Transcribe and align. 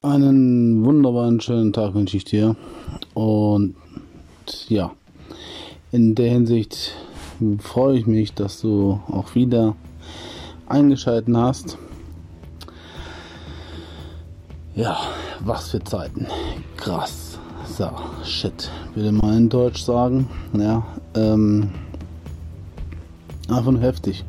Einen 0.00 0.84
wunderbaren 0.84 1.40
schönen 1.40 1.72
Tag 1.72 1.92
wünsche 1.92 2.16
ich 2.16 2.24
dir. 2.24 2.54
Und 3.14 3.74
ja, 4.68 4.92
in 5.90 6.14
der 6.14 6.30
Hinsicht 6.30 6.94
freue 7.58 7.98
ich 7.98 8.06
mich, 8.06 8.32
dass 8.32 8.60
du 8.60 9.00
auch 9.08 9.34
wieder 9.34 9.74
eingeschalten 10.68 11.36
hast. 11.36 11.78
Ja, 14.76 14.98
was 15.40 15.70
für 15.70 15.82
Zeiten. 15.82 16.28
Krass. 16.76 17.40
So, 17.66 17.90
shit. 18.22 18.70
Würde 18.94 19.10
mal 19.10 19.36
in 19.36 19.48
Deutsch 19.48 19.82
sagen. 19.82 20.28
Ja, 20.52 20.86
ähm, 21.16 21.70
einfach 23.48 23.72
nur 23.72 23.82
heftig. 23.82 24.24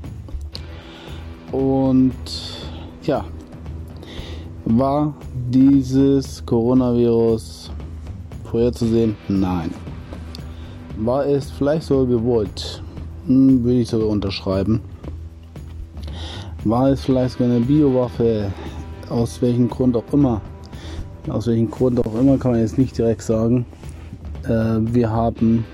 Und 1.51 2.15
ja, 3.03 3.23
war 4.77 5.13
dieses 5.51 6.45
Coronavirus 6.45 7.71
vorherzusehen? 8.43 9.15
Nein. 9.27 9.71
War 10.97 11.25
es 11.25 11.49
vielleicht 11.49 11.87
sogar 11.87 12.05
gewollt? 12.05 12.83
Hm, 13.25 13.63
würde 13.63 13.79
ich 13.79 13.89
sogar 13.89 14.07
unterschreiben. 14.07 14.81
War 16.65 16.89
es 16.89 17.01
vielleicht 17.01 17.33
sogar 17.33 17.47
eine 17.47 17.61
Biowaffe? 17.61 18.51
Aus 19.09 19.41
welchem 19.41 19.69
Grund 19.69 19.97
auch 19.97 20.13
immer. 20.13 20.41
Aus 21.27 21.47
welchem 21.47 21.71
Grund 21.71 21.99
auch 22.05 22.19
immer 22.19 22.37
kann 22.37 22.51
man 22.51 22.59
jetzt 22.59 22.77
nicht 22.77 22.97
direkt 22.97 23.23
sagen. 23.23 23.65
Äh, 24.43 24.77
wir 24.81 25.09
haben 25.09 25.65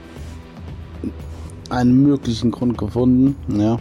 einen 1.70 2.02
möglichen 2.02 2.52
Grund 2.52 2.77
gefunden. 2.77 3.35
Ja. 3.49 3.77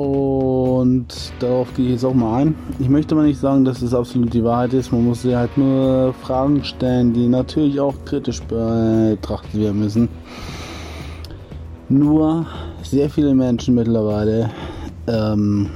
Und 0.00 1.08
darauf 1.40 1.74
gehe 1.74 1.84
ich 1.84 1.92
jetzt 1.92 2.06
auch 2.06 2.14
mal 2.14 2.40
ein. 2.40 2.54
Ich 2.78 2.88
möchte 2.88 3.14
mal 3.14 3.26
nicht 3.26 3.38
sagen, 3.38 3.66
dass 3.66 3.82
es 3.82 3.92
absolut 3.92 4.32
die 4.32 4.42
Wahrheit 4.42 4.72
ist. 4.72 4.92
Man 4.92 5.04
muss 5.04 5.20
sich 5.20 5.34
halt 5.34 5.58
nur 5.58 6.14
Fragen 6.22 6.64
stellen, 6.64 7.12
die 7.12 7.28
natürlich 7.28 7.78
auch 7.80 7.94
kritisch 8.06 8.40
betrachtet 8.44 9.60
werden 9.60 9.78
müssen. 9.78 10.08
Nur 11.90 12.46
sehr 12.82 13.10
viele 13.10 13.34
Menschen 13.34 13.74
mittlerweile 13.74 14.48
ähm, 15.06 15.68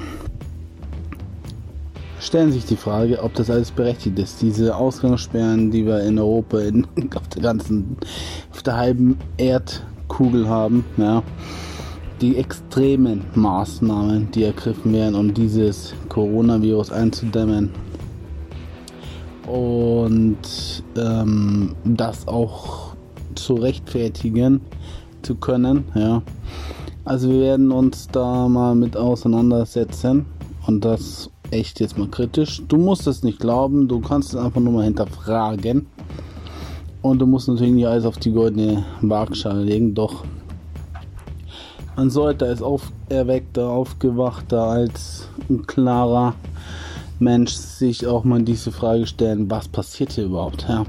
stellen 2.19 2.50
sich 2.50 2.64
die 2.64 2.77
Frage, 2.77 3.22
ob 3.22 3.34
das 3.34 3.50
alles 3.50 3.72
berechtigt 3.72 4.19
ist. 4.19 4.41
Diese 4.41 4.75
Ausgangssperren, 4.75 5.70
die 5.70 5.84
wir 5.84 6.00
in 6.00 6.19
Europa, 6.19 6.61
in, 6.61 6.86
auf 7.14 7.28
der 7.28 7.42
ganzen, 7.42 7.98
auf 8.50 8.62
der 8.62 8.77
halben 8.78 9.19
Erdkugel 9.36 10.48
haben, 10.48 10.83
ja 10.97 11.22
die 12.20 12.37
extremen 12.37 13.25
Maßnahmen, 13.34 14.31
die 14.31 14.45
ergriffen 14.45 14.93
werden, 14.93 15.15
um 15.15 15.34
dieses 15.34 15.95
Coronavirus 16.09 16.93
einzudämmen. 16.93 17.71
Und 19.47 20.39
ähm, 20.97 21.75
das 21.84 22.27
auch 22.27 22.95
zu 23.34 23.55
rechtfertigen 23.55 24.61
zu 25.23 25.34
können. 25.34 25.84
Ja. 25.95 26.23
Also 27.05 27.29
wir 27.31 27.41
werden 27.41 27.71
uns 27.71 28.09
da 28.11 28.49
mal 28.49 28.75
mit 28.75 28.97
auseinandersetzen 28.97 30.25
und 30.67 30.84
das 30.84 31.31
echt 31.51 31.81
jetzt 31.81 31.99
mal 31.99 32.09
kritisch. 32.09 32.62
Du 32.69 32.77
musst 32.77 33.06
es 33.06 33.23
nicht 33.23 33.39
glauben, 33.39 33.89
du 33.89 34.01
kannst 34.01 34.31
es 34.31 34.37
einfach 34.37 34.61
nur 34.61 34.73
mal 34.73 34.84
hinterfragen. 34.84 35.87
Und 37.03 37.19
du 37.19 37.27
musst 37.27 37.49
natürlich 37.49 37.75
nicht 37.75 37.87
alles 37.87 38.06
auf 38.06 38.17
die 38.17 38.33
goldene 38.33 38.83
Waagschale 39.03 39.62
legen, 39.62 39.95
doch 39.95 40.25
man 41.97 42.11
sollte 42.11 42.47
als 42.47 42.62
auferweckter, 42.62 43.69
aufgewachter, 43.69 44.62
als 44.62 45.28
ein 45.48 45.67
klarer 45.67 46.34
Mensch 47.19 47.53
sich 47.53 48.06
auch 48.06 48.25
mal 48.25 48.42
diese 48.42 48.73
Frage 48.73 49.06
stellen, 49.06 49.50
was 49.50 49.69
passiert 49.69 50.12
hier 50.12 50.25
überhaupt? 50.25 50.67
Ja? 50.69 50.84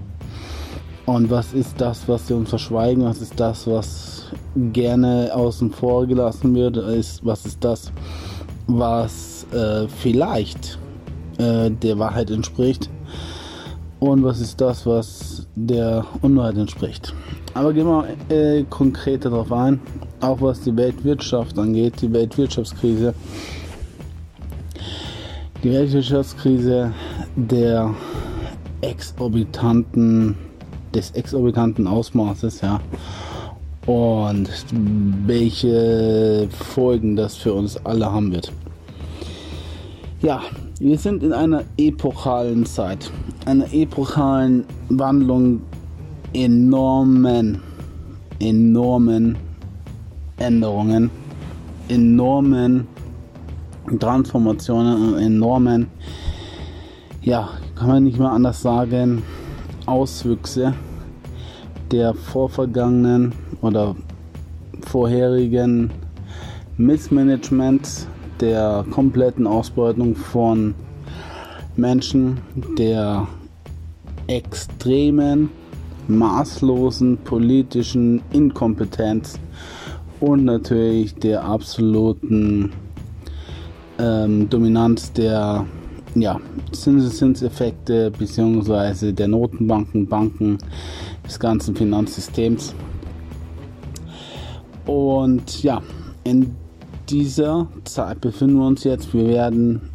Und 1.05 1.29
was 1.29 1.53
ist 1.53 1.79
das, 1.79 2.07
was 2.07 2.27
wir 2.29 2.35
uns 2.35 2.49
verschweigen? 2.49 3.03
Was 3.03 3.21
ist 3.21 3.39
das, 3.39 3.67
was 3.67 4.23
gerne 4.73 5.29
außen 5.33 5.71
vor 5.71 6.07
gelassen 6.07 6.55
wird? 6.55 6.77
was 7.23 7.45
ist 7.45 7.63
das, 7.63 7.91
was 8.65 9.45
äh, 9.51 9.87
vielleicht 9.87 10.79
äh, 11.37 11.69
der 11.69 11.99
Wahrheit 11.99 12.31
entspricht? 12.31 12.89
Und 13.99 14.23
was 14.23 14.41
ist 14.41 14.59
das, 14.59 14.85
was 14.85 15.47
der 15.55 16.05
Unwahrheit 16.21 16.57
entspricht? 16.57 17.13
Aber 17.53 17.73
gehen 17.73 17.87
wir 17.87 18.05
äh, 18.29 18.63
konkreter 18.69 19.29
darauf 19.29 19.51
ein 19.51 19.79
auch 20.25 20.41
was 20.41 20.61
die 20.61 20.75
Weltwirtschaft 20.75 21.57
angeht, 21.57 22.01
die 22.01 22.11
Weltwirtschaftskrise. 22.11 23.13
Die 25.63 25.71
Weltwirtschaftskrise 25.71 26.93
der 27.35 27.93
exorbitanten, 28.81 30.35
des 30.93 31.11
exorbitanten 31.11 31.87
Ausmaßes, 31.87 32.61
ja. 32.61 32.79
Und 33.85 34.49
welche 35.27 36.47
Folgen 36.49 37.15
das 37.15 37.35
für 37.35 37.53
uns 37.53 37.77
alle 37.85 38.11
haben 38.11 38.31
wird. 38.31 38.51
Ja, 40.21 40.41
wir 40.79 40.97
sind 40.97 41.23
in 41.23 41.31
einer 41.31 41.63
epochalen 41.77 42.65
Zeit, 42.65 43.09
einer 43.45 43.71
epochalen 43.73 44.65
Wandlung 44.89 45.61
enormen, 46.33 47.61
enormen 48.39 49.37
Änderungen, 50.37 51.09
enormen 51.87 52.87
Transformationen 53.99 55.13
und 55.13 55.19
enormen, 55.19 55.87
ja, 57.21 57.49
kann 57.75 57.87
man 57.87 58.03
nicht 58.03 58.19
mal 58.19 58.31
anders 58.31 58.61
sagen, 58.61 59.23
Auswüchse 59.85 60.73
der 61.91 62.13
vorvergangenen 62.13 63.33
oder 63.61 63.95
vorherigen 64.81 65.91
Missmanagement 66.77 68.07
der 68.39 68.85
kompletten 68.91 69.47
Ausbeutung 69.47 70.15
von 70.15 70.75
Menschen, 71.75 72.37
der 72.77 73.27
extremen, 74.27 75.49
maßlosen 76.07 77.17
politischen 77.17 78.21
Inkompetenz 78.31 79.39
und 80.19 80.45
natürlich 80.45 81.15
der 81.15 81.43
absoluten 81.43 82.71
ähm, 83.99 84.49
Dominanz 84.49 85.11
der 85.13 85.65
ja, 86.15 86.39
Zinseszinseffekte 86.71 88.11
bzw. 88.11 89.11
der 89.11 89.27
Notenbanken, 89.27 90.07
Banken, 90.07 90.57
des 91.25 91.39
ganzen 91.39 91.75
Finanzsystems. 91.75 92.73
Und 94.85 95.63
ja, 95.63 95.81
in 96.23 96.55
dieser 97.09 97.67
Zeit 97.83 98.21
befinden 98.21 98.57
wir 98.57 98.67
uns 98.67 98.83
jetzt. 98.83 99.13
Wir 99.13 99.27
werden 99.27 99.89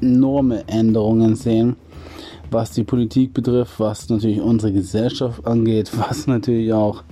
enorme 0.00 0.66
Änderungen 0.68 1.36
sehen 1.36 1.76
was 2.50 2.72
die 2.72 2.84
Politik 2.84 3.34
betrifft, 3.34 3.78
was 3.78 4.08
natürlich 4.08 4.40
unsere 4.40 4.72
Gesellschaft 4.72 5.46
angeht, 5.46 5.90
was 6.08 6.26
natürlich 6.26 6.72
auch 6.72 7.02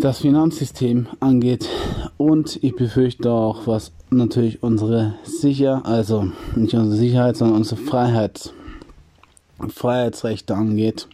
das 0.00 0.20
Finanzsystem 0.20 1.08
angeht 1.18 1.68
und 2.16 2.62
ich 2.62 2.76
befürchte 2.76 3.30
auch, 3.30 3.66
was 3.66 3.92
natürlich 4.10 4.62
unsere 4.62 5.14
Sicher, 5.24 5.84
also 5.84 6.30
nicht 6.54 6.74
unsere 6.74 6.96
Sicherheit, 6.96 7.36
sondern 7.36 7.58
unsere 7.58 7.80
Freiheit, 7.80 8.52
Freiheitsrechte 9.68 10.54
angeht. 10.54 11.08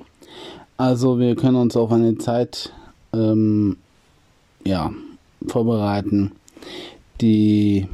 Also 0.77 1.19
wir 1.19 1.37
können 1.37 1.57
uns 1.57 1.75
auf 1.75 1.91
eine 1.91 2.19
Zeit 2.19 2.73
ähm, 3.15 3.79
ja, 4.67 4.93
vorbereiten, 5.47 6.33
die 7.21 7.87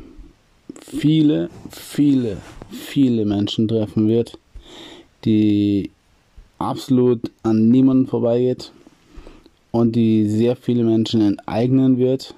viele, 0.80 1.50
viele 1.70 2.38
viele 2.72 3.24
Menschen 3.24 3.68
treffen 3.68 4.08
wird, 4.08 4.38
die 5.24 5.90
absolut 6.58 7.30
an 7.42 7.68
niemanden 7.68 8.06
vorbeigeht 8.06 8.72
und 9.70 9.94
die 9.94 10.28
sehr 10.28 10.56
viele 10.56 10.84
Menschen 10.84 11.20
enteignen 11.20 11.98
wird 11.98 12.34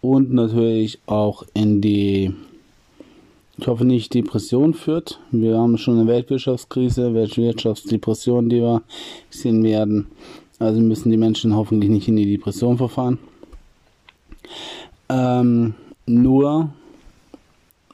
und 0.00 0.32
natürlich 0.32 0.98
auch 1.06 1.44
in 1.54 1.80
die, 1.80 2.34
ich 3.56 3.66
hoffe 3.66 3.84
nicht 3.84 4.14
Depression 4.14 4.74
führt. 4.74 5.20
Wir 5.30 5.56
haben 5.56 5.78
schon 5.78 5.98
eine 5.98 6.08
Weltwirtschaftskrise, 6.08 7.14
Weltwirtschaftsdepression, 7.14 8.48
die 8.48 8.60
wir 8.60 8.82
sehen 9.30 9.62
werden. 9.62 10.06
Also 10.62 10.80
müssen 10.80 11.10
die 11.10 11.16
Menschen 11.16 11.56
hoffentlich 11.56 11.90
nicht 11.90 12.08
in 12.08 12.16
die 12.16 12.30
Depression 12.36 12.78
verfahren. 12.78 13.18
Ähm, 15.08 15.74
nur 16.06 16.70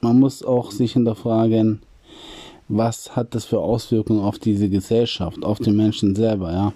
man 0.01 0.19
muss 0.19 0.43
auch 0.43 0.71
sich 0.71 0.93
hinterfragen, 0.93 1.81
was 2.67 3.15
hat 3.15 3.35
das 3.35 3.45
für 3.45 3.59
Auswirkungen 3.59 4.21
auf 4.21 4.39
diese 4.39 4.69
Gesellschaft, 4.69 5.43
auf 5.43 5.59
den 5.59 5.75
Menschen 5.75 6.15
selber, 6.15 6.51
ja. 6.51 6.73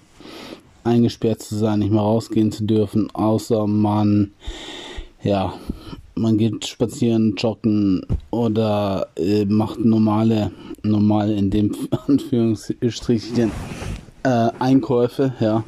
Eingesperrt 0.82 1.40
zu 1.40 1.54
sein, 1.56 1.78
nicht 1.78 1.92
mehr 1.92 2.02
rausgehen 2.02 2.52
zu 2.52 2.64
dürfen, 2.64 3.08
außer 3.14 3.66
man, 3.66 4.32
ja, 5.22 5.54
man 6.14 6.36
geht 6.36 6.66
spazieren, 6.66 7.36
joggen 7.36 8.04
oder 8.30 9.06
äh, 9.16 9.46
macht 9.46 9.80
normale, 9.80 10.50
normale 10.82 11.34
in 11.34 11.50
dem 11.50 11.74
Anführungsstrichen 12.06 13.50
äh, 14.24 14.50
Einkäufe, 14.58 15.32
ja. 15.40 15.64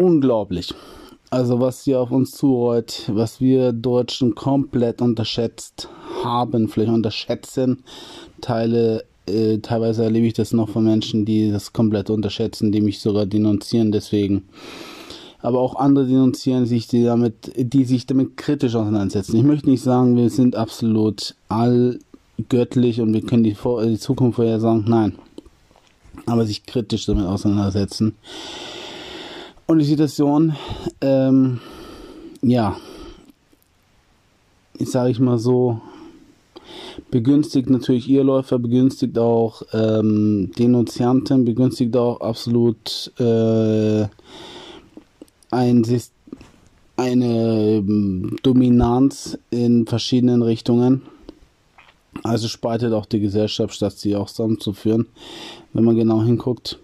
Unglaublich. 0.00 0.72
Also 1.28 1.60
was 1.60 1.84
hier 1.84 2.00
auf 2.00 2.10
uns 2.10 2.30
zurollt, 2.30 3.04
was 3.12 3.38
wir 3.38 3.72
Deutschen 3.72 4.34
komplett 4.34 5.02
unterschätzt 5.02 5.90
haben, 6.24 6.68
vielleicht 6.68 6.90
unterschätzen. 6.90 7.84
Teile, 8.40 9.04
äh, 9.26 9.58
teilweise 9.58 10.04
erlebe 10.04 10.26
ich 10.26 10.32
das 10.32 10.54
noch 10.54 10.70
von 10.70 10.84
Menschen, 10.84 11.26
die 11.26 11.52
das 11.52 11.74
komplett 11.74 12.08
unterschätzen, 12.08 12.72
die 12.72 12.80
mich 12.80 13.00
sogar 13.00 13.26
denunzieren 13.26 13.92
deswegen. 13.92 14.48
Aber 15.42 15.60
auch 15.60 15.76
andere 15.76 16.06
denunzieren 16.06 16.64
sich, 16.64 16.88
die 16.88 17.04
damit, 17.04 17.52
die 17.54 17.84
sich 17.84 18.06
damit 18.06 18.38
kritisch 18.38 18.74
auseinandersetzen. 18.76 19.36
Ich 19.36 19.44
möchte 19.44 19.68
nicht 19.68 19.82
sagen, 19.82 20.16
wir 20.16 20.30
sind 20.30 20.56
absolut 20.56 21.34
allgöttlich 21.50 23.02
und 23.02 23.12
wir 23.12 23.20
können 23.20 23.44
die, 23.44 23.54
die 23.84 23.98
Zukunft 23.98 24.36
vorhersagen. 24.36 24.86
Nein. 24.88 25.18
Aber 26.24 26.46
sich 26.46 26.64
kritisch 26.64 27.04
damit 27.04 27.26
auseinandersetzen. 27.26 28.14
Und 29.70 29.78
die 29.78 29.84
Situation, 29.84 30.56
ähm, 31.00 31.60
ja, 32.42 32.76
ich 34.76 34.90
sage 34.90 35.12
ich 35.12 35.20
mal 35.20 35.38
so, 35.38 35.80
begünstigt 37.12 37.70
natürlich 37.70 38.10
Irrläufer, 38.10 38.58
begünstigt 38.58 39.16
auch 39.16 39.62
ähm, 39.72 40.50
Denunzianten, 40.58 41.44
begünstigt 41.44 41.96
auch 41.96 42.20
absolut 42.20 43.12
äh, 43.20 44.08
ein, 45.52 45.86
eine 46.96 47.76
ähm, 47.76 48.38
Dominanz 48.42 49.38
in 49.50 49.86
verschiedenen 49.86 50.42
Richtungen. 50.42 51.02
Also 52.24 52.48
spaltet 52.48 52.92
auch 52.92 53.06
die 53.06 53.20
Gesellschaft, 53.20 53.72
statt 53.72 53.92
sie 53.92 54.16
auch 54.16 54.30
zusammenzuführen, 54.30 55.06
wenn 55.72 55.84
man 55.84 55.94
genau 55.94 56.24
hinguckt. 56.24 56.80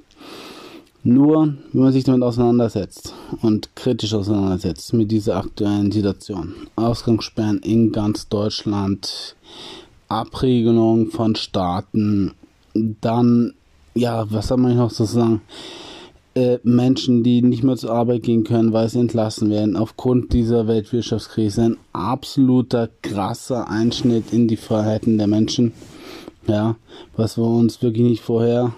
Nur, 1.07 1.55
wenn 1.73 1.83
man 1.83 1.93
sich 1.93 2.03
damit 2.03 2.25
auseinandersetzt 2.25 3.15
und 3.41 3.77
kritisch 3.77 4.13
auseinandersetzt 4.13 4.93
mit 4.93 5.13
dieser 5.13 5.37
aktuellen 5.37 5.93
Situation, 5.93 6.55
Ausgangssperren 6.75 7.61
in 7.61 7.93
ganz 7.93 8.29
Deutschland, 8.29 9.37
Abregelung 10.09 11.13
von 11.13 11.37
Staaten, 11.37 12.33
dann, 12.75 13.55
ja, 13.95 14.29
was 14.33 14.49
soll 14.49 14.59
man 14.59 14.77
noch 14.77 14.91
so 14.91 15.05
sagen? 15.05 15.43
Äh, 16.35 16.59
Menschen, 16.65 17.23
die 17.23 17.41
nicht 17.41 17.63
mehr 17.63 17.77
zur 17.77 17.93
Arbeit 17.93 18.25
gehen 18.25 18.43
können, 18.43 18.73
weil 18.73 18.89
sie 18.89 18.99
entlassen 18.99 19.49
werden, 19.49 19.77
aufgrund 19.77 20.33
dieser 20.33 20.67
Weltwirtschaftskrise, 20.67 21.63
ein 21.63 21.77
absoluter 21.93 22.89
krasser 23.03 23.71
Einschnitt 23.71 24.33
in 24.33 24.49
die 24.49 24.57
Freiheiten 24.57 25.19
der 25.19 25.29
Menschen. 25.29 25.73
Ja, 26.49 26.75
was 27.17 27.39
wir 27.39 27.45
uns 27.45 27.81
wirklich 27.81 28.09
nicht 28.09 28.23
vorher 28.23 28.73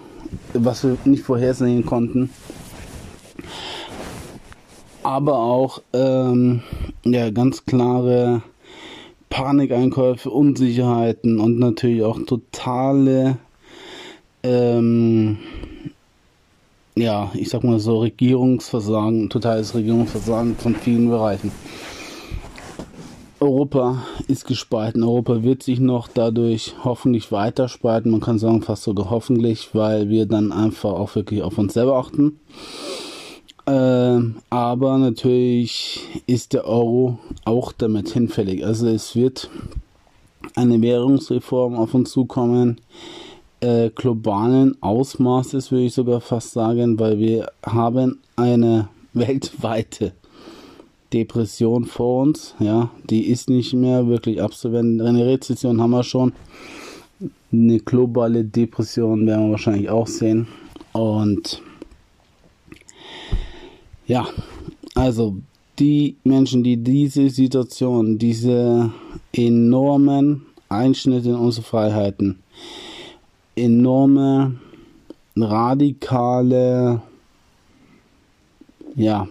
was 0.53 0.83
wir 0.83 0.97
nicht 1.05 1.23
vorhersehen 1.23 1.85
konnten. 1.85 2.29
Aber 5.03 5.37
auch 5.37 5.81
ähm, 5.93 6.61
ja, 7.05 7.29
ganz 7.29 7.65
klare 7.65 8.41
Panikeinkäufe, 9.29 10.29
Unsicherheiten 10.29 11.39
und 11.39 11.59
natürlich 11.59 12.03
auch 12.03 12.19
totale, 12.25 13.37
ähm, 14.43 15.37
ja, 16.95 17.31
ich 17.33 17.49
sag 17.49 17.63
mal 17.63 17.79
so, 17.79 17.99
Regierungsversagen, 17.99 19.29
totales 19.29 19.73
Regierungsversagen 19.75 20.55
von 20.57 20.75
vielen 20.75 21.09
Bereichen. 21.09 21.51
Europa 23.39 24.03
ist 24.27 24.45
gespalten. 24.45 25.03
Europa 25.03 25.43
wird 25.43 25.63
sich 25.63 25.79
noch 25.79 26.07
dadurch 26.07 26.75
hoffentlich 26.83 27.31
weiter 27.31 27.69
spalten. 27.69 28.11
Man 28.11 28.19
kann 28.21 28.39
sagen 28.39 28.61
fast 28.61 28.83
sogar 28.83 29.09
hoffentlich, 29.09 29.69
weil 29.73 30.09
wir 30.09 30.25
dann 30.25 30.51
einfach 30.51 30.91
auch 30.91 31.15
wirklich 31.15 31.41
auf 31.41 31.57
uns 31.57 31.73
selber 31.73 31.97
achten. 31.97 32.39
Ähm, 33.65 34.37
aber 34.49 34.97
natürlich 34.97 36.01
ist 36.27 36.53
der 36.53 36.65
Euro 36.65 37.19
auch 37.45 37.71
damit 37.71 38.09
hinfällig. 38.09 38.65
Also 38.65 38.87
es 38.87 39.15
wird 39.15 39.49
eine 40.55 40.81
Währungsreform 40.81 41.75
auf 41.75 41.93
uns 41.93 42.11
zukommen, 42.11 42.81
äh, 43.61 43.89
globalen 43.89 44.81
Ausmaßes 44.81 45.71
würde 45.71 45.85
ich 45.85 45.93
sogar 45.93 46.21
fast 46.21 46.51
sagen, 46.51 46.99
weil 46.99 47.19
wir 47.19 47.51
haben 47.63 48.19
eine 48.35 48.87
weltweite 49.13 50.13
Depression 51.13 51.85
vor 51.85 52.23
uns, 52.23 52.55
ja, 52.59 52.91
die 53.09 53.27
ist 53.27 53.49
nicht 53.49 53.73
mehr 53.73 54.07
wirklich 54.07 54.41
abzuwenden. 54.41 55.05
Eine 55.05 55.25
Rezession 55.25 55.81
haben 55.81 55.91
wir 55.91 56.03
schon. 56.03 56.33
Eine 57.51 57.79
globale 57.79 58.43
Depression 58.43 59.25
werden 59.25 59.45
wir 59.45 59.51
wahrscheinlich 59.51 59.89
auch 59.89 60.07
sehen. 60.07 60.47
Und 60.93 61.61
ja, 64.05 64.27
also 64.95 65.35
die 65.79 66.17
Menschen, 66.23 66.63
die 66.63 66.77
diese 66.77 67.29
Situation, 67.29 68.17
diese 68.17 68.91
enormen 69.33 70.45
Einschnitte 70.67 71.29
in 71.29 71.35
unsere 71.35 71.65
Freiheiten, 71.65 72.39
enorme, 73.55 74.55
radikale, 75.35 77.01
ja, 78.95 79.27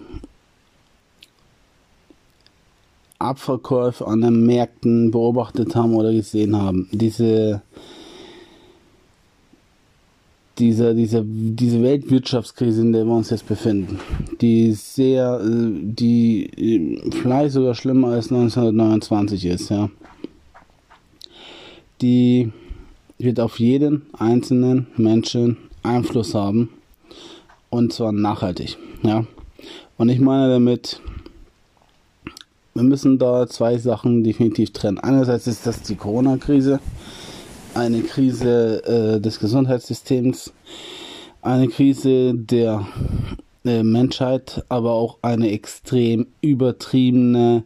Abverkäufe 3.19 4.07
an 4.07 4.21
den 4.21 4.47
Märkten 4.47 5.11
beobachtet 5.11 5.75
haben 5.75 5.95
oder 5.95 6.13
gesehen 6.13 6.57
haben. 6.57 6.89
Diese, 6.93 7.63
diese, 10.59 10.95
diese, 10.95 11.25
diese 11.25 11.83
Weltwirtschaftskrise, 11.83 12.81
in 12.81 12.93
der 12.93 13.05
wir 13.05 13.15
uns 13.15 13.31
jetzt 13.31 13.49
befinden, 13.49 13.99
die 14.41 14.73
sehr, 14.73 15.41
die 15.43 17.01
vielleicht 17.23 17.55
sogar 17.55 17.75
schlimmer 17.75 18.09
als 18.09 18.31
1929 18.31 19.45
ist, 19.47 19.71
ja. 19.71 19.91
Die 22.01 22.53
wird 23.19 23.41
auf 23.41 23.59
jeden 23.59 24.03
einzelnen 24.17 24.87
Menschen 24.97 25.57
Einfluss 25.83 26.35
haben 26.35 26.69
und 27.71 27.93
zwar 27.93 28.13
nachhaltig, 28.13 28.79
ja. 29.03 29.25
Und 29.97 30.09
ich 30.09 30.21
meine 30.21 30.49
damit, 30.49 31.01
wir 32.79 32.85
müssen 32.85 33.19
da 33.19 33.49
zwei 33.49 33.77
Sachen 33.77 34.23
definitiv 34.23 34.73
trennen. 34.73 35.01
Einerseits 35.01 35.49
ist 35.49 35.67
das 35.67 35.83
die 35.83 35.97
Corona-Krise, 35.97 36.79
eine 37.75 38.03
Krise 38.03 38.85
äh, 39.17 39.21
des 39.21 39.41
Gesundheitssystems, 39.41 40.53
eine 41.43 41.67
Krise 41.67 42.35
der 42.35 42.87
äh, 43.65 43.83
Menschheit, 43.83 44.65
aber 44.69 44.93
auch 44.93 45.19
eine 45.23 45.51
extrem 45.51 46.29
übertriebene, 46.41 47.65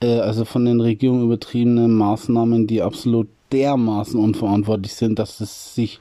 äh, 0.00 0.20
also 0.20 0.44
von 0.44 0.64
den 0.66 0.80
Regierungen 0.80 1.24
übertriebene 1.24 1.88
Maßnahmen, 1.88 2.68
die 2.68 2.80
absolut 2.80 3.26
dermaßen 3.50 4.20
unverantwortlich 4.20 4.94
sind, 4.94 5.18
dass 5.18 5.40
es 5.40 5.74
sich 5.74 6.00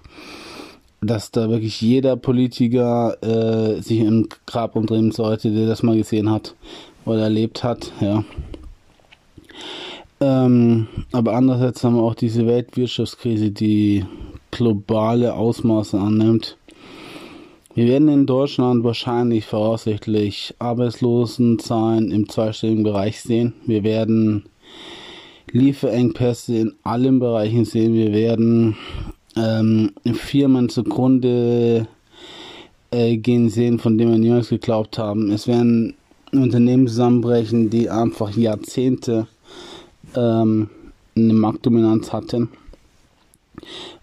dass 0.99 1.29
da 1.29 1.49
wirklich 1.49 1.79
jeder 1.79 2.15
Politiker 2.17 3.17
äh, 3.21 3.81
sich 3.81 3.99
im 3.99 4.29
Grab 4.47 4.75
umdrehen 4.75 5.11
sollte, 5.11 5.51
der 5.51 5.67
das 5.67 5.83
mal 5.83 5.95
gesehen 5.95 6.29
hat 6.29 6.55
oder 7.07 7.23
erlebt 7.23 7.63
hat, 7.63 7.91
ja. 7.99 8.23
Ähm, 10.19 10.87
aber 11.11 11.33
andererseits 11.33 11.83
haben 11.83 11.95
wir 11.95 12.03
auch 12.03 12.15
diese 12.15 12.47
Weltwirtschaftskrise, 12.47 13.51
die 13.51 14.03
globale 14.51 15.33
Ausmaße 15.35 15.99
annimmt. 15.99 16.57
Wir 17.75 17.85
werden 17.85 18.07
in 18.07 18.25
Deutschland 18.25 18.83
wahrscheinlich 18.83 19.45
voraussichtlich 19.45 20.55
Arbeitslosenzahlen 20.57 22.11
im 22.11 22.27
zweistelligen 22.27 22.83
Bereich 22.83 23.21
sehen. 23.21 23.53
Wir 23.67 23.83
werden 23.83 24.45
Lieferengpässe 25.51 26.57
in 26.57 26.73
allen 26.81 27.19
Bereichen 27.19 27.65
sehen. 27.65 27.93
Wir 27.93 28.11
werden 28.13 28.75
ähm, 29.35 29.91
Firmen 30.13 30.69
zugrunde 30.69 31.87
äh, 32.89 33.17
gehen 33.17 33.49
sehen, 33.49 33.77
von 33.77 33.97
denen 33.97 34.11
wir 34.11 34.17
niemals 34.17 34.49
geglaubt 34.49 34.97
haben. 34.97 35.29
Es 35.29 35.47
werden 35.47 35.93
Unternehmen 36.31 36.87
zusammenbrechen, 36.87 37.69
die 37.69 37.89
einfach 37.89 38.31
Jahrzehnte 38.35 39.27
ähm, 40.15 40.69
eine 41.15 41.33
Marktdominanz 41.33 42.11
hatten. 42.13 42.49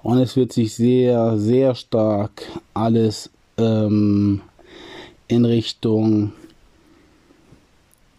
Und 0.02 0.18
es 0.18 0.36
wird 0.36 0.52
sich 0.52 0.74
sehr, 0.74 1.38
sehr 1.38 1.74
stark 1.74 2.42
alles 2.74 3.30
ähm, 3.56 4.40
in 5.28 5.44
Richtung 5.44 6.32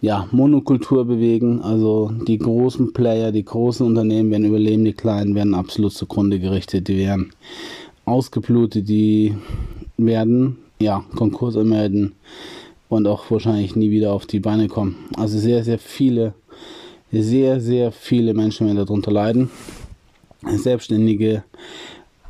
ja, 0.02 0.28
Monokultur 0.32 1.06
bewegen. 1.06 1.62
Also 1.62 2.12
die 2.28 2.38
großen 2.38 2.94
Player, 2.94 3.32
die 3.32 3.44
großen 3.44 3.86
Unternehmen 3.86 4.32
werden 4.32 4.46
überleben, 4.46 4.86
die 4.86 4.94
kleinen 4.94 5.36
werden 5.36 5.54
absolut 5.54 5.94
zugrunde 5.94 6.40
gerichtet. 6.40 6.88
Die 6.88 6.98
werden 6.98 7.32
ausgeblutet, 8.06 8.88
die 8.88 9.36
werden 9.98 10.58
ja 10.80 11.04
Konkurs 11.16 11.58
anmelden 11.58 12.14
und 12.90 13.08
auch 13.08 13.30
wahrscheinlich 13.32 13.76
nie 13.76 13.92
wieder 13.92 14.14
auf 14.14 14.26
die 14.26 14.40
Beine 14.40 14.68
kommen. 14.68 15.06
Also 15.16 15.38
sehr, 15.38 15.64
sehr 15.64 15.80
viele, 15.80 16.34
sehr, 17.12 17.60
sehr 17.60 17.92
viele 17.92 18.34
Menschen 18.34 18.68
werden 18.68 18.78
darunter 18.78 19.12
leiden. 19.12 19.50
Selbstständige, 20.46 21.44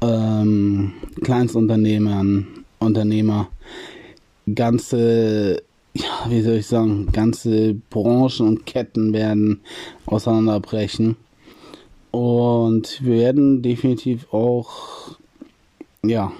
ähm, 0.01 0.93
Kleinstunternehmer, 1.21 2.23
Unternehmer, 2.79 3.49
ganze, 4.53 5.61
ja, 5.93 6.25
wie 6.29 6.41
soll 6.41 6.55
ich 6.55 6.67
sagen, 6.67 7.07
ganze 7.11 7.73
Branchen 7.89 8.47
und 8.47 8.65
Ketten 8.65 9.11
werden 9.13 9.61
auseinanderbrechen. 10.05 11.17
Und 12.11 13.03
wir 13.03 13.17
werden 13.17 13.61
definitiv 13.61 14.31
auch, 14.31 15.17
ja, 16.03 16.31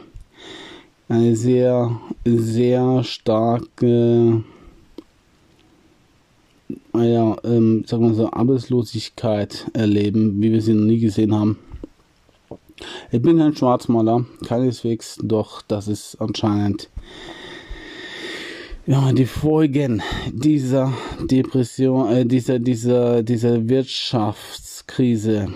eine 1.08 1.36
sehr, 1.36 2.00
sehr 2.26 3.04
starke, 3.04 4.44
ja, 6.94 7.38
ähm, 7.44 7.84
sagen 7.86 8.08
wir 8.08 8.14
so, 8.16 8.32
Arbeitslosigkeit 8.32 9.70
erleben, 9.74 10.42
wie 10.42 10.52
wir 10.52 10.62
sie 10.62 10.74
noch 10.74 10.86
nie 10.86 11.00
gesehen 11.00 11.36
haben. 11.36 11.60
Ich 13.12 13.22
bin 13.22 13.38
kein 13.38 13.56
Schwarzmaler, 13.56 14.26
keineswegs, 14.46 15.18
doch 15.22 15.62
das 15.62 15.88
ist 15.88 16.16
anscheinend 16.20 16.90
ja, 18.88 19.12
die 19.14 19.26
Folgen 19.26 20.04
dieser 20.32 20.94
Depression, 21.22 22.12
äh, 22.12 22.26
dieser, 22.26 22.60
dieser, 22.60 23.24
dieser 23.24 23.68
Wirtschaftskrise 23.68 25.48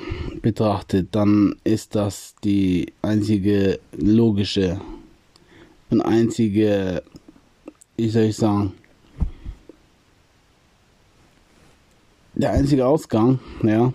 betrachtet, 0.41 1.09
dann 1.11 1.55
ist 1.63 1.95
das 1.95 2.33
die 2.43 2.91
einzige 3.03 3.79
logische 3.95 4.79
und 5.89 6.01
einzige, 6.01 7.03
wie 7.97 8.09
soll 8.09 8.23
ich 8.23 8.37
sagen, 8.37 8.73
der 12.35 12.51
einzige 12.51 12.85
Ausgang, 12.85 13.39
ja, 13.63 13.93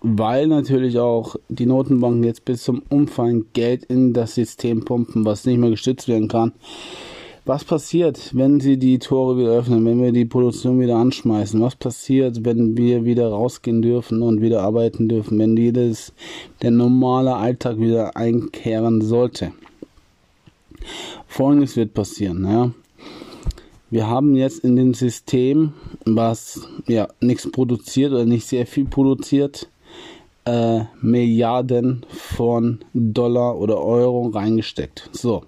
weil 0.00 0.46
natürlich 0.46 0.98
auch 0.98 1.36
die 1.48 1.66
Notenbanken 1.66 2.24
jetzt 2.24 2.44
bis 2.44 2.62
zum 2.62 2.82
Umfang 2.90 3.46
Geld 3.54 3.84
in 3.84 4.12
das 4.12 4.34
System 4.34 4.84
pumpen, 4.84 5.24
was 5.24 5.46
nicht 5.46 5.58
mehr 5.58 5.70
gestützt 5.70 6.08
werden 6.08 6.28
kann. 6.28 6.52
Was 7.46 7.64
passiert, 7.64 8.34
wenn 8.34 8.60
sie 8.60 8.78
die 8.78 8.98
Tore 8.98 9.36
wieder 9.36 9.50
öffnen, 9.50 9.84
wenn 9.84 10.02
wir 10.02 10.12
die 10.12 10.24
Produktion 10.24 10.80
wieder 10.80 10.96
anschmeißen? 10.96 11.60
Was 11.60 11.76
passiert, 11.76 12.44
wenn 12.44 12.76
wir 12.76 13.04
wieder 13.04 13.28
rausgehen 13.28 13.82
dürfen 13.82 14.22
und 14.22 14.40
wieder 14.40 14.62
arbeiten 14.62 15.08
dürfen, 15.08 15.38
wenn 15.38 15.56
jedes 15.56 16.14
der 16.62 16.70
normale 16.70 17.34
Alltag 17.34 17.78
wieder 17.78 18.16
einkehren 18.16 19.02
sollte? 19.02 19.52
Folgendes 21.26 21.76
wird 21.76 21.94
passieren, 21.94 22.44
ja. 22.44 22.70
Wir 23.90 24.08
haben 24.08 24.34
jetzt 24.34 24.64
in 24.64 24.74
dem 24.76 24.92
System, 24.92 25.72
was 26.04 26.66
ja 26.88 27.06
nichts 27.20 27.50
produziert 27.50 28.12
oder 28.12 28.24
nicht 28.24 28.46
sehr 28.46 28.66
viel 28.66 28.86
produziert, 28.86 29.68
äh, 30.44 30.80
Milliarden 31.00 32.04
von 32.08 32.80
Dollar 32.92 33.56
oder 33.56 33.80
Euro 33.80 34.28
reingesteckt. 34.28 35.10
So. 35.12 35.44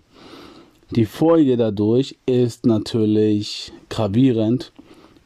Die 0.92 1.06
Folge 1.06 1.56
dadurch 1.56 2.16
ist 2.26 2.64
natürlich 2.64 3.72
gravierend, 3.88 4.72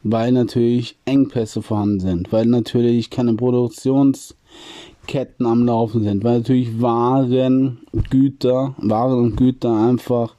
weil 0.01 0.31
natürlich 0.31 0.97
Engpässe 1.05 1.61
vorhanden 1.61 1.99
sind, 1.99 2.31
weil 2.31 2.47
natürlich 2.47 3.11
keine 3.11 3.33
Produktionsketten 5.01 5.45
am 5.45 5.65
Laufen 5.65 6.03
sind, 6.03 6.23
weil 6.23 6.39
natürlich 6.39 6.81
Waren, 6.81 7.79
Güter, 8.09 8.75
Waren 8.77 9.19
und 9.19 9.35
Güter 9.35 9.75
einfach 9.75 10.35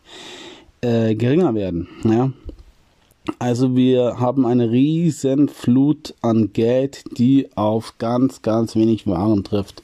äh, 0.80 1.14
geringer 1.14 1.54
werden. 1.54 1.88
Ja? 2.04 2.32
Also 3.38 3.76
wir 3.76 4.18
haben 4.18 4.46
eine 4.46 4.70
riesen 4.70 5.48
Flut 5.48 6.14
an 6.22 6.52
Geld, 6.52 7.04
die 7.16 7.48
auf 7.54 7.98
ganz, 7.98 8.42
ganz 8.42 8.74
wenig 8.74 9.06
Waren 9.06 9.44
trifft. 9.44 9.82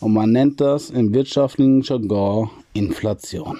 Und 0.00 0.12
man 0.12 0.32
nennt 0.32 0.60
das 0.60 0.90
im 0.90 1.12
wirtschaftlichen 1.12 1.82
Jargon 1.82 2.50
Inflation. 2.72 3.58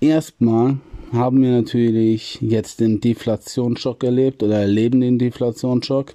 Erstmal 0.00 0.78
haben 1.12 1.40
wir 1.40 1.52
natürlich 1.52 2.38
jetzt 2.40 2.80
den 2.80 3.00
Deflationsschock 3.00 4.02
erlebt 4.02 4.42
oder 4.42 4.58
erleben 4.58 5.00
den 5.00 5.18
Deflationsschock. 5.18 6.14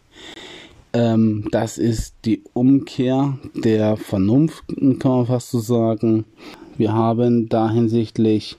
Ähm, 0.93 1.48
das 1.51 1.77
ist 1.77 2.15
die 2.25 2.43
Umkehr 2.53 3.38
der 3.55 3.98
Vernunft, 3.98 4.63
kann 5.00 5.12
man 5.12 5.25
fast 5.25 5.51
so 5.51 5.60
sagen. 5.60 6.25
Wir 6.77 6.93
haben 6.93 7.48
da 7.50 7.69
hinsichtlich 7.69 8.57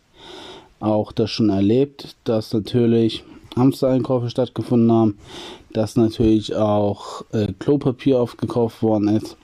auch 0.80 1.12
das 1.12 1.30
schon 1.30 1.50
erlebt, 1.50 2.16
dass 2.24 2.52
natürlich 2.52 3.24
Hamstereinkäufe 3.56 4.30
stattgefunden 4.30 4.90
haben, 4.90 5.18
dass 5.72 5.96
natürlich 5.96 6.56
auch 6.56 7.24
äh, 7.32 7.52
Klopapier 7.58 8.20
aufgekauft 8.20 8.82
worden 8.82 9.08
ist. 9.08 9.36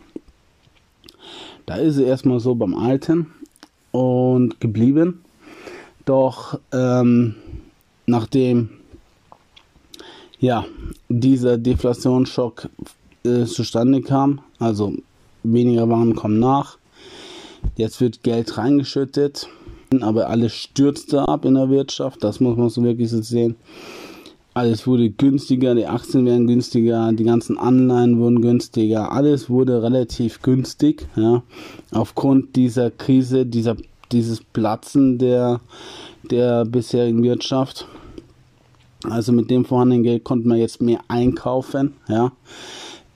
Da 1.66 1.76
ist 1.76 1.96
es 1.96 2.02
erstmal 2.02 2.40
so 2.40 2.54
beim 2.54 2.74
Alten 2.74 3.26
und 3.92 4.60
geblieben. 4.60 5.22
Doch 6.06 6.58
ähm, 6.72 7.34
nachdem 8.06 8.70
ja 10.40 10.64
dieser 11.08 11.58
Deflationsschock 11.58 12.68
äh, 13.24 13.44
zustande 13.44 14.02
kam, 14.02 14.40
also 14.58 14.94
weniger 15.42 15.88
Waren 15.88 16.14
kommen 16.14 16.38
nach, 16.38 16.78
jetzt 17.76 18.00
wird 18.00 18.22
Geld 18.22 18.56
reingeschüttet. 18.58 19.48
Aber 20.02 20.28
alles 20.28 20.52
stürzte 20.52 21.26
ab 21.26 21.46
in 21.46 21.54
der 21.54 21.70
Wirtschaft, 21.70 22.22
das 22.22 22.40
muss 22.40 22.58
man 22.58 22.68
so 22.68 22.82
wirklich 22.82 23.08
sehen. 23.10 23.56
Alles 24.52 24.86
wurde 24.86 25.08
günstiger, 25.08 25.74
die 25.74 25.86
Aktien 25.86 26.26
werden 26.26 26.46
günstiger, 26.46 27.10
die 27.12 27.24
ganzen 27.24 27.56
Anleihen 27.56 28.18
wurden 28.18 28.42
günstiger, 28.42 29.12
alles 29.12 29.48
wurde 29.48 29.82
relativ 29.82 30.42
günstig, 30.42 31.06
ja, 31.16 31.42
aufgrund 31.92 32.56
dieser 32.56 32.90
Krise, 32.90 33.46
dieser, 33.46 33.76
dieses 34.12 34.42
Platzen 34.42 35.16
der, 35.16 35.60
der 36.30 36.64
bisherigen 36.66 37.22
Wirtschaft. 37.22 37.86
Also 39.04 39.32
mit 39.32 39.50
dem 39.50 39.64
vorhandenen 39.64 40.02
Geld 40.02 40.24
konnte 40.24 40.48
man 40.48 40.58
jetzt 40.58 40.82
mehr 40.82 41.00
einkaufen, 41.08 41.94
ja. 42.08 42.32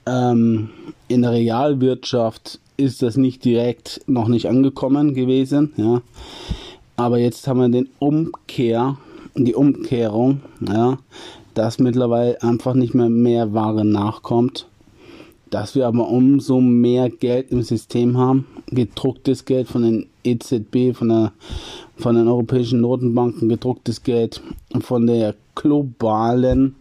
Ähm, 0.05 0.69
in 1.07 1.21
der 1.21 1.31
Realwirtschaft 1.31 2.59
ist 2.77 3.01
das 3.01 3.17
nicht 3.17 3.45
direkt 3.45 4.01
noch 4.07 4.27
nicht 4.27 4.47
angekommen 4.47 5.13
gewesen, 5.13 5.73
ja. 5.77 6.01
Aber 6.95 7.17
jetzt 7.17 7.47
haben 7.47 7.59
wir 7.59 7.69
den 7.69 7.89
Umkehr, 7.99 8.97
die 9.35 9.55
Umkehrung, 9.55 10.41
ja, 10.61 10.97
dass 11.53 11.79
mittlerweile 11.79 12.41
einfach 12.41 12.75
nicht 12.75 12.93
mehr 12.93 13.09
mehr 13.09 13.53
Ware 13.53 13.83
nachkommt, 13.83 14.67
dass 15.49 15.75
wir 15.75 15.87
aber 15.87 16.07
umso 16.07 16.61
mehr 16.61 17.09
Geld 17.09 17.51
im 17.51 17.61
System 17.61 18.17
haben, 18.17 18.47
gedrucktes 18.67 19.45
Geld 19.45 19.67
von 19.67 19.83
den 19.83 20.07
EZB, 20.23 20.95
von 20.95 21.09
der 21.09 21.31
von 21.95 22.15
den 22.15 22.27
europäischen 22.27 22.81
Notenbanken, 22.81 23.49
gedrucktes 23.49 24.03
Geld 24.03 24.41
von 24.81 25.05
der 25.05 25.35
globalen 25.55 26.75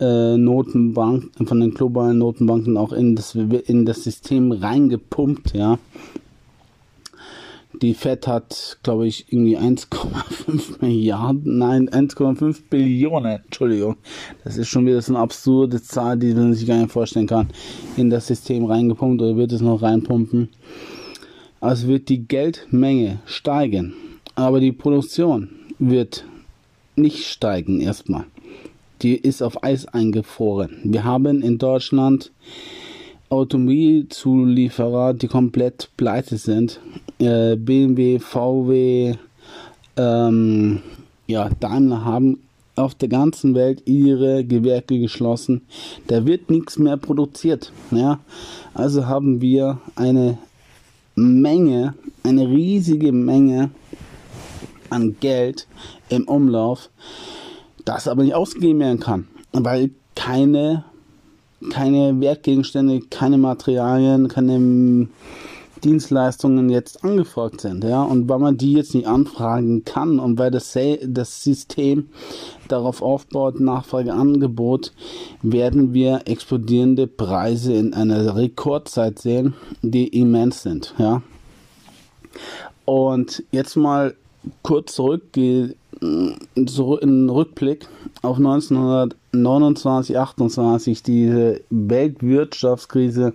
äh, 0.00 0.36
Notenbank, 0.36 1.30
von 1.44 1.60
den 1.60 1.74
globalen 1.74 2.18
Notenbanken 2.18 2.76
auch 2.76 2.92
in 2.92 3.16
das 3.16 3.34
in 3.34 3.84
das 3.84 4.04
System 4.04 4.52
reingepumpt, 4.52 5.54
ja. 5.54 5.78
Die 7.82 7.94
Fed 7.94 8.26
hat, 8.26 8.78
glaube 8.82 9.06
ich, 9.06 9.32
irgendwie 9.32 9.56
1,5 9.56 10.80
Milliarden, 10.80 11.58
nein, 11.58 11.88
1,5 11.88 12.62
Billionen, 12.70 13.40
Entschuldigung. 13.44 13.96
Das 14.42 14.56
ist 14.56 14.68
schon 14.68 14.86
wieder 14.86 15.00
so 15.00 15.12
eine 15.12 15.22
absurde 15.22 15.80
Zahl, 15.80 16.18
die 16.18 16.34
man 16.34 16.54
sich 16.54 16.66
gar 16.66 16.78
nicht 16.78 16.90
vorstellen 16.90 17.28
kann, 17.28 17.48
in 17.96 18.10
das 18.10 18.26
System 18.26 18.64
reingepumpt 18.64 19.22
oder 19.22 19.36
wird 19.36 19.52
es 19.52 19.60
noch 19.60 19.82
reinpumpen. 19.82 20.48
Also 21.60 21.88
wird 21.88 22.08
die 22.08 22.26
Geldmenge 22.26 23.20
steigen, 23.26 23.94
aber 24.34 24.60
die 24.60 24.72
Produktion 24.72 25.50
wird 25.78 26.24
nicht 26.98 27.24
steigen 27.24 27.80
erstmal. 27.80 28.24
Die 29.02 29.16
ist 29.16 29.42
auf 29.42 29.62
Eis 29.62 29.86
eingefroren. 29.86 30.78
Wir 30.84 31.04
haben 31.04 31.42
in 31.42 31.58
Deutschland 31.58 32.32
Automobilzulieferer, 33.30 35.14
die 35.14 35.28
komplett 35.28 35.90
pleite 35.96 36.36
sind. 36.36 36.80
Äh, 37.18 37.56
BMW, 37.56 38.18
VW, 38.18 39.14
ähm, 39.96 40.80
ja, 41.26 41.50
Daimler 41.60 42.04
haben 42.04 42.40
auf 42.76 42.94
der 42.94 43.08
ganzen 43.08 43.54
Welt 43.54 43.82
ihre 43.86 44.44
Gewerke 44.44 44.98
geschlossen. 44.98 45.62
Da 46.06 46.24
wird 46.24 46.48
nichts 46.48 46.78
mehr 46.78 46.96
produziert. 46.96 47.72
Ja? 47.90 48.20
Also 48.72 49.06
haben 49.06 49.40
wir 49.40 49.78
eine 49.96 50.38
Menge, 51.16 51.94
eine 52.22 52.48
riesige 52.48 53.12
Menge 53.12 53.70
an 54.90 55.16
Geld 55.20 55.66
im 56.08 56.24
Umlauf, 56.28 56.90
das 57.84 58.08
aber 58.08 58.22
nicht 58.22 58.34
ausgegeben 58.34 58.80
werden 58.80 59.00
kann, 59.00 59.28
weil 59.52 59.90
keine 60.14 60.84
keine 61.70 62.20
Wertgegenstände, 62.20 63.00
keine 63.10 63.36
Materialien, 63.36 64.28
keine, 64.28 65.08
Dienstleistungen 65.84 66.70
jetzt 66.70 67.04
angefragt 67.04 67.60
sind, 67.60 67.84
ja, 67.84 68.02
und 68.02 68.28
weil 68.28 68.38
man 68.38 68.56
die 68.56 68.72
jetzt 68.72 68.94
nicht 68.94 69.06
anfragen 69.06 69.84
kann 69.84 70.18
und 70.18 70.38
weil 70.38 70.50
das, 70.50 70.76
das 71.02 71.42
System 71.42 72.08
darauf 72.68 73.02
aufbaut, 73.02 73.60
Nachfrage, 73.60 74.12
Angebot, 74.12 74.92
werden 75.42 75.94
wir 75.94 76.22
explodierende 76.26 77.06
Preise 77.06 77.74
in 77.74 77.94
einer 77.94 78.36
Rekordzeit 78.36 79.18
sehen, 79.18 79.54
die 79.82 80.08
immens 80.08 80.62
sind, 80.62 80.94
ja. 80.98 81.22
Und 82.84 83.44
jetzt 83.50 83.76
mal 83.76 84.14
kurz 84.62 84.94
zurück, 86.66 87.02
in 87.02 87.28
Rückblick 87.28 87.88
auf 88.22 88.36
1929, 88.36 90.18
28, 90.18 91.02
diese 91.02 91.60
Weltwirtschaftskrise, 91.70 93.32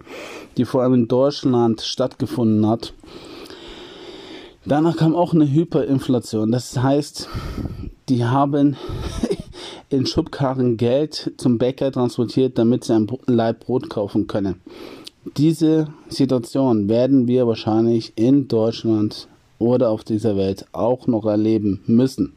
die 0.58 0.65
vor 0.65 0.82
allem 0.82 0.93
in 0.93 1.08
Deutschland 1.08 1.82
stattgefunden 1.82 2.67
hat. 2.67 2.93
Danach 4.65 4.96
kam 4.96 5.13
auch 5.13 5.34
eine 5.34 5.51
Hyperinflation. 5.51 6.51
Das 6.51 6.77
heißt, 6.82 7.27
die 8.08 8.24
haben 8.24 8.77
in 9.89 10.05
Schubkarren 10.05 10.77
Geld 10.77 11.34
zum 11.38 11.58
Bäcker 11.58 11.91
transportiert, 11.91 12.58
damit 12.58 12.86
sie 12.86 12.96
ein 12.96 13.08
Leib 13.25 13.65
Brot 13.65 13.89
kaufen 13.89 14.27
können. 14.27 14.62
Diese 15.38 15.88
Situation 16.10 16.89
werden 16.89 17.27
wir 17.27 17.48
wahrscheinlich 17.48 18.13
in 18.15 18.48
Deutschland 18.48 19.27
oder 19.60 19.89
auf 19.89 20.03
dieser 20.03 20.36
Welt 20.36 20.65
auch 20.74 21.08
noch 21.08 21.25
erleben 21.25 21.82
müssen. 21.86 22.34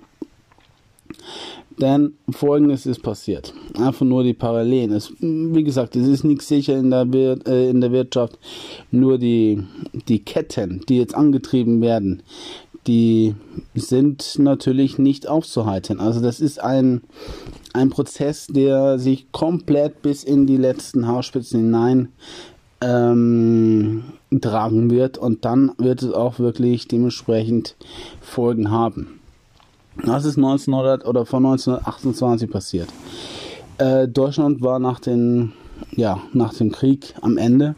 Denn 1.79 2.15
folgendes 2.31 2.87
ist 2.87 3.03
passiert. 3.03 3.53
Einfach 3.79 4.07
nur 4.07 4.25
die 4.25 4.33
Parallelen. 4.33 4.93
Es, 4.93 5.13
wie 5.21 5.63
gesagt, 5.63 5.95
es 5.95 6.07
ist 6.07 6.25
nichts 6.25 6.49
sicher 6.49 6.77
in 6.77 6.91
der, 6.91 7.13
Wir 7.13 7.39
äh, 7.47 7.69
in 7.69 7.81
der 7.83 7.93
Wirtschaft. 7.93 8.39
Nur 8.91 9.19
die, 9.19 9.63
die 10.09 10.25
Ketten, 10.25 10.83
die 10.89 10.97
jetzt 10.97 11.15
angetrieben 11.15 11.83
werden, 11.83 12.23
die 12.87 13.35
sind 13.75 14.39
natürlich 14.39 14.99
nicht 14.99 15.29
aufzuhalten. 15.29 16.01
Also 16.01 16.21
das 16.21 16.41
ist 16.41 16.63
ein, 16.63 17.03
ein 17.73 17.91
Prozess, 17.91 18.47
der 18.47 18.99
sich 18.99 19.31
komplett 19.33 20.03
bis 20.03 20.25
in 20.25 20.47
die 20.47 20.57
letzten 20.57 21.07
Haarspitzen 21.07 21.61
hinein 21.61 22.09
ähm, 22.81 24.05
tragen 24.41 24.91
wird 24.91 25.19
und 25.19 25.45
dann 25.45 25.73
wird 25.79 26.03
es 26.03 26.13
auch 26.13 26.39
wirklich 26.39 26.89
dementsprechend 26.89 27.77
Folgen 28.21 28.71
haben. 28.71 29.16
Das 30.05 30.25
ist 30.25 30.37
1900 30.37 31.07
oder 31.07 31.27
von 31.27 31.45
1928 31.47 32.51
passiert. 32.51 32.89
Äh, 33.79 34.09
Deutschland 34.09 34.63
war 34.63 34.79
nach, 34.79 35.01
den, 35.01 35.53
ja, 35.93 36.21
nach 36.33 36.55
dem 36.55 36.73
Krieg 36.73 37.15
am 37.21 37.37
Ende 37.37 37.75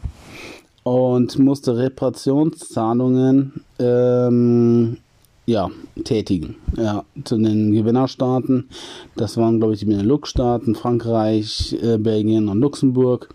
und 0.83 1.37
musste 1.39 1.77
Reparationszahlungen 1.77 3.63
ähm, 3.79 4.97
ja, 5.45 5.69
tätigen. 6.03 6.55
Ja, 6.77 7.03
zu 7.23 7.37
den 7.37 7.71
Gewinnerstaaten. 7.71 8.69
Das 9.15 9.35
waren, 9.35 9.57
glaube 9.57 9.73
ich, 9.73 9.79
die 9.79 9.85
Benelux-Staaten, 9.87 10.75
Frankreich, 10.75 11.75
äh, 11.81 11.97
Belgien 11.97 12.47
und 12.47 12.59
Luxemburg. 12.59 13.29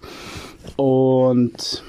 Und 0.76 1.82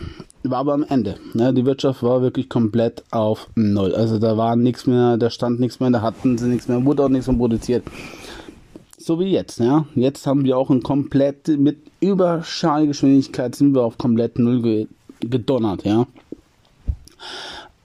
war 0.44 0.60
aber 0.60 0.74
am 0.74 0.84
Ende. 0.84 1.16
Ne? 1.34 1.54
Die 1.54 1.66
Wirtschaft 1.66 2.04
war 2.04 2.22
wirklich 2.22 2.50
komplett 2.50 3.04
auf 3.12 3.50
Null. 3.56 3.96
Also 3.96 4.20
da 4.20 4.38
war 4.38 4.56
nichts 4.56 4.86
mehr, 4.86 5.18
da 5.18 5.30
stand 5.30 5.60
nichts 5.60 5.80
mehr, 5.80 5.90
da 5.90 6.02
hatten 6.02 6.38
sie 6.38 6.48
nichts 6.48 6.68
mehr, 6.68 6.84
wurde 6.86 7.04
auch 7.04 7.10
nichts 7.10 7.28
mehr 7.28 7.38
produziert. 7.38 7.84
So 8.98 9.20
wie 9.20 9.32
jetzt, 9.32 9.60
ja. 9.60 9.86
Jetzt 9.96 10.26
haben 10.26 10.44
wir 10.46 10.58
auch 10.58 10.70
ein 10.70 10.82
komplett, 10.82 11.48
mit 11.48 11.78
Überschallgeschwindigkeit 12.00 13.56
sind 13.56 13.76
wir 13.76 13.84
auf 13.84 13.98
komplett 13.98 14.40
Null 14.40 14.62
ge 14.62 14.88
gedonnert, 15.22 15.84
ja. 15.86 16.06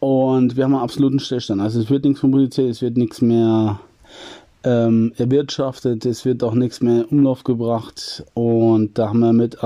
Und 0.00 0.56
wir 0.56 0.64
haben 0.64 0.74
einen 0.74 0.82
absoluten 0.82 1.20
Stillstand. 1.20 1.60
Also 1.60 1.80
es 1.80 1.90
wird 1.90 2.04
nichts 2.04 2.22
mehr 2.22 2.32
produziert, 2.32 2.70
es 2.70 2.82
wird 2.82 2.96
nichts 2.96 3.20
mehr 3.20 3.80
ähm, 4.64 5.12
erwirtschaftet, 5.16 6.04
es 6.04 6.24
wird 6.24 6.42
auch 6.42 6.54
nichts 6.54 6.80
mehr 6.80 7.02
in 7.02 7.18
Umlauf 7.18 7.44
gebracht 7.44 8.24
und 8.34 8.98
da 8.98 9.08
haben 9.08 9.20
wir 9.20 9.32
mit, 9.32 9.58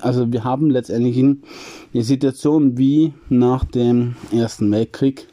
also 0.00 0.32
wir 0.32 0.44
haben 0.44 0.70
letztendlich 0.70 1.18
eine 1.18 2.02
Situation 2.02 2.76
wie 2.76 3.12
nach 3.28 3.64
dem 3.64 4.16
Ersten 4.32 4.70
Weltkrieg, 4.72 5.28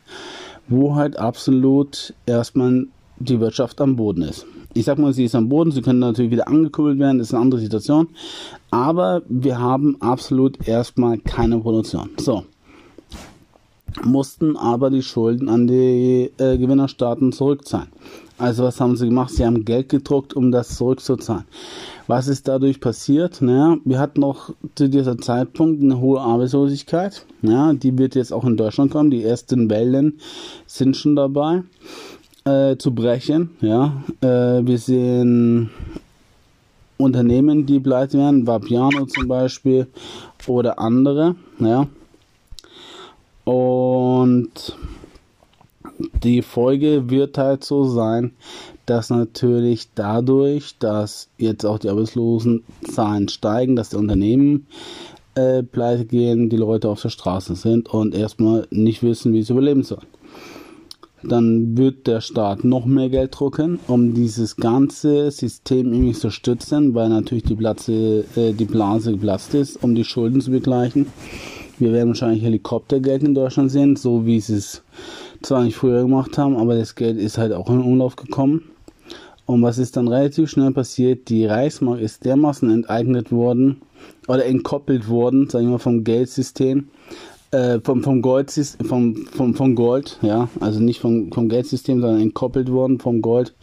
wo 0.67 0.95
halt 0.95 1.17
absolut 1.17 2.13
erstmal 2.25 2.87
die 3.19 3.39
Wirtschaft 3.39 3.81
am 3.81 3.95
Boden 3.95 4.21
ist. 4.21 4.45
Ich 4.73 4.85
sag 4.85 4.99
mal, 4.99 5.13
sie 5.13 5.25
ist 5.25 5.33
am 5.33 5.49
Boden, 5.49 5.71
sie 5.71 5.81
können 5.81 5.99
natürlich 5.99 6.31
wieder 6.31 6.47
angekurbelt 6.47 6.99
werden, 6.99 7.17
das 7.17 7.29
ist 7.29 7.33
eine 7.33 7.41
andere 7.41 7.61
Situation, 7.61 8.09
aber 8.69 9.23
wir 9.27 9.59
haben 9.59 9.99
absolut 9.99 10.67
erstmal 10.67 11.17
keine 11.17 11.57
Produktion. 11.57 12.11
So, 12.17 12.43
mussten 14.03 14.55
aber 14.55 14.91
die 14.91 15.01
Schulden 15.01 15.49
an 15.49 15.65
die 15.65 16.31
äh, 16.37 16.57
Gewinnerstaaten 16.57 17.31
zurückzahlen. 17.31 17.89
Also 18.37 18.63
was 18.63 18.79
haben 18.79 18.95
sie 18.95 19.07
gemacht? 19.07 19.31
Sie 19.31 19.45
haben 19.45 19.65
Geld 19.65 19.89
gedruckt, 19.89 20.35
um 20.35 20.51
das 20.51 20.75
zurückzuzahlen. 20.75 21.45
Was 22.05 22.27
ist 22.27 22.47
dadurch 22.47 22.79
passiert? 22.79 23.41
Naja, 23.41 23.77
wir 23.83 23.99
hatten 23.99 24.21
noch 24.21 24.51
zu 24.75 24.89
dieser 24.89 25.17
Zeitpunkt 25.17 25.81
eine 25.81 25.99
hohe 25.99 26.21
Arbeitslosigkeit. 26.21 27.25
Ja, 27.41 27.73
die 27.73 27.97
wird 27.97 28.15
jetzt 28.15 28.31
auch 28.31 28.45
in 28.45 28.55
Deutschland 28.55 28.91
kommen. 28.91 29.09
Die 29.09 29.23
ersten 29.23 29.69
Wellen 29.69 30.19
sind 30.67 30.95
schon 30.95 31.15
dabei 31.15 31.63
äh, 32.45 32.77
zu 32.77 32.93
brechen. 32.93 33.49
Ja, 33.61 34.03
äh, 34.21 34.65
wir 34.65 34.77
sehen 34.77 35.71
Unternehmen, 36.97 37.65
die 37.65 37.79
pleite 37.79 38.19
werden, 38.19 38.45
Vapiano 38.45 39.05
zum 39.05 39.27
Beispiel 39.27 39.87
oder 40.47 40.79
andere. 40.79 41.35
Ja, 41.59 41.87
und 43.45 44.75
die 46.23 46.41
Folge 46.41 47.09
wird 47.09 47.37
halt 47.37 47.63
so 47.63 47.85
sein, 47.85 48.31
dass 48.85 49.09
natürlich 49.09 49.89
dadurch, 49.95 50.77
dass 50.79 51.29
jetzt 51.37 51.65
auch 51.65 51.79
die 51.79 51.89
Arbeitslosenzahlen 51.89 53.27
steigen, 53.27 53.75
dass 53.75 53.89
die 53.89 53.97
Unternehmen 53.97 54.67
äh, 55.35 55.63
pleite 55.63 56.05
gehen, 56.05 56.49
die 56.49 56.57
Leute 56.57 56.89
auf 56.89 57.01
der 57.01 57.09
Straße 57.09 57.55
sind 57.55 57.89
und 57.89 58.15
erstmal 58.15 58.67
nicht 58.71 59.03
wissen, 59.03 59.33
wie 59.33 59.43
sie 59.43 59.53
überleben 59.53 59.83
sollen. 59.83 60.07
Dann 61.23 61.75
wird 61.75 62.05
der 62.05 62.21
Staat 62.21 62.63
noch 62.63 62.85
mehr 62.85 63.09
Geld 63.09 63.37
drucken, 63.37 63.79
um 63.87 64.13
dieses 64.13 64.55
ganze 64.55 65.31
System 65.31 65.91
irgendwie 65.91 66.13
zu 66.13 66.29
stützen, 66.29 66.93
weil 66.93 67.09
natürlich 67.09 67.43
die, 67.43 67.55
Platze, 67.55 68.23
äh, 68.35 68.53
die 68.53 68.65
Blase 68.65 69.11
geplatzt 69.11 69.53
ist, 69.55 69.83
um 69.83 69.95
die 69.95 70.03
Schulden 70.03 70.41
zu 70.41 70.51
begleichen. 70.51 71.07
Wir 71.79 71.91
werden 71.91 72.09
wahrscheinlich 72.09 72.43
Helikoptergeld 72.43 73.23
in 73.23 73.35
Deutschland 73.35 73.71
sehen, 73.71 73.95
so 73.95 74.25
wie 74.25 74.37
es 74.37 74.83
zwar 75.41 75.63
nicht 75.63 75.75
früher 75.75 76.01
gemacht 76.01 76.37
haben, 76.37 76.57
aber 76.57 76.75
das 76.75 76.95
Geld 76.95 77.17
ist 77.17 77.37
halt 77.37 77.53
auch 77.53 77.69
in 77.69 77.81
Umlauf 77.81 78.15
gekommen. 78.15 78.63
Und 79.45 79.61
was 79.61 79.77
ist 79.77 79.95
dann 79.95 80.09
relativ 80.09 80.49
schnell 80.49 80.71
passiert? 80.71 81.29
Die 81.29 81.45
Reichsmark 81.45 82.01
ist 82.01 82.25
dermaßen 82.25 82.69
enteignet 82.69 83.31
worden 83.31 83.81
oder 84.27 84.45
entkoppelt 84.45 85.07
worden, 85.07 85.49
sagen 85.49 85.67
wir 85.67 85.71
mal, 85.73 85.77
vom 85.77 86.03
Geldsystem, 86.03 86.89
äh, 87.51 87.79
vom, 87.81 88.03
vom, 88.03 88.21
Gold, 88.21 88.51
vom, 88.85 89.15
vom, 89.27 89.53
vom 89.55 89.75
Gold, 89.75 90.19
ja, 90.21 90.49
also 90.59 90.81
nicht 90.81 90.99
vom, 90.99 91.31
vom 91.31 91.47
Geldsystem, 91.47 92.01
sondern 92.01 92.21
entkoppelt 92.21 92.69
worden 92.69 92.99
vom 92.99 93.21
Gold 93.21 93.55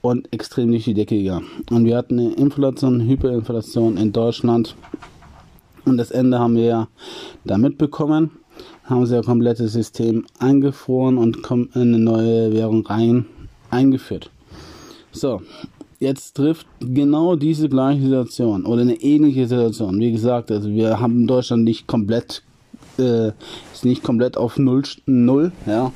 und 0.00 0.32
extrem 0.32 0.70
durch 0.70 0.84
die 0.84 0.94
Decke 0.94 1.18
gegangen. 1.18 1.46
Und 1.70 1.84
wir 1.84 1.98
hatten 1.98 2.18
eine 2.18 2.32
Inflation, 2.32 3.06
Hyperinflation 3.06 3.98
in 3.98 4.12
Deutschland 4.12 4.74
und 5.84 5.98
das 5.98 6.10
Ende 6.10 6.38
haben 6.38 6.56
wir 6.56 6.64
ja 6.64 6.88
da 7.44 7.58
mitbekommen. 7.58 8.30
Haben 8.90 9.06
sie 9.06 9.14
ja 9.14 9.22
komplettes 9.22 9.72
System 9.72 10.26
eingefroren 10.40 11.16
und 11.16 11.48
in 11.48 11.70
eine 11.74 11.98
neue 11.98 12.52
Währung 12.52 12.84
rein 12.84 13.24
eingeführt. 13.70 14.30
So, 15.12 15.42
jetzt 16.00 16.34
trifft 16.34 16.66
genau 16.80 17.36
diese 17.36 17.68
gleiche 17.68 18.02
Situation 18.02 18.66
oder 18.66 18.82
eine 18.82 19.00
ähnliche 19.00 19.46
Situation. 19.46 20.00
Wie 20.00 20.10
gesagt, 20.10 20.50
also 20.50 20.68
wir 20.70 20.98
haben 20.98 21.28
Deutschland 21.28 21.62
nicht 21.62 21.86
komplett, 21.86 22.42
äh, 22.98 23.28
ist 23.72 23.84
nicht 23.84 24.02
komplett 24.02 24.36
auf 24.36 24.58
Null, 24.58 24.82
Null 25.06 25.52
ja. 25.66 25.92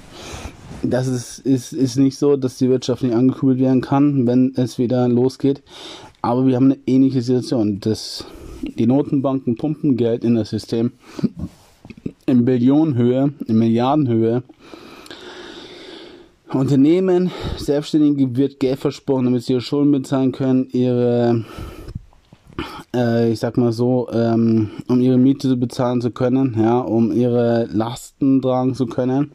Das 0.85 1.09
ist, 1.09 1.41
ist, 1.41 1.73
ist 1.73 1.97
nicht 1.97 2.19
so, 2.19 2.37
dass 2.37 2.59
die 2.59 2.69
Wirtschaft 2.69 3.03
nicht 3.03 3.15
angekurbelt 3.15 3.59
werden 3.59 3.81
kann, 3.81 4.27
wenn 4.27 4.53
es 4.55 4.79
wieder 4.79 5.09
losgeht. 5.09 5.63
Aber 6.23 6.47
wir 6.47 6.57
haben 6.57 6.67
eine 6.67 6.79
ähnliche 6.87 7.23
Situation. 7.23 7.81
Das 7.81 8.25
die 8.63 8.87
Notenbanken 8.87 9.57
pumpen 9.57 9.97
Geld 9.97 10.25
in 10.25 10.35
das 10.35 10.51
System 10.51 10.93
in 12.27 12.45
Billionenhöhe, 12.45 13.33
in 13.47 13.59
Milliardenhöhe. 13.59 14.43
Unternehmen, 16.53 17.31
Selbstständige 17.57 18.37
wird 18.37 18.61
Geld 18.61 18.79
versprochen, 18.79 19.25
damit 19.25 19.43
sie 19.43 19.55
ihre 19.55 19.61
Schulden 19.61 19.91
bezahlen 19.91 20.31
können, 20.31 20.69
ihre, 20.71 21.45
äh, 22.95 23.33
ich 23.33 23.41
sag 23.41 23.57
mal 23.57 23.73
so, 23.73 24.09
ähm, 24.13 24.71
um 24.89 25.01
ihre 25.01 25.19
Miete 25.19 25.57
bezahlen 25.57 26.01
zu 26.01 26.11
können, 26.11 26.57
ja, 26.59 26.79
um 26.79 27.11
ihre 27.13 27.67
Lasten 27.73 28.41
tragen 28.41 28.75
zu 28.75 28.87
können. 28.87 29.33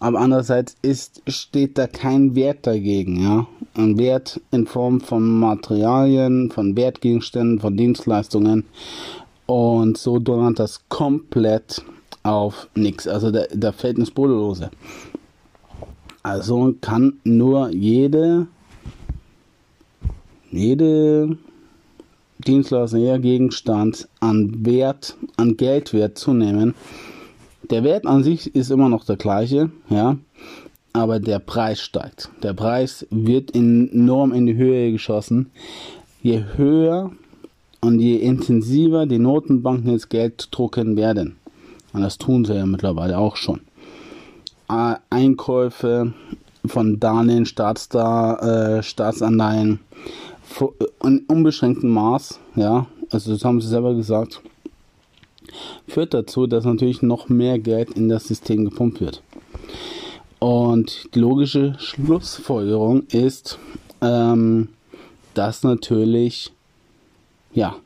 Aber 0.00 0.18
andererseits 0.18 0.76
ist, 0.82 1.22
steht 1.28 1.78
da 1.78 1.86
kein 1.86 2.34
Wert 2.34 2.66
dagegen, 2.66 3.22
ja. 3.22 3.46
Ein 3.74 3.96
Wert 3.98 4.40
in 4.50 4.66
Form 4.66 5.00
von 5.00 5.38
Materialien, 5.38 6.50
von 6.50 6.76
Wertgegenständen, 6.76 7.60
von 7.60 7.76
Dienstleistungen. 7.76 8.64
Und 9.46 9.96
so 9.96 10.18
donnert 10.18 10.58
das 10.58 10.80
komplett 10.88 11.82
auf 12.22 12.68
nichts. 12.74 13.08
Also 13.08 13.30
da, 13.30 13.44
da 13.54 13.72
fällt 13.72 13.96
eine 13.96 14.06
lose. 14.28 14.70
Also 16.22 16.74
kann 16.80 17.14
nur 17.24 17.70
jede, 17.70 18.46
jede 20.50 21.36
Dienstleistung, 22.46 23.00
jeder 23.00 23.18
Gegenstand 23.18 24.08
an 24.20 24.64
Wert, 24.64 25.16
an 25.36 25.56
Geldwert 25.56 26.18
zunehmen. 26.18 26.74
Der 27.70 27.84
Wert 27.84 28.06
an 28.06 28.22
sich 28.22 28.54
ist 28.54 28.70
immer 28.70 28.88
noch 28.88 29.04
der 29.04 29.16
gleiche, 29.16 29.70
ja, 29.88 30.16
aber 30.92 31.20
der 31.20 31.38
Preis 31.38 31.80
steigt. 31.80 32.30
Der 32.42 32.52
Preis 32.52 33.06
wird 33.10 33.54
enorm 33.54 34.32
in 34.32 34.46
die 34.46 34.56
Höhe 34.56 34.92
geschossen. 34.92 35.50
Je 36.22 36.44
höher 36.56 37.10
und 37.80 37.98
je 37.98 38.16
intensiver 38.16 39.06
die 39.06 39.18
Notenbanken 39.18 39.90
jetzt 39.90 40.10
Geld 40.10 40.48
drucken 40.50 40.96
werden, 40.96 41.36
und 41.92 42.02
das 42.02 42.18
tun 42.18 42.44
sie 42.44 42.54
ja 42.54 42.66
mittlerweile 42.66 43.18
auch 43.18 43.36
schon, 43.36 43.60
Einkäufe 45.10 46.14
von 46.64 46.98
Darlehen, 47.00 47.44
Staatsdar, 47.44 48.42
äh, 48.78 48.82
Staatsanleihen 48.82 49.80
in 51.04 51.24
unbeschränktem 51.26 51.90
Maß, 51.90 52.38
ja, 52.56 52.86
also 53.10 53.32
das 53.32 53.44
haben 53.44 53.60
sie 53.60 53.68
selber 53.68 53.94
gesagt, 53.94 54.40
führt 55.86 56.14
dazu, 56.14 56.46
dass 56.46 56.64
natürlich 56.64 57.02
noch 57.02 57.28
mehr 57.28 57.58
Geld 57.58 57.90
in 57.90 58.08
das 58.08 58.28
System 58.28 58.64
gepumpt 58.64 59.00
wird. 59.00 59.22
Und 60.38 61.14
die 61.14 61.20
logische 61.20 61.76
Schlussfolgerung 61.78 63.04
ist, 63.08 63.58
ähm, 64.00 64.68
dass 65.34 65.62
natürlich 65.62 66.52
ja 67.52 67.76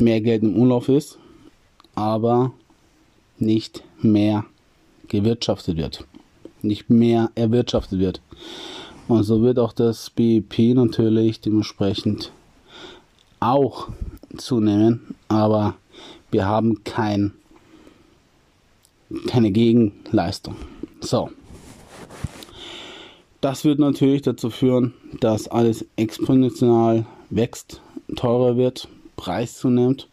mehr 0.00 0.20
Geld 0.20 0.42
im 0.42 0.56
Umlauf 0.56 0.88
ist, 0.88 1.18
aber 1.94 2.52
nicht 3.38 3.82
mehr 4.02 4.44
gewirtschaftet 5.08 5.76
wird, 5.76 6.04
nicht 6.62 6.90
mehr 6.90 7.30
erwirtschaftet 7.34 7.98
wird. 7.98 8.20
Und 9.08 9.24
so 9.24 9.42
wird 9.42 9.58
auch 9.58 9.72
das 9.72 10.10
BIP 10.10 10.74
natürlich 10.74 11.40
dementsprechend 11.40 12.32
auch 13.40 13.88
zunehmen, 14.36 15.14
aber 15.28 15.74
wir 16.30 16.46
haben 16.46 16.82
kein, 16.84 17.32
keine 19.26 19.50
Gegenleistung. 19.50 20.56
So. 21.00 21.30
Das 23.40 23.64
wird 23.64 23.78
natürlich 23.78 24.22
dazu 24.22 24.48
führen, 24.48 24.94
dass 25.20 25.48
alles 25.48 25.84
exponentiell 25.96 27.04
wächst, 27.28 27.82
teurer 28.16 28.56
wird, 28.56 28.88
Preis 29.16 29.58
zunimmt, 29.58 30.08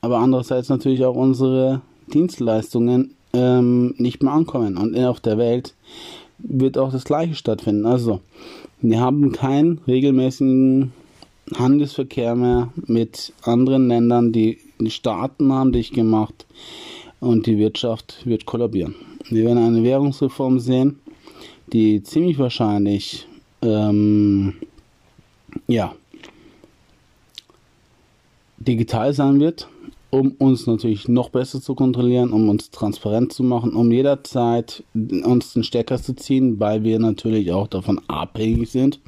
aber 0.00 0.18
andererseits 0.18 0.68
natürlich 0.68 1.04
auch 1.04 1.16
unsere 1.16 1.80
Dienstleistungen 2.12 3.14
ähm, 3.32 3.94
nicht 3.98 4.22
mehr 4.22 4.32
ankommen. 4.32 4.76
Und 4.76 4.96
auf 4.98 5.20
der 5.20 5.38
Welt 5.38 5.74
wird 6.38 6.78
auch 6.78 6.92
das 6.92 7.04
Gleiche 7.04 7.34
stattfinden. 7.34 7.86
Also, 7.86 8.20
wir 8.80 9.00
haben 9.00 9.32
keinen 9.32 9.80
regelmäßigen 9.86 10.92
Handelsverkehr 11.54 12.34
mehr 12.34 12.72
mit 12.86 13.32
anderen 13.42 13.88
Ländern. 13.88 14.32
Die, 14.32 14.58
Staaten 14.88 15.52
haben 15.52 15.70
dich 15.70 15.92
gemacht 15.92 16.46
und 17.20 17.46
die 17.46 17.56
Wirtschaft 17.58 18.26
wird 18.26 18.46
kollabieren. 18.46 18.96
Wir 19.30 19.44
werden 19.44 19.58
eine 19.58 19.84
Währungsreform 19.84 20.58
sehen, 20.58 20.98
die 21.72 22.02
ziemlich 22.02 22.38
wahrscheinlich 22.40 23.28
ähm, 23.62 24.54
ja, 25.68 25.94
digital 28.58 29.12
sein 29.12 29.38
wird 29.38 29.68
um 30.12 30.32
uns 30.32 30.66
natürlich 30.66 31.08
noch 31.08 31.30
besser 31.30 31.62
zu 31.62 31.74
kontrollieren, 31.74 32.32
um 32.32 32.50
uns 32.50 32.70
transparent 32.70 33.32
zu 33.32 33.42
machen, 33.42 33.74
um 33.74 33.90
jederzeit 33.90 34.84
uns 34.94 35.54
den 35.54 35.64
Stecker 35.64 35.96
zu 35.96 36.14
ziehen, 36.14 36.60
weil 36.60 36.84
wir 36.84 36.98
natürlich 36.98 37.50
auch 37.50 37.66
davon 37.66 37.98
abhängig 38.08 38.70
sind, 38.70 39.00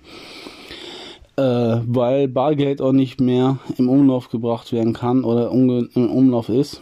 äh, 1.37 1.43
weil 1.87 2.27
Bargeld 2.29 2.81
auch 2.81 2.93
nicht 2.93 3.21
mehr 3.21 3.59
im 3.77 3.90
Umlauf 3.90 4.31
gebracht 4.31 4.73
werden 4.73 4.95
kann 4.95 5.25
oder 5.25 5.51
im 5.51 6.11
Umlauf 6.11 6.49
ist. 6.49 6.81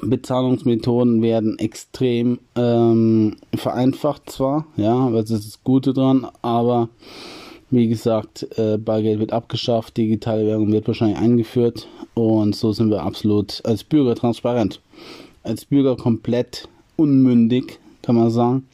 Bezahlungsmethoden 0.00 1.20
werden 1.20 1.58
extrem 1.58 2.38
ähm, 2.56 3.36
vereinfacht 3.54 4.30
zwar, 4.30 4.66
ja, 4.76 5.10
das 5.10 5.30
ist 5.30 5.46
das 5.46 5.62
Gute 5.62 5.92
dran, 5.92 6.26
aber 6.40 6.88
wie 7.74 7.88
gesagt, 7.88 8.46
äh, 8.56 8.78
Bargeld 8.78 9.18
wird 9.20 9.32
abgeschafft, 9.32 9.96
digitale 9.96 10.46
Währung 10.46 10.72
wird 10.72 10.86
wahrscheinlich 10.86 11.18
eingeführt 11.18 11.88
und 12.14 12.54
so 12.54 12.72
sind 12.72 12.90
wir 12.90 13.02
absolut 13.02 13.60
als 13.64 13.84
Bürger 13.84 14.14
transparent. 14.14 14.80
Als 15.42 15.64
Bürger 15.64 15.96
komplett 15.96 16.68
unmündig, 16.96 17.78
kann 18.02 18.16
man 18.16 18.30
sagen. 18.30 18.68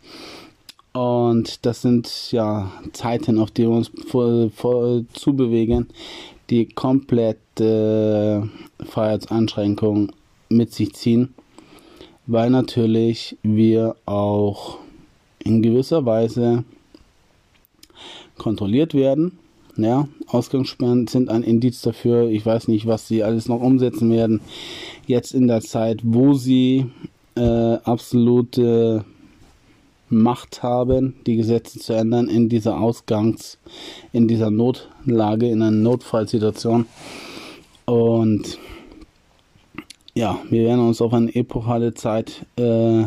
Und 0.92 1.64
das 1.64 1.82
sind 1.82 2.32
ja 2.32 2.70
Zeiten, 2.92 3.38
auf 3.38 3.50
die 3.50 3.62
wir 3.62 3.70
uns 3.70 3.90
voll, 4.08 4.50
voll 4.50 5.06
zubewegen, 5.12 5.88
die 6.50 6.66
komplette 6.66 8.48
äh, 8.80 8.84
Freiheitseinschränkungen 8.84 10.12
mit 10.48 10.74
sich 10.74 10.92
ziehen, 10.94 11.32
weil 12.26 12.50
natürlich 12.50 13.36
wir 13.42 13.94
auch 14.04 14.78
in 15.38 15.62
gewisser 15.62 16.04
Weise 16.04 16.64
kontrolliert 18.40 18.94
werden. 18.94 19.38
Ja, 19.76 20.08
Ausgangssperren 20.26 21.06
sind 21.06 21.28
ein 21.28 21.42
Indiz 21.42 21.80
dafür. 21.82 22.28
Ich 22.28 22.44
weiß 22.44 22.68
nicht, 22.68 22.86
was 22.86 23.06
sie 23.06 23.22
alles 23.22 23.48
noch 23.48 23.60
umsetzen 23.60 24.10
werden. 24.10 24.40
Jetzt 25.06 25.32
in 25.32 25.46
der 25.46 25.60
Zeit, 25.60 26.00
wo 26.02 26.34
sie 26.34 26.86
äh, 27.36 27.74
absolute 27.84 29.04
Macht 30.08 30.62
haben, 30.62 31.14
die 31.26 31.36
Gesetze 31.36 31.78
zu 31.78 31.92
ändern 31.92 32.28
in 32.28 32.48
dieser 32.48 32.80
Ausgangs-, 32.80 33.58
in 34.12 34.26
dieser 34.26 34.50
Notlage, 34.50 35.48
in 35.48 35.62
einer 35.62 35.70
Notfallsituation. 35.70 36.86
Und 37.84 38.58
ja, 40.14 40.38
wir 40.50 40.64
werden 40.64 40.86
uns 40.86 41.00
auf 41.00 41.12
eine 41.14 41.34
epochale 41.34 41.94
Zeit 41.94 42.44
äh, 42.56 43.04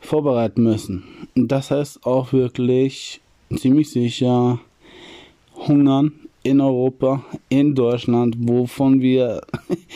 vorbereiten 0.00 0.62
müssen. 0.62 1.04
Das 1.34 1.70
heißt 1.70 2.04
auch 2.04 2.32
wirklich 2.32 3.20
ziemlich 3.54 3.90
sicher 3.90 4.58
hungern 5.54 6.12
in 6.42 6.60
Europa, 6.60 7.24
in 7.48 7.74
Deutschland, 7.74 8.36
wovon 8.38 9.00
wir 9.00 9.40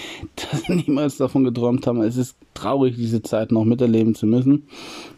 niemals 0.68 1.16
davon 1.16 1.44
geträumt 1.44 1.86
haben. 1.86 2.02
Es 2.02 2.16
ist 2.16 2.36
traurig, 2.54 2.96
diese 2.96 3.22
Zeit 3.22 3.52
noch 3.52 3.64
miterleben 3.64 4.16
zu 4.16 4.26
müssen. 4.26 4.64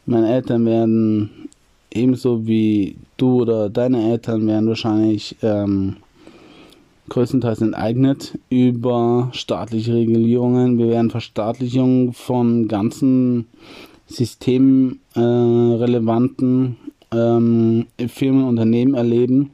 Meine 0.05 0.31
Eltern 0.31 0.67
werden 0.67 1.49
ebenso 1.91 2.47
wie 2.47 2.97
du 3.17 3.41
oder 3.43 3.71
deine 3.71 4.11
Eltern 4.11 4.47
werden 4.47 4.69
wahrscheinlich 4.69 5.37
ähm, 5.43 5.97
größtenteils 7.09 7.63
enteignet 7.63 8.39
über 8.51 9.31
staatliche 9.33 9.95
Regulierungen. 9.95 10.77
Wir 10.79 10.89
werden 10.89 11.11
Verstaatlichung 11.11 12.13
von 12.13 12.69
ganzen 12.69 13.47
systemrelevanten 14.07 16.77
äh, 17.13 17.17
ähm, 17.17 17.87
Firmen, 18.09 18.45
Unternehmen 18.45 18.95
erleben 18.95 19.51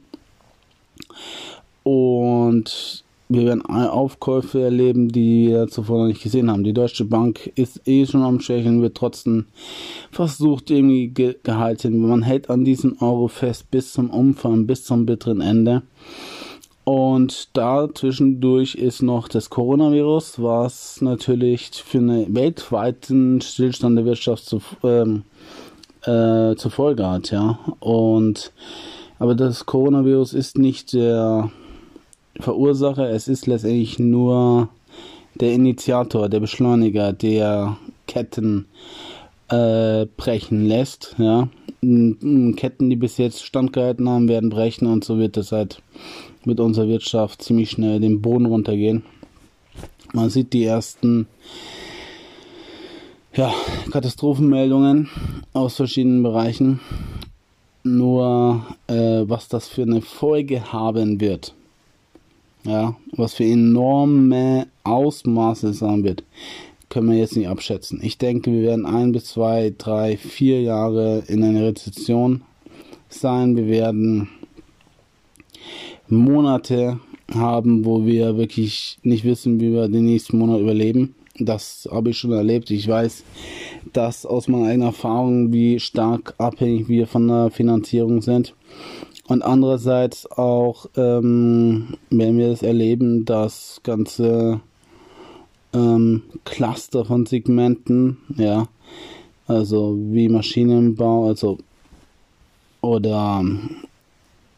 und 1.83 3.03
wir 3.31 3.45
werden 3.45 3.63
Aufkäufe 3.67 4.59
erleben, 4.61 5.09
die 5.09 5.49
wir 5.49 5.67
zuvor 5.67 5.99
noch 5.99 6.07
nicht 6.07 6.23
gesehen 6.23 6.49
haben. 6.49 6.63
Die 6.63 6.73
Deutsche 6.73 7.05
Bank 7.05 7.51
ist 7.55 7.87
eh 7.87 8.07
schon 8.07 8.23
am 8.23 8.39
Schwächeln, 8.39 8.81
wird 8.81 8.97
trotzdem 8.97 9.45
versucht 10.09 10.71
irgendwie 10.71 11.09
ge 11.09 11.35
gehalten. 11.43 12.01
Man 12.01 12.23
hält 12.23 12.49
an 12.49 12.65
diesem 12.65 12.97
Euro 12.99 13.27
fest 13.27 13.69
bis 13.69 13.93
zum 13.93 14.09
Umfang, 14.09 14.65
bis 14.65 14.83
zum 14.83 15.05
bitteren 15.05 15.41
Ende. 15.41 15.83
Und 16.85 17.55
da 17.55 17.87
zwischendurch 17.93 18.73
ist 18.73 19.03
noch 19.03 19.27
das 19.27 19.51
Coronavirus, 19.51 20.41
was 20.41 20.99
natürlich 21.01 21.69
für 21.69 21.99
einen 21.99 22.33
weltweiten 22.33 23.41
Stillstand 23.41 23.95
der 23.95 24.05
Wirtschaft 24.05 24.45
zu, 24.45 24.59
ähm, 24.83 25.21
äh, 26.03 26.55
zur 26.55 26.71
Folge 26.71 27.07
hat, 27.07 27.31
ja. 27.31 27.59
Und 27.79 28.51
aber 29.19 29.35
das 29.35 29.65
Coronavirus 29.65 30.33
ist 30.33 30.57
nicht 30.57 30.93
der 30.93 31.51
Verursacher, 32.39 33.09
es 33.09 33.27
ist 33.27 33.47
letztendlich 33.47 33.99
nur 33.99 34.69
der 35.35 35.51
Initiator, 35.53 36.29
der 36.29 36.39
Beschleuniger, 36.39 37.11
der 37.11 37.77
Ketten 38.07 38.65
äh, 39.49 40.05
brechen 40.17 40.65
lässt. 40.65 41.15
Ja. 41.17 41.49
Ketten, 41.81 42.89
die 42.89 42.95
bis 42.95 43.17
jetzt 43.17 43.43
standgehalten 43.43 44.07
haben, 44.09 44.27
werden 44.27 44.49
brechen 44.49 44.87
und 44.87 45.03
so 45.03 45.17
wird 45.17 45.37
es 45.37 45.51
halt 45.51 45.81
mit 46.45 46.59
unserer 46.59 46.87
Wirtschaft 46.87 47.41
ziemlich 47.41 47.71
schnell 47.71 47.99
den 47.99 48.21
Boden 48.21 48.45
runtergehen. 48.45 49.03
Man 50.13 50.29
sieht 50.29 50.53
die 50.53 50.65
ersten 50.65 51.27
ja, 53.39 53.53
Katastrophenmeldungen 53.89 55.07
aus 55.53 55.77
verschiedenen 55.77 56.23
Bereichen. 56.23 56.81
Nur 57.83 58.65
äh, 58.87 59.23
was 59.29 59.47
das 59.47 59.69
für 59.69 59.83
eine 59.83 60.01
Folge 60.01 60.73
haben 60.73 61.21
wird, 61.21 61.53
ja, 62.65 62.97
was 63.13 63.35
für 63.35 63.45
enorme 63.45 64.67
Ausmaße 64.83 65.71
sein 65.71 66.03
wird, 66.03 66.25
können 66.89 67.09
wir 67.09 67.17
jetzt 67.17 67.37
nicht 67.37 67.47
abschätzen. 67.47 68.01
Ich 68.03 68.17
denke, 68.17 68.51
wir 68.51 68.63
werden 68.63 68.85
ein 68.85 69.13
bis 69.13 69.27
zwei, 69.27 69.73
drei, 69.77 70.17
vier 70.17 70.61
Jahre 70.61 71.23
in 71.27 71.41
einer 71.41 71.63
Rezession 71.63 72.41
sein. 73.07 73.55
Wir 73.55 73.67
werden 73.67 74.27
Monate 76.09 76.99
haben, 77.33 77.85
wo 77.85 78.05
wir 78.05 78.35
wirklich 78.35 78.97
nicht 79.03 79.23
wissen, 79.23 79.61
wie 79.61 79.71
wir 79.71 79.87
den 79.87 80.03
nächsten 80.03 80.37
Monat 80.37 80.59
überleben. 80.59 81.15
Das 81.39 81.87
habe 81.91 82.09
ich 82.09 82.17
schon 82.17 82.33
erlebt. 82.33 82.69
Ich 82.69 82.87
weiß 82.87 83.23
das 83.93 84.25
aus 84.25 84.47
meiner 84.47 84.67
eigenen 84.67 84.87
Erfahrung, 84.87 85.53
wie 85.53 85.79
stark 85.79 86.33
abhängig 86.37 86.89
wir 86.89 87.07
von 87.07 87.27
der 87.27 87.49
Finanzierung 87.49 88.21
sind. 88.21 88.53
Und 89.27 89.41
andererseits 89.41 90.29
auch, 90.31 90.87
ähm, 90.97 91.95
wenn 92.09 92.37
wir 92.37 92.49
das 92.49 92.63
erleben, 92.63 93.25
dass 93.25 93.79
ganze 93.83 94.59
ähm, 95.73 96.23
Cluster 96.45 97.05
von 97.05 97.25
Segmenten, 97.25 98.17
ja, 98.35 98.67
also 99.47 99.97
wie 99.99 100.29
Maschinenbau, 100.29 101.27
also 101.27 101.57
oder 102.81 103.39
ähm, 103.41 103.83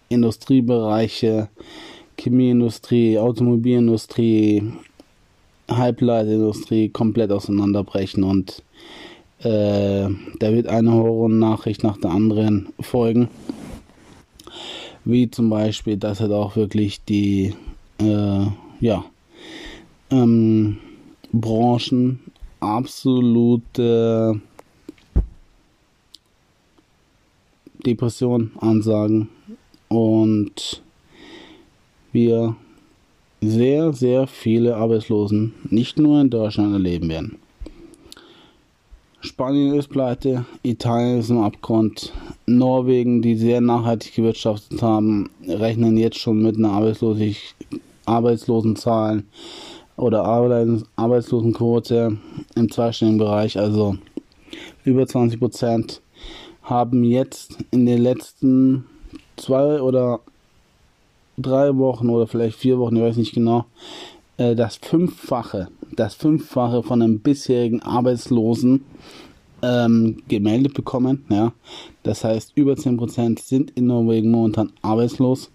Industriebereiche, 0.09 1.49
Chemieindustrie, 2.17 3.17
Automobilindustrie, 3.17 4.63
Halbleiterindustrie 5.77 6.89
komplett 6.89 7.31
auseinanderbrechen 7.31 8.23
und 8.23 8.63
äh, 9.39 10.07
da 10.39 10.53
wird 10.53 10.67
eine 10.67 10.93
Horror-Nachricht 10.93 11.83
nach 11.83 11.97
der 11.97 12.11
anderen 12.11 12.69
folgen. 12.79 13.27
Wie 15.03 15.31
zum 15.31 15.49
Beispiel, 15.49 15.97
dass 15.97 16.19
halt 16.19 16.31
auch 16.31 16.55
wirklich 16.55 17.03
die 17.05 17.55
äh, 17.99 18.45
ja, 18.79 19.03
ähm, 20.11 20.77
Branchen 21.31 22.19
absolute 22.59 24.39
Depression 27.85 28.51
ansagen 28.59 29.29
und 29.87 30.83
wir 32.11 32.55
sehr, 33.41 33.91
sehr 33.93 34.27
viele 34.27 34.75
Arbeitslosen 34.75 35.53
nicht 35.69 35.97
nur 35.97 36.21
in 36.21 36.29
Deutschland 36.29 36.73
erleben 36.73 37.09
werden. 37.09 37.37
Spanien 39.19 39.75
ist 39.75 39.89
pleite, 39.89 40.45
Italien 40.63 41.19
ist 41.19 41.29
im 41.29 41.39
Abgrund, 41.39 42.11
Norwegen, 42.47 43.21
die 43.21 43.35
sehr 43.35 43.61
nachhaltig 43.61 44.15
gewirtschaftet 44.15 44.81
haben, 44.81 45.29
rechnen 45.47 45.97
jetzt 45.97 46.17
schon 46.17 46.41
mit 46.41 46.57
einer 46.57 46.71
Arbeitslosigkeit 46.71 47.55
Arbeitslosenzahlen 48.05 49.27
oder 49.97 50.23
Arbeitslosenquote 50.25 52.17
im 52.55 52.71
zweistelligen 52.71 53.19
Bereich, 53.19 53.57
also 53.57 53.95
über 54.83 55.05
20 55.05 55.39
Prozent, 55.39 56.01
haben 56.63 57.03
jetzt 57.03 57.57
in 57.71 57.85
den 57.85 58.01
letzten 58.01 58.85
zwei 59.37 59.81
oder 59.81 60.21
drei 61.41 61.77
Wochen 61.77 62.09
oder 62.09 62.27
vielleicht 62.27 62.57
vier 62.57 62.79
Wochen, 62.79 62.95
ich 62.95 63.01
weiß 63.01 63.17
nicht 63.17 63.33
genau, 63.33 63.65
äh, 64.37 64.55
das 64.55 64.77
Fünffache, 64.77 65.69
das 65.95 66.15
Fünffache 66.15 66.83
von 66.83 67.01
einem 67.01 67.19
bisherigen 67.19 67.81
Arbeitslosen 67.81 68.83
ähm, 69.61 70.23
gemeldet 70.27 70.73
bekommen. 70.73 71.25
Ja, 71.29 71.53
das 72.03 72.23
heißt, 72.23 72.53
über 72.55 72.73
10% 72.73 73.39
sind 73.39 73.71
in 73.71 73.87
Norwegen 73.87 74.31
momentan 74.31 74.71
arbeitslos. 74.81 75.51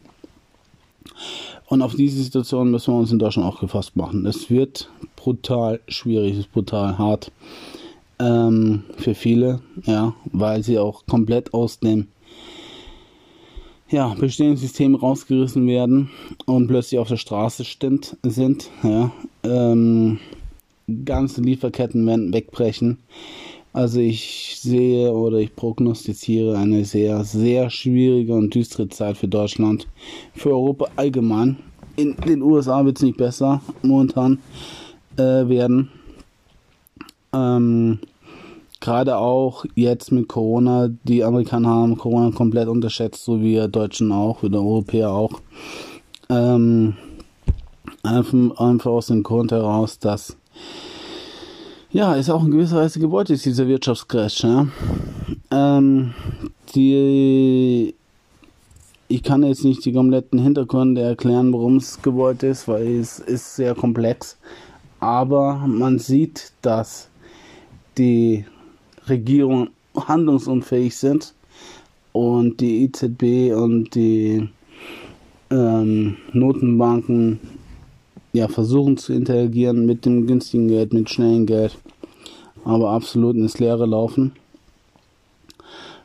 Und 1.69 1.83
auf 1.83 1.95
diese 1.95 2.23
Situation 2.23 2.71
müssen 2.71 2.95
wir 2.95 2.99
uns 2.99 3.11
in 3.11 3.19
Deutschland 3.19 3.49
auch 3.49 3.61
gefasst 3.61 3.97
machen. 3.97 4.27
Es 4.27 4.51
wird 4.51 4.89
brutal 5.17 5.81
schwierig, 5.89 6.33
es 6.33 6.39
ist 6.41 6.53
brutal 6.53 6.99
hart 6.99 7.33
ähm, 8.19 8.85
für 8.97 9.15
viele, 9.15 9.61
ja, 9.85 10.15
weil 10.33 10.63
sie 10.63 10.79
auch 10.79 11.05
komplett 11.07 11.53
aus 11.55 11.81
dem 11.81 12.09
ja, 13.89 14.15
bestehenden 14.15 14.57
System 14.57 14.95
rausgerissen 14.95 15.67
werden 15.67 16.11
und 16.45 16.67
plötzlich 16.67 16.99
auf 16.99 17.09
der 17.09 17.17
Straße 17.17 17.65
stimmt, 17.65 18.17
sind. 18.23 18.71
Ja, 18.83 19.13
ähm, 19.45 20.19
ganze 21.05 21.41
Lieferketten 21.41 22.07
werden 22.07 22.33
wegbrechen. 22.33 22.99
Also 23.73 24.01
ich 24.01 24.57
sehe 24.59 25.13
oder 25.13 25.37
ich 25.37 25.55
prognostiziere 25.55 26.57
eine 26.57 26.87
sehr, 26.87 27.25
sehr 27.25 27.69
schwierige 27.69 28.33
und 28.33 28.55
düstere 28.55 28.89
Zeit 28.89 29.19
für 29.19 29.29
Deutschland, 29.29 29.87
für 30.35 30.51
Europa 30.51 30.89
allgemein. 30.97 31.59
In 31.97 32.17
den 32.17 32.41
USA 32.41 32.85
wird 32.85 32.97
es 32.97 33.03
nicht 33.03 33.19
besser 33.19 33.61
momentan 33.83 34.39
äh, 35.17 35.47
werden. 35.49 35.91
Ähm, 37.35 37.99
Gerade 38.87 39.19
auch 39.19 39.65
jetzt 39.75 40.13
mit 40.13 40.29
Corona, 40.29 40.89
die 41.03 41.25
Amerikaner 41.25 41.71
haben 41.71 41.99
Corona 41.99 42.31
komplett 42.31 42.69
unterschätzt, 42.69 43.25
so 43.25 43.41
wie 43.41 43.55
wir 43.55 43.67
Deutschen 43.67 44.13
auch, 44.13 44.45
wie 44.45 44.49
der 44.49 44.61
Europäer 44.61 45.11
auch. 45.11 45.41
Ähm, 46.29 46.95
einfach, 48.05 48.87
aus 48.93 49.09
dem 49.09 49.25
Grund 49.25 49.51
heraus, 49.51 49.99
dass 49.99 50.37
ja, 51.91 52.15
ist 52.15 52.31
auch 52.31 52.45
in 52.45 52.53
gewisser 52.53 52.77
Weise 52.77 53.01
gewollt 53.01 53.29
ist, 53.31 53.45
dieser 53.45 53.67
Wirtschaftscrash. 53.67 54.45
Ja? 54.45 54.69
Ähm, 55.51 56.15
die, 56.77 57.93
ich 59.09 59.23
kann 59.25 59.43
jetzt 59.43 59.65
nicht 59.65 59.85
die 59.85 59.93
kompletten 59.93 60.39
Hintergründe 60.39 61.01
erklären, 61.01 61.53
warum 61.53 61.79
es 61.79 62.01
gewollt 62.03 62.45
ist, 62.45 62.69
weil 62.69 63.01
es 63.01 63.19
ist 63.19 63.57
sehr 63.57 63.75
komplex. 63.75 64.39
Aber 65.01 65.57
man 65.67 65.99
sieht, 65.99 66.53
dass 66.63 67.09
die 67.99 68.45
Regierungen 69.09 69.71
handlungsunfähig 69.97 70.97
sind 70.97 71.35
und 72.13 72.61
die 72.61 72.85
EZB 72.85 73.55
und 73.55 73.95
die 73.95 74.49
ähm, 75.51 76.17
Notenbanken 76.33 77.41
ja, 78.33 78.49
versuchen 78.49 78.97
zu 78.97 79.13
interagieren 79.13 79.87
mit 79.87 80.05
dem 80.05 80.27
günstigen 80.27 80.69
Geld, 80.69 80.93
mit 80.93 81.09
schnellem 81.09 81.47
Geld, 81.47 81.77
aber 82.65 82.91
absolut 82.91 83.37
ins 83.37 83.59
Leere 83.59 83.87
laufen. 83.87 84.33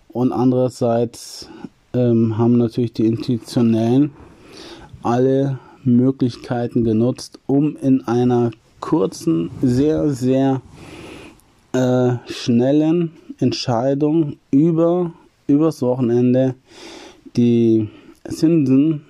Und 0.10 0.32
andererseits 0.32 1.50
ähm, 1.94 2.38
haben 2.38 2.58
natürlich 2.58 2.94
die 2.94 3.08
Institutionellen 3.08 4.12
alle 5.04 5.60
Möglichkeiten 5.84 6.84
genutzt, 6.84 7.40
um 7.48 7.76
in 7.78 8.08
einer 8.08 8.52
kurzen, 8.80 9.50
sehr, 9.62 10.10
sehr 10.10 10.62
äh, 11.74 12.14
schnellen 12.28 13.12
Entscheidung 13.40 14.38
über 14.52 15.14
übers 15.48 15.82
Wochenende 15.82 16.56
die 17.36 17.90
Zinsen 18.28 19.02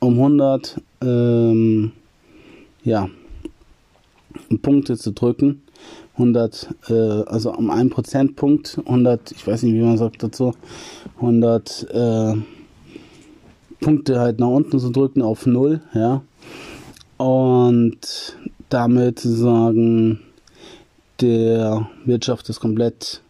um 0.00 0.14
100 0.14 0.80
ähm, 1.02 1.92
ja, 2.84 3.08
Punkte 4.62 4.96
zu 4.96 5.12
drücken. 5.12 5.62
100, 6.14 6.68
äh, 6.88 6.92
also 6.92 7.52
um 7.52 7.70
einen 7.70 7.90
Prozentpunkt, 7.90 8.80
100, 8.86 9.32
ich 9.32 9.46
weiß 9.46 9.64
nicht, 9.64 9.74
wie 9.74 9.80
man 9.80 9.98
sagt 9.98 10.22
dazu, 10.22 10.54
100 11.16 11.88
äh, 11.90 12.34
Punkte 13.80 14.20
halt 14.20 14.38
nach 14.38 14.48
unten 14.48 14.78
zu 14.78 14.90
drücken 14.90 15.22
auf 15.22 15.46
null, 15.46 15.80
ja. 15.92 16.22
Und 17.16 18.36
damit 18.68 19.18
zu 19.18 19.30
sagen, 19.30 20.20
der 21.20 21.88
Wirtschaft 22.04 22.48
ist 22.48 22.60
komplett 22.60 23.22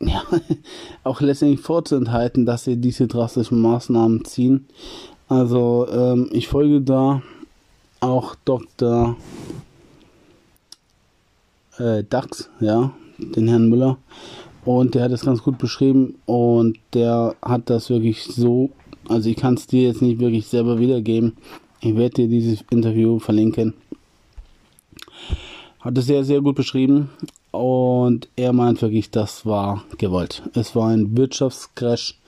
ja, 0.00 0.22
auch 1.04 1.20
letztendlich 1.20 1.60
vorzuenthalten, 1.60 2.46
dass 2.46 2.64
sie 2.64 2.76
diese 2.76 3.06
drastischen 3.06 3.60
Maßnahmen 3.60 4.24
ziehen. 4.24 4.66
Also 5.28 5.86
ähm, 5.92 6.28
ich 6.32 6.48
folge 6.48 6.80
da 6.80 7.22
auch 8.00 8.34
Dr. 8.44 9.16
Äh, 11.78 12.04
Dax, 12.08 12.50
ja, 12.60 12.92
den 13.18 13.48
Herrn 13.48 13.68
Müller. 13.68 13.98
Und 14.64 14.94
der 14.94 15.04
hat 15.04 15.12
es 15.12 15.24
ganz 15.24 15.42
gut 15.42 15.58
beschrieben 15.58 16.16
und 16.26 16.78
der 16.92 17.34
hat 17.42 17.70
das 17.70 17.88
wirklich 17.88 18.24
so, 18.24 18.70
also 19.08 19.30
ich 19.30 19.36
kann 19.36 19.54
es 19.54 19.66
dir 19.66 19.82
jetzt 19.82 20.02
nicht 20.02 20.20
wirklich 20.20 20.46
selber 20.46 20.78
wiedergeben. 20.78 21.36
Ich 21.80 21.96
werde 21.96 22.14
dir 22.16 22.28
dieses 22.28 22.62
Interview 22.70 23.18
verlinken. 23.18 23.74
Hat 25.80 25.96
es 25.96 26.06
sehr, 26.06 26.24
sehr 26.24 26.42
gut 26.42 26.56
beschrieben 26.56 27.08
und 27.52 28.28
er 28.36 28.52
meint 28.52 28.82
wirklich, 28.82 29.10
das 29.10 29.46
war 29.46 29.82
gewollt. 29.96 30.42
Es 30.52 30.76
war 30.76 30.88
ein 30.88 31.16
Wirtschaftscrash, 31.16 32.18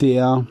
der 0.00 0.46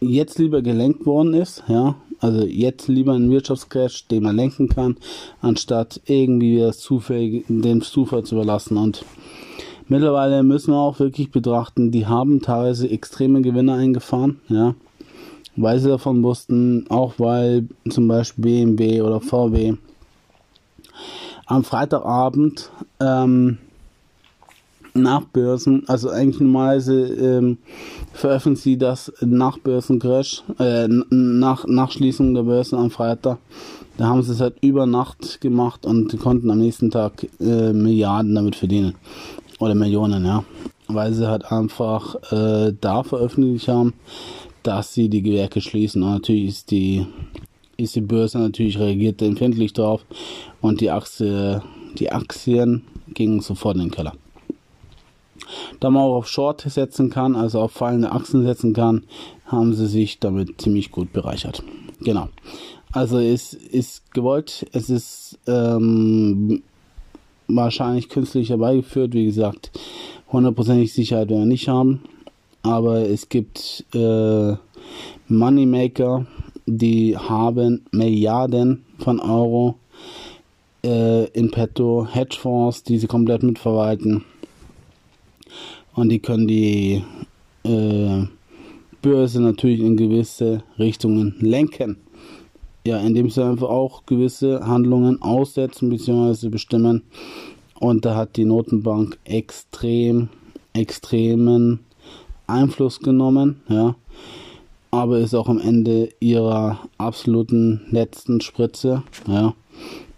jetzt 0.00 0.40
lieber 0.40 0.62
gelenkt 0.62 1.06
worden 1.06 1.34
ist, 1.34 1.62
ja, 1.68 1.94
also 2.18 2.44
jetzt 2.44 2.88
lieber 2.88 3.12
einen 3.12 3.30
Wirtschaftscrash, 3.30 4.08
den 4.08 4.24
man 4.24 4.34
lenken 4.34 4.68
kann, 4.68 4.96
anstatt 5.40 6.00
irgendwie 6.06 6.58
das 6.58 6.80
Zufall, 6.80 7.44
dem 7.46 7.82
Zufall 7.82 8.24
zu 8.24 8.34
überlassen. 8.34 8.76
Und 8.76 9.04
mittlerweile 9.86 10.42
müssen 10.42 10.72
wir 10.72 10.80
auch 10.80 10.98
wirklich 10.98 11.30
betrachten, 11.30 11.92
die 11.92 12.06
haben 12.06 12.42
teilweise 12.42 12.90
extreme 12.90 13.42
Gewinne 13.42 13.74
eingefahren, 13.74 14.40
ja, 14.48 14.74
weil 15.54 15.78
sie 15.78 15.88
davon 15.88 16.20
wussten, 16.24 16.86
auch 16.88 17.14
weil 17.18 17.68
zum 17.88 18.08
Beispiel 18.08 18.42
BMW 18.66 19.02
oder 19.02 19.20
VW 19.20 19.76
am 21.46 21.64
Freitagabend 21.64 22.70
ähm, 23.00 23.58
nach 24.94 25.22
Börsen, 25.24 25.84
also 25.88 26.10
eigentlich 26.10 26.40
normalerweise 26.40 27.06
ähm, 27.06 27.58
veröffentlichen 28.12 28.62
sie 28.62 28.78
das 28.78 29.12
nach 29.20 29.58
Börsencrash, 29.58 30.42
äh, 30.58 30.88
nach, 30.88 31.64
nach 31.66 31.92
Schließung 31.92 32.34
der 32.34 32.42
Börsen 32.42 32.78
am 32.78 32.90
Freitag. 32.90 33.38
Da 33.96 34.06
haben 34.06 34.22
sie 34.22 34.32
es 34.32 34.40
halt 34.40 34.56
über 34.62 34.86
Nacht 34.86 35.40
gemacht 35.40 35.84
und 35.84 36.18
konnten 36.18 36.50
am 36.50 36.58
nächsten 36.58 36.90
Tag 36.90 37.26
äh, 37.40 37.72
Milliarden 37.72 38.34
damit 38.34 38.56
verdienen. 38.56 38.94
Oder 39.58 39.74
Millionen, 39.74 40.24
ja. 40.24 40.42
Weil 40.88 41.12
sie 41.12 41.28
halt 41.28 41.52
einfach 41.52 42.14
äh, 42.32 42.72
da 42.80 43.02
veröffentlicht 43.02 43.68
haben, 43.68 43.92
dass 44.62 44.94
sie 44.94 45.08
die 45.08 45.22
Gewerke 45.22 45.60
schließen. 45.60 46.02
Und 46.02 46.12
natürlich 46.12 46.48
ist 46.48 46.70
die, 46.70 47.06
ist 47.80 47.96
die 47.96 48.00
Börse 48.00 48.38
natürlich 48.38 48.78
reagiert 48.78 49.22
empfindlich 49.22 49.72
drauf 49.72 50.04
und 50.60 50.80
die 50.80 50.90
Aktie, 50.90 51.62
die 51.98 52.12
Aktien 52.12 52.82
gingen 53.14 53.40
sofort 53.40 53.76
in 53.76 53.82
den 53.82 53.90
Keller. 53.90 54.14
Da 55.80 55.90
man 55.90 56.02
auch 56.02 56.16
auf 56.16 56.28
Short 56.28 56.62
setzen 56.62 57.10
kann, 57.10 57.34
also 57.34 57.60
auf 57.60 57.72
fallende 57.72 58.12
Achsen 58.12 58.44
setzen 58.44 58.72
kann, 58.72 59.04
haben 59.46 59.74
sie 59.74 59.86
sich 59.86 60.18
damit 60.18 60.60
ziemlich 60.60 60.90
gut 60.90 61.12
bereichert. 61.12 61.62
Genau. 62.00 62.28
Also 62.92 63.18
es 63.18 63.54
ist 63.54 64.12
gewollt, 64.12 64.66
es 64.72 64.90
ist 64.90 65.38
ähm, 65.46 66.62
wahrscheinlich 67.48 68.08
künstlich 68.08 68.50
herbeigeführt. 68.50 69.14
Wie 69.14 69.26
gesagt, 69.26 69.70
hundertprozentig 70.32 70.92
Sicherheit 70.92 71.28
werden 71.28 71.40
wir 71.40 71.46
nicht 71.46 71.68
haben. 71.68 72.02
Aber 72.62 73.08
es 73.08 73.28
gibt 73.28 73.84
äh, 73.94 74.54
Moneymaker, 75.28 76.26
die 76.78 77.16
haben 77.16 77.84
Milliarden 77.90 78.84
von 78.98 79.20
Euro 79.20 79.76
äh, 80.84 81.26
in 81.30 81.50
petto, 81.50 82.06
Hedgefonds, 82.10 82.82
die 82.84 82.98
sie 82.98 83.06
komplett 83.06 83.42
mitverwalten 83.42 84.24
und 85.94 86.08
die 86.08 86.18
können 86.18 86.46
die 86.46 87.02
äh, 87.64 88.22
Börse 89.02 89.40
natürlich 89.40 89.80
in 89.80 89.96
gewisse 89.96 90.62
Richtungen 90.78 91.34
lenken. 91.40 91.96
Ja, 92.86 92.98
indem 92.98 93.28
sie 93.28 93.44
einfach 93.44 93.68
auch 93.68 94.06
gewisse 94.06 94.66
Handlungen 94.66 95.20
aussetzen 95.20 95.90
bzw. 95.90 96.48
bestimmen. 96.48 97.02
Und 97.78 98.06
da 98.06 98.14
hat 98.14 98.36
die 98.36 98.46
Notenbank 98.46 99.18
extrem, 99.24 100.30
extremen 100.72 101.80
Einfluss 102.46 103.00
genommen, 103.00 103.60
ja. 103.68 103.96
Aber 104.90 105.18
ist 105.18 105.34
auch 105.34 105.48
am 105.48 105.60
Ende 105.60 106.08
ihrer 106.18 106.80
absoluten 106.98 107.82
letzten 107.90 108.40
Spritze, 108.40 109.02
ja. 109.26 109.54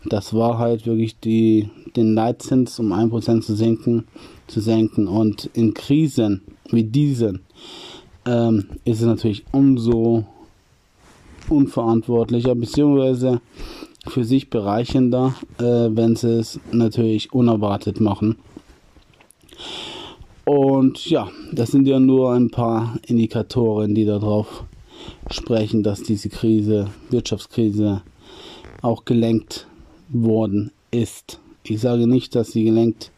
Das 0.04 0.34
war 0.34 0.58
halt 0.58 0.86
wirklich 0.86 1.20
die, 1.20 1.70
den 1.94 2.14
Leitzins 2.14 2.78
um 2.80 2.92
1% 2.92 3.42
zu 3.42 3.54
senken 3.54 4.04
zu 4.48 4.60
senken. 4.60 5.06
Und 5.06 5.48
in 5.54 5.74
Krisen 5.74 6.42
wie 6.70 6.84
diesen 6.84 7.40
ähm, 8.26 8.66
ist 8.84 9.00
es 9.00 9.06
natürlich 9.06 9.44
umso 9.52 10.24
unverantwortlicher 11.48 12.54
beziehungsweise 12.54 13.40
für 14.08 14.24
sich 14.24 14.50
bereichender, 14.50 15.34
äh, 15.58 15.62
wenn 15.90 16.16
sie 16.16 16.38
es 16.38 16.58
natürlich 16.72 17.32
unerwartet 17.32 18.00
machen. 18.00 18.36
Und 20.44 21.08
ja, 21.08 21.30
das 21.52 21.70
sind 21.70 21.86
ja 21.86 22.00
nur 22.00 22.32
ein 22.32 22.50
paar 22.50 22.98
Indikatoren, 23.06 23.94
die 23.94 24.04
darauf 24.04 24.64
sprechen, 25.30 25.82
dass 25.82 26.02
diese 26.02 26.28
Krise, 26.28 26.88
Wirtschaftskrise, 27.10 28.02
auch 28.80 29.04
gelenkt 29.04 29.66
worden 30.08 30.72
ist. 30.90 31.38
Ich 31.62 31.80
sage 31.80 32.06
nicht, 32.06 32.34
dass 32.34 32.52
sie 32.52 32.64
gelenkt 32.64 33.12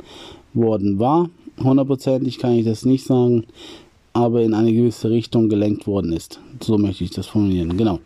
worden 0.52 0.98
war. 0.98 1.30
Hundertprozentig 1.62 2.38
kann 2.38 2.52
ich 2.52 2.64
das 2.64 2.84
nicht 2.84 3.04
sagen, 3.04 3.46
aber 4.12 4.42
in 4.42 4.54
eine 4.54 4.72
gewisse 4.72 5.10
Richtung 5.10 5.48
gelenkt 5.48 5.86
worden 5.86 6.12
ist. 6.12 6.40
So 6.62 6.76
möchte 6.78 7.04
ich 7.04 7.10
das 7.10 7.26
formulieren, 7.26 7.76
genau. 7.76 8.00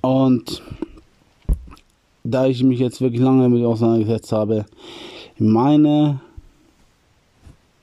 Und 0.00 0.62
da 2.22 2.46
ich 2.46 2.62
mich 2.62 2.78
jetzt 2.78 3.00
wirklich 3.00 3.20
lange 3.20 3.42
damit 3.42 3.64
auseinandergesetzt 3.64 4.32
habe, 4.32 4.66
meine 5.38 6.20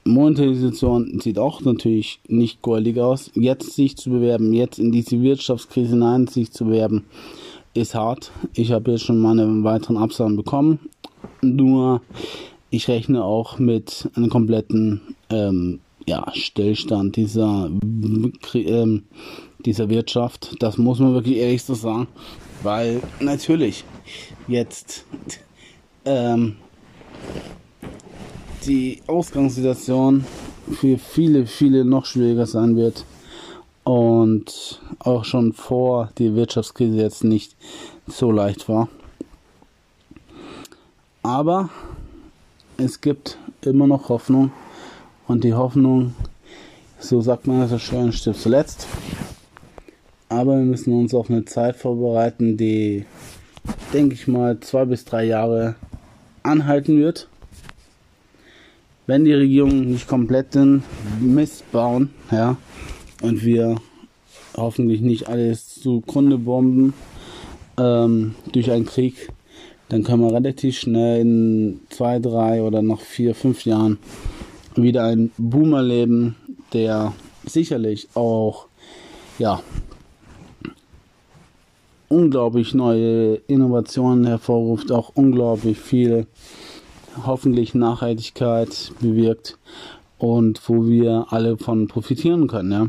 Monetarisation 0.06 1.20
sieht 1.20 1.40
auch 1.40 1.62
natürlich 1.62 2.20
nicht 2.28 2.62
goldig 2.62 3.00
aus. 3.00 3.32
Jetzt 3.34 3.76
sich 3.76 3.98
zu 3.98 4.12
bewerben, 4.12 4.54
jetzt 4.54 4.78
in 4.78 4.92
diese 4.92 5.22
Wirtschaftskrise 5.22 5.92
hinein 5.92 6.28
sich 6.28 6.52
zu 6.52 6.66
bewerben, 6.66 7.06
ist 7.74 7.96
hart. 7.96 8.32
Ich 8.54 8.72
habe 8.72 8.92
jetzt 8.92 9.04
schon 9.04 9.20
meine 9.20 9.64
weiteren 9.64 9.98
Absagen 9.98 10.36
bekommen. 10.38 10.80
Nur 11.42 12.02
ich 12.70 12.88
rechne 12.88 13.24
auch 13.24 13.58
mit 13.58 14.10
einem 14.16 14.30
kompletten 14.30 15.02
ähm, 15.30 15.80
ja, 16.06 16.24
Stillstand 16.34 17.16
dieser, 17.16 17.72
ähm, 18.54 19.04
dieser 19.66 19.90
Wirtschaft. 19.90 20.56
Das 20.60 20.78
muss 20.78 21.00
man 21.00 21.14
wirklich 21.14 21.38
ehrlich 21.38 21.64
so 21.64 21.74
sagen, 21.74 22.08
weil 22.62 23.02
natürlich 23.20 23.84
jetzt 24.48 25.06
ähm, 26.06 26.58
die 28.66 29.02
Ausgangssituation 29.08 30.26
für 30.72 30.98
viele, 30.98 31.46
viele 31.46 31.86
noch 31.86 32.06
schwieriger 32.06 32.46
sein 32.46 32.76
wird 32.76 33.06
und 33.84 34.82
auch 35.00 35.24
schon 35.26 35.54
vor 35.54 36.10
die 36.18 36.36
Wirtschaftskrise 36.36 36.98
jetzt 36.98 37.24
nicht 37.24 37.56
so 38.08 38.32
leicht 38.32 38.68
war. 38.68 38.90
Aber 41.22 41.70
es 42.78 43.02
gibt 43.02 43.38
immer 43.62 43.88
noch 43.88 44.10
Hoffnung 44.10 44.52
und 45.28 45.44
die 45.44 45.54
Hoffnung, 45.54 46.14
so 47.00 47.22
sagt 47.22 47.48
man 47.48 47.68
so 47.68 47.78
schön, 47.78 48.12
stirbt 48.12 48.40
zuletzt. 48.40 48.88
Aber 50.30 50.58
wir 50.58 50.66
müssen 50.66 50.94
uns 50.94 51.14
auf 51.14 51.30
eine 51.30 51.46
Zeit 51.46 51.76
vorbereiten, 51.76 52.58
die, 52.58 53.06
denke 53.94 54.16
ich 54.16 54.28
mal, 54.28 54.60
zwei 54.60 54.86
bis 54.86 55.06
drei 55.06 55.26
Jahre 55.26 55.76
anhalten 56.42 56.98
wird. 56.98 57.28
Wenn 59.08 59.26
die 59.26 59.34
Regierung 59.34 59.92
nicht 59.92 60.08
komplett 60.08 60.56
den 60.56 60.84
Mist 61.20 61.72
bauen, 61.72 62.10
ja, 62.32 62.58
und 63.22 63.46
wir 63.46 63.76
hoffentlich 64.58 65.02
nicht 65.02 65.28
alles 65.30 65.76
zugrunde 65.76 66.38
bomben 66.38 66.94
ähm, 67.78 68.36
durch 68.52 68.72
einen 68.72 68.86
Krieg, 68.86 69.30
dann 69.90 70.04
kann 70.04 70.20
man 70.20 70.32
relativ 70.32 70.78
schnell 70.78 71.22
in 71.22 71.82
zwei, 71.90 72.20
drei 72.20 72.62
oder 72.62 72.82
noch 72.82 73.02
vier, 73.02 73.36
fünf 73.36 73.66
Jahren 73.66 74.00
wieder 74.76 75.04
einen 75.04 75.32
Boom 75.38 75.74
erleben, 75.74 76.36
der 76.74 77.14
sicherlich 77.46 78.08
auch 78.16 78.68
ja 79.38 79.62
unglaublich 82.10 82.74
neue 82.74 83.36
Innovationen 83.48 84.26
hervorruft, 84.26 84.92
auch 84.92 85.12
unglaublich 85.16 85.80
viel 85.80 86.28
hoffentlich 87.26 87.74
Nachhaltigkeit 87.74 88.92
bewirkt 89.00 89.58
und 90.18 90.62
wo 90.68 90.88
wir 90.88 91.28
alle 91.30 91.58
von 91.58 91.88
profitieren 91.88 92.48
können. 92.48 92.72
Ja. 92.72 92.88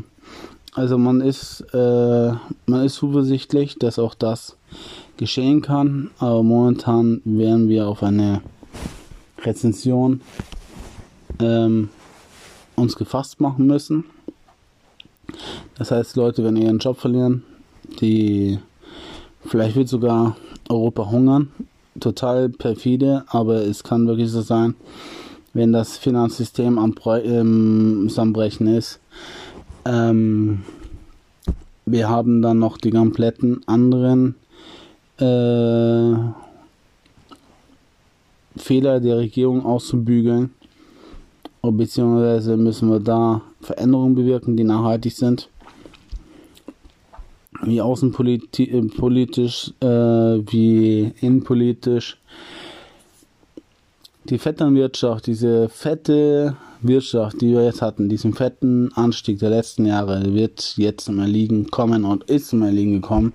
Also 0.73 0.97
man 0.97 1.21
ist 1.21 1.61
äh, 1.73 2.31
man 2.65 2.85
ist 2.85 2.95
zuversichtlich, 2.95 3.77
dass 3.79 3.99
auch 3.99 4.13
das 4.13 4.57
geschehen 5.17 5.61
kann. 5.61 6.11
Aber 6.19 6.43
momentan 6.43 7.21
werden 7.25 7.69
wir 7.69 7.87
auf 7.87 8.03
eine 8.03 8.41
Rezension 9.43 10.21
ähm, 11.39 11.89
uns 12.75 12.95
gefasst 12.95 13.41
machen 13.41 13.67
müssen. 13.67 14.05
Das 15.77 15.91
heißt, 15.91 16.15
Leute 16.15 16.43
werden 16.43 16.55
ihren 16.57 16.79
Job 16.79 16.99
verlieren, 16.99 17.43
die 17.99 18.59
vielleicht 19.45 19.75
wird 19.75 19.89
sogar 19.89 20.37
Europa 20.69 21.09
hungern. 21.09 21.51
Total 21.99 22.49
perfide, 22.49 23.23
aber 23.27 23.65
es 23.65 23.83
kann 23.83 24.07
wirklich 24.07 24.29
so 24.29 24.41
sein, 24.41 24.75
wenn 25.53 25.73
das 25.73 25.97
Finanzsystem 25.97 26.77
am 26.77 26.93
ähm, 27.23 28.05
Zusammenbrechen 28.09 28.67
ist. 28.67 28.99
Ähm, 29.85 30.63
wir 31.85 32.09
haben 32.09 32.41
dann 32.41 32.59
noch 32.59 32.77
die 32.77 32.91
kompletten 32.91 33.61
anderen 33.65 34.35
äh, 35.19 36.13
Fehler 38.57 38.99
der 38.99 39.17
Regierung 39.17 39.65
auszubügeln. 39.65 40.51
Beziehungsweise 41.61 42.55
müssen 42.55 42.89
wir 42.89 42.99
da 42.99 43.41
Veränderungen 43.61 44.15
bewirken, 44.15 44.55
die 44.55 44.63
nachhaltig 44.63 45.13
sind. 45.13 45.49
Wie 47.63 47.81
außenpolitisch, 47.81 49.73
äh, 49.79 49.85
wie 49.85 51.11
innenpolitisch. 51.21 52.17
Die 54.25 54.37
Vetternwirtschaft, 54.37 55.27
diese 55.27 55.69
fette 55.69 56.57
Wirtschaft, 56.81 57.41
die 57.41 57.53
wir 57.53 57.63
jetzt 57.63 57.81
hatten, 57.81 58.09
diesen 58.09 58.33
fetten 58.33 58.91
Anstieg 58.93 59.39
der 59.39 59.49
letzten 59.49 59.85
Jahre, 59.85 60.33
wird 60.33 60.75
jetzt 60.77 61.05
zum 61.05 61.19
Erliegen 61.19 61.71
kommen 61.71 62.03
und 62.03 62.25
ist 62.25 62.49
zum 62.49 62.61
Erliegen 62.61 63.01
gekommen. 63.01 63.33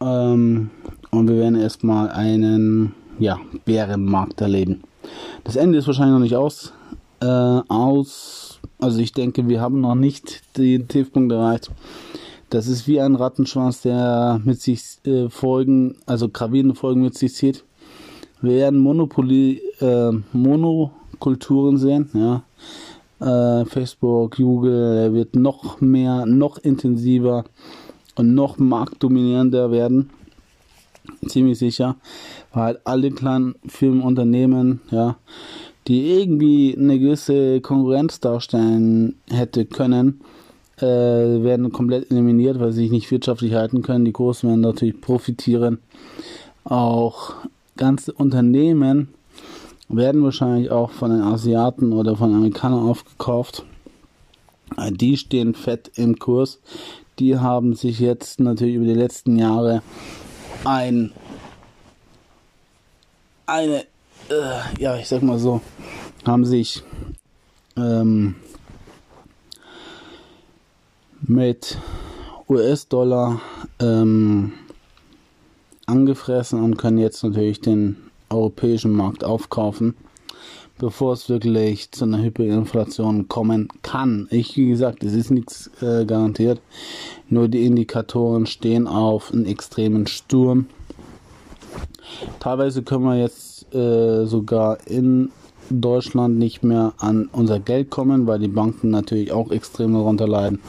Ähm, 0.00 0.70
und 1.10 1.28
wir 1.28 1.36
werden 1.36 1.60
erstmal 1.60 2.10
einen 2.10 2.94
ja, 3.18 3.38
Bärenmarkt 3.64 4.40
erleben. 4.40 4.82
Das 5.44 5.56
Ende 5.56 5.78
ist 5.78 5.86
wahrscheinlich 5.86 6.14
noch 6.14 6.20
nicht 6.20 6.36
aus. 6.36 6.72
Äh, 7.20 7.26
aus. 7.26 8.60
Also 8.78 8.98
ich 8.98 9.12
denke, 9.12 9.48
wir 9.48 9.60
haben 9.60 9.80
noch 9.80 9.94
nicht 9.94 10.42
den 10.56 10.88
Tiefpunkt 10.88 11.32
erreicht. 11.32 11.70
Das 12.50 12.66
ist 12.66 12.88
wie 12.88 13.00
ein 13.00 13.14
Rattenschwanz, 13.14 13.82
der 13.82 14.40
mit 14.44 14.60
sich 14.60 14.82
äh, 15.06 15.28
Folgen, 15.28 15.94
also 16.06 16.28
gravierende 16.28 16.74
Folgen 16.74 17.02
mit 17.02 17.16
sich 17.16 17.32
zieht. 17.32 17.64
Wir 18.42 18.56
werden 18.56 18.80
Monopoly, 18.80 19.62
äh, 19.80 20.10
Monokulturen 20.32 21.78
sehen, 21.78 22.10
ja. 22.12 22.42
Äh, 23.20 23.64
Facebook, 23.66 24.36
Google, 24.36 25.14
wird 25.14 25.36
noch 25.36 25.80
mehr, 25.80 26.26
noch 26.26 26.58
intensiver 26.58 27.44
und 28.16 28.34
noch 28.34 28.58
marktdominierender 28.58 29.70
werden. 29.70 30.10
Ziemlich 31.28 31.58
sicher. 31.58 31.96
Weil 32.52 32.80
alle 32.82 33.12
kleinen 33.12 33.54
Firmenunternehmen, 33.64 34.80
ja, 34.90 35.18
die 35.86 36.20
irgendwie 36.20 36.76
eine 36.76 36.98
gewisse 36.98 37.60
Konkurrenz 37.60 38.18
darstellen 38.18 39.14
hätte 39.28 39.66
können, 39.66 40.20
äh, 40.82 41.42
werden 41.42 41.72
komplett 41.72 42.10
eliminiert, 42.10 42.58
weil 42.60 42.72
sie 42.72 42.82
sich 42.82 42.90
nicht 42.90 43.10
wirtschaftlich 43.10 43.54
halten 43.54 43.82
können. 43.82 44.04
Die 44.04 44.12
Großen 44.12 44.48
werden 44.48 44.60
natürlich 44.60 45.00
profitieren. 45.00 45.78
Auch 46.64 47.34
ganze 47.76 48.12
Unternehmen 48.12 49.08
werden 49.88 50.22
wahrscheinlich 50.22 50.70
auch 50.70 50.90
von 50.90 51.10
den 51.10 51.22
Asiaten 51.22 51.92
oder 51.92 52.16
von 52.16 52.34
Amerikanern 52.34 52.88
aufgekauft. 52.88 53.64
Äh, 54.76 54.92
die 54.92 55.16
stehen 55.16 55.54
fett 55.54 55.90
im 55.96 56.18
Kurs. 56.18 56.60
Die 57.18 57.38
haben 57.38 57.74
sich 57.74 57.98
jetzt 58.00 58.40
natürlich 58.40 58.76
über 58.76 58.86
die 58.86 58.94
letzten 58.94 59.38
Jahre 59.38 59.82
ein 60.64 61.12
eine 63.46 63.80
äh, 64.28 64.60
ja 64.78 64.96
ich 64.96 65.08
sag 65.08 65.22
mal 65.22 65.38
so 65.38 65.60
haben 66.26 66.44
sich 66.44 66.82
ähm, 67.76 68.36
mit 71.22 71.78
US-Dollar 72.48 73.40
ähm, 73.78 74.52
angefressen 75.86 76.62
und 76.62 76.76
können 76.76 76.98
jetzt 76.98 77.22
natürlich 77.22 77.60
den 77.60 77.96
europäischen 78.30 78.92
Markt 78.92 79.24
aufkaufen, 79.24 79.94
bevor 80.78 81.12
es 81.12 81.28
wirklich 81.28 81.90
zu 81.90 82.04
einer 82.04 82.22
Hyperinflation 82.22 83.28
kommen 83.28 83.68
kann. 83.82 84.28
Ich, 84.30 84.56
wie 84.56 84.68
gesagt, 84.68 85.04
es 85.04 85.14
ist 85.14 85.30
nichts 85.30 85.70
äh, 85.82 86.04
garantiert. 86.04 86.60
Nur 87.28 87.48
die 87.48 87.66
Indikatoren 87.66 88.46
stehen 88.46 88.86
auf 88.86 89.32
einen 89.32 89.46
extremen 89.46 90.06
Sturm. 90.06 90.66
Teilweise 92.40 92.82
können 92.82 93.04
wir 93.04 93.16
jetzt 93.16 93.72
äh, 93.74 94.26
sogar 94.26 94.78
in 94.86 95.30
Deutschland 95.68 96.38
nicht 96.38 96.64
mehr 96.64 96.94
an 96.98 97.28
unser 97.32 97.60
Geld 97.60 97.90
kommen, 97.90 98.26
weil 98.26 98.38
die 98.38 98.48
Banken 98.48 98.90
natürlich 98.90 99.32
auch 99.32 99.50
extrem 99.50 99.92
darunter 99.92 100.26
leiden. 100.26 100.60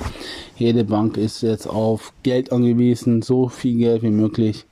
Jede 0.58 0.84
Bank 0.84 1.18
ist 1.18 1.42
jetzt 1.42 1.68
auf 1.68 2.14
Geld 2.24 2.52
angewiesen, 2.52 3.22
so 3.22 3.48
viel 3.48 3.78
Geld 3.78 4.04
wie 4.04 4.12
möglich 4.12 4.66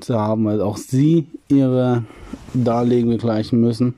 zu 0.00 0.18
haben, 0.18 0.44
weil 0.44 0.60
auch 0.60 0.76
sie 0.76 1.26
ihre 1.48 2.04
Darlegen 2.54 3.10
begleichen 3.10 3.60
müssen. 3.60 3.94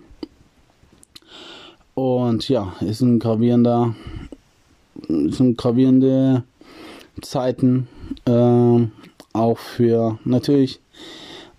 Und 1.94 2.48
ja, 2.48 2.72
ist 2.80 3.02
ein 3.02 3.18
gravierender, 3.18 3.94
sind 5.06 5.58
gravierende 5.58 6.44
Zeiten, 7.20 7.88
äh, 8.24 8.86
auch 9.32 9.58
für 9.58 10.18
natürlich 10.24 10.80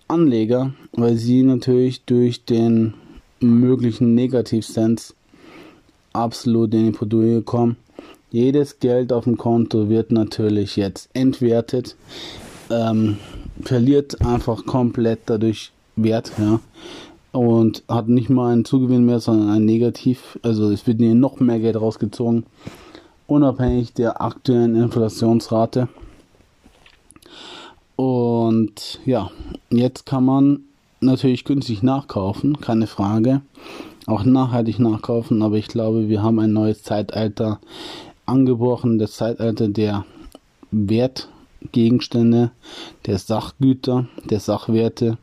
Anleger, 0.07 0.73
weil 0.93 1.15
sie 1.15 1.43
natürlich 1.43 2.03
durch 2.03 2.43
den 2.43 2.95
möglichen 3.41 4.15
Negativsens 4.15 5.15
absolut 6.13 6.73
in 6.73 6.85
die 6.85 6.91
Bredouille 6.91 7.41
kommen. 7.41 7.77
Jedes 8.31 8.79
Geld 8.79 9.11
auf 9.11 9.25
dem 9.25 9.37
Konto 9.37 9.89
wird 9.89 10.11
natürlich 10.11 10.77
jetzt 10.77 11.09
entwertet, 11.13 11.95
ähm, 12.69 13.17
verliert 13.61 14.21
einfach 14.25 14.65
komplett 14.65 15.21
dadurch 15.25 15.71
Wert, 15.97 16.31
ja, 16.37 16.61
und 17.33 17.83
hat 17.87 18.07
nicht 18.07 18.29
mal 18.29 18.51
einen 18.51 18.65
Zugewinn 18.65 19.05
mehr, 19.05 19.19
sondern 19.19 19.49
ein 19.49 19.65
Negativ. 19.65 20.39
Also 20.41 20.69
es 20.71 20.87
wird 20.87 20.99
hier 20.99 21.15
noch 21.15 21.39
mehr 21.39 21.59
Geld 21.59 21.79
rausgezogen, 21.79 22.45
unabhängig 23.27 23.93
der 23.93 24.21
aktuellen 24.21 24.75
Inflationsrate. 24.75 25.89
Und 27.95 28.99
ja, 29.05 29.29
jetzt 29.69 30.05
kann 30.05 30.25
man 30.25 30.63
natürlich 31.01 31.45
günstig 31.45 31.83
nachkaufen, 31.83 32.61
keine 32.61 32.87
Frage. 32.87 33.41
Auch 34.07 34.23
nachhaltig 34.23 34.79
nachkaufen, 34.79 35.41
aber 35.41 35.57
ich 35.57 35.67
glaube, 35.67 36.09
wir 36.09 36.23
haben 36.23 36.39
ein 36.39 36.53
neues 36.53 36.83
Zeitalter 36.83 37.59
angebrochen, 38.25 38.97
das 38.97 39.13
Zeitalter 39.13 39.67
der 39.67 40.05
Wertgegenstände, 40.71 42.51
der 43.05 43.17
Sachgüter, 43.17 44.07
der 44.29 44.39
Sachwerte. 44.39 45.17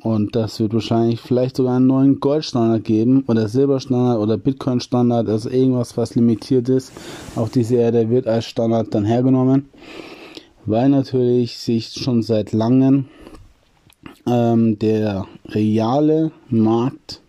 Und 0.00 0.34
das 0.34 0.58
wird 0.58 0.72
wahrscheinlich 0.72 1.20
vielleicht 1.20 1.56
sogar 1.56 1.76
einen 1.76 1.86
neuen 1.86 2.20
Goldstandard 2.20 2.84
geben 2.84 3.24
oder 3.26 3.48
Silberstandard 3.48 4.20
oder 4.20 4.38
Bitcoin-Standard, 4.38 5.28
also 5.28 5.50
irgendwas, 5.50 5.96
was 5.96 6.14
limitiert 6.14 6.68
ist. 6.68 6.92
Auch 7.36 7.48
diese 7.48 7.76
Erde 7.76 8.08
wird 8.10 8.26
als 8.26 8.46
Standard 8.46 8.94
dann 8.94 9.04
hergenommen, 9.04 9.68
weil 10.64 10.88
natürlich 10.88 11.58
sich 11.58 11.92
schon 11.92 12.22
seit 12.22 12.52
langem 12.52 13.06
ähm, 14.26 14.78
der 14.78 15.26
reale 15.46 16.32
Markt 16.48 17.20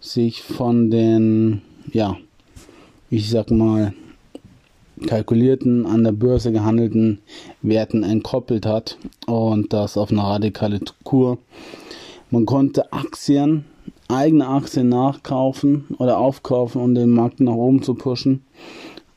sich 0.00 0.42
von 0.42 0.90
den, 0.90 1.62
ja, 1.92 2.16
ich 3.10 3.30
sag 3.30 3.50
mal, 3.50 3.94
kalkulierten, 5.06 5.86
an 5.86 6.04
der 6.04 6.12
Börse 6.12 6.52
gehandelten 6.52 7.18
Werten 7.62 8.02
entkoppelt 8.02 8.66
hat 8.66 8.98
und 9.26 9.72
das 9.72 9.96
auf 9.96 10.10
eine 10.10 10.22
radikale 10.22 10.80
Kur. 11.04 11.38
Man 12.30 12.46
konnte 12.46 12.92
Aktien, 12.92 13.64
eigene 14.08 14.48
Aktien 14.48 14.88
nachkaufen 14.88 15.84
oder 15.98 16.18
aufkaufen, 16.18 16.80
um 16.80 16.94
den 16.94 17.10
Markt 17.10 17.40
nach 17.40 17.52
oben 17.52 17.82
zu 17.82 17.94
pushen. 17.94 18.42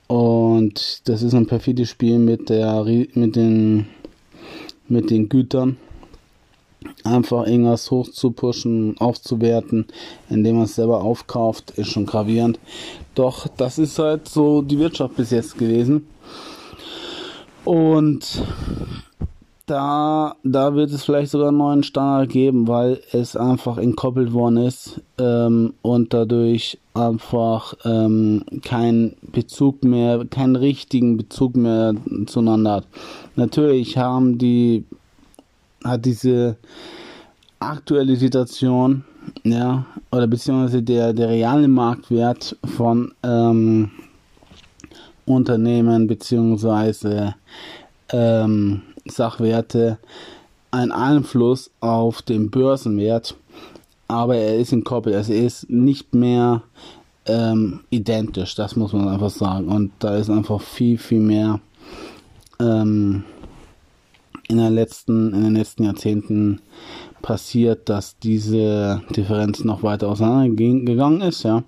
Und 0.08 1.08
das 1.08 1.24
ist 1.24 1.34
ein 1.34 1.48
perfides 1.48 1.90
Spiel 1.90 2.20
mit 2.20 2.50
der 2.50 2.84
mit 3.14 3.36
den 3.36 3.88
mit 4.88 5.10
den 5.10 5.30
Gütern 5.30 5.78
einfach 7.06 7.46
irgendwas 7.46 7.92
hoch 7.92 8.10
zu 8.10 8.32
pushen, 8.32 8.98
aufzuwerten, 9.00 9.86
indem 10.30 10.56
man 10.56 10.66
es 10.66 10.76
selber 10.76 11.02
aufkauft, 11.02 11.72
ist 11.72 11.90
schon 11.90 12.06
gravierend. 12.06 12.60
Doch 13.14 13.48
das 13.58 13.80
ist 13.80 14.00
halt 14.00 14.28
so 14.28 14.62
die 14.62 14.80
Wirtschaft 14.80 15.16
bis 15.16 15.32
jetzt 15.32 15.58
gewesen. 15.58 16.08
Und 17.64 18.44
da, 19.66 20.36
da 20.44 20.76
wird 20.76 20.92
es 20.92 21.04
vielleicht 21.04 21.32
sogar 21.32 21.48
einen 21.48 21.58
neuen 21.58 21.84
Standard 21.84 22.30
geben, 22.30 22.68
weil 22.68 23.02
es 23.12 23.36
einfach 23.36 23.78
entkoppelt 23.78 24.32
worden 24.32 24.58
ist 24.58 25.02
ähm, 25.18 25.74
und 25.82 26.14
dadurch 26.14 26.78
einfach 26.94 27.74
ähm, 27.84 28.44
keinen 28.64 29.16
Bezug 29.32 29.84
mehr, 29.84 30.26
keinen 30.30 30.56
richtigen 30.56 31.18
Bezug 31.18 31.56
mehr 31.56 31.96
zueinander 32.28 32.74
hat. 32.74 32.88
Natürlich 33.36 33.98
haben 33.98 34.38
die 34.38 34.86
hat 35.86 36.06
diese 36.06 36.58
aktuelle 37.60 38.16
Situation, 38.16 39.04
ja, 39.44 39.86
oder 40.12 40.28
beziehungsweise 40.28 40.84
der, 40.84 41.14
der 41.14 41.30
reale 41.30 41.68
Marktwert 41.68 42.58
von 42.76 43.14
ähm, 43.24 43.92
Unternehmen 45.26 46.08
beziehungsweise 46.08 47.36
ähm, 48.10 48.82
Sachwerte 49.06 49.98
einen 50.72 50.92
Einfluss 50.92 51.72
auf 51.80 52.22
den 52.22 52.52
Börsenwert, 52.52 53.36
aber 54.08 54.36
er 54.36 54.58
ist 54.58 54.74
in 54.74 54.84
Koppel, 54.84 55.16
also 55.16 55.34
er 55.34 55.46
ist 55.46 55.70
nicht 55.70 56.14
mehr 56.14 56.62
ähm, 57.26 57.82
identisch, 57.90 58.56
das 58.56 58.76
muss 58.76 58.94
man 58.94 59.08
einfach 59.08 59.30
sagen. 59.30 59.68
Und 59.68 59.92
da 60.00 60.16
ist 60.16 60.30
einfach 60.30 60.62
viel, 60.62 60.98
viel 60.98 61.22
mehr 61.22 61.60
ähm, 62.60 63.24
in, 64.48 64.58
der 64.58 64.70
letzten, 64.70 65.34
in 65.34 65.44
den 65.44 65.56
letzten 65.56 65.84
Jahrzehnten 65.84 66.62
passiert, 67.22 67.90
dass 67.90 68.20
diese 68.20 69.02
Differenz 69.16 69.64
noch 69.64 69.84
weiter 69.84 70.10
auseinandergegangen 70.10 71.22
ist, 71.22 71.44
ja. 71.44 71.64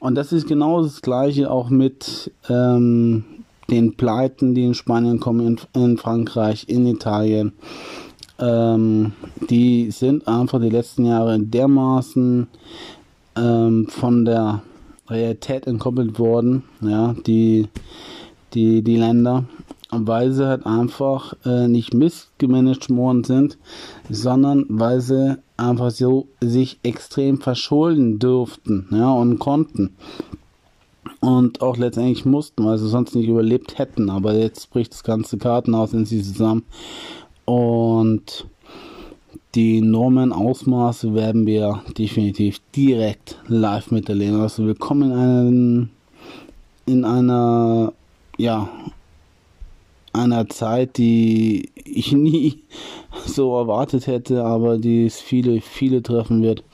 Und 0.00 0.16
das 0.16 0.32
ist 0.32 0.48
genau 0.48 0.82
das 0.82 1.00
gleiche 1.00 1.50
auch 1.50 1.70
mit 1.70 2.32
ähm, 2.48 3.24
den 3.70 3.94
Pleiten, 3.94 4.54
die 4.54 4.64
in 4.64 4.74
Spanien 4.74 5.20
kommen, 5.20 5.58
in, 5.74 5.80
in 5.80 5.96
Frankreich, 5.96 6.68
in 6.68 6.86
Italien. 6.86 7.52
Ähm, 8.38 9.12
die 9.48 9.90
sind 9.92 10.26
einfach 10.26 10.60
die 10.60 10.70
letzten 10.70 11.06
Jahre 11.06 11.38
dermaßen 11.38 12.48
ähm, 13.36 13.86
von 13.88 14.24
der 14.24 14.62
Realität 15.08 15.66
entkoppelt 15.66 16.18
worden, 16.18 16.64
ja, 16.80 17.14
die, 17.26 17.68
die, 18.54 18.82
die 18.82 18.96
Länder 18.96 19.44
weil 19.92 20.32
sie 20.32 20.46
halt 20.46 20.66
einfach 20.66 21.34
äh, 21.44 21.68
nicht 21.68 21.94
missgemanagt 21.94 22.90
worden 22.90 23.24
sind, 23.24 23.58
sondern 24.08 24.64
weil 24.68 25.00
sie 25.00 25.38
einfach 25.56 25.90
so 25.90 26.26
sich 26.40 26.78
extrem 26.82 27.40
verschulden 27.40 28.18
dürften, 28.18 28.88
ja, 28.90 29.12
und 29.12 29.38
konnten. 29.38 29.94
Und 31.20 31.62
auch 31.62 31.76
letztendlich 31.76 32.24
mussten, 32.24 32.64
weil 32.64 32.78
sie 32.78 32.88
sonst 32.88 33.14
nicht 33.14 33.28
überlebt 33.28 33.78
hätten. 33.78 34.10
Aber 34.10 34.34
jetzt 34.34 34.70
bricht 34.70 34.92
das 34.92 35.04
ganze 35.04 35.38
Kartenhaus 35.38 35.92
in 35.92 36.04
sie 36.04 36.22
zusammen. 36.22 36.64
Und 37.44 38.46
die 39.54 39.78
enormen 39.78 40.32
Ausmaße 40.32 41.14
werden 41.14 41.46
wir 41.46 41.82
definitiv 41.96 42.60
direkt 42.74 43.38
live 43.46 43.90
miterleben. 43.90 44.40
Also 44.40 44.66
wir 44.66 44.74
kommen 44.74 45.12
in 45.12 45.18
einen, 45.18 45.90
in 46.86 47.04
einer, 47.04 47.92
ja, 48.38 48.68
einer 50.12 50.48
Zeit, 50.48 50.98
die 50.98 51.70
ich 51.84 52.12
nie 52.12 52.62
so 53.26 53.56
erwartet 53.58 54.06
hätte, 54.06 54.44
aber 54.44 54.78
die 54.78 55.06
es 55.06 55.20
viele, 55.20 55.60
viele 55.60 56.02
treffen 56.02 56.42
wird. 56.42 56.64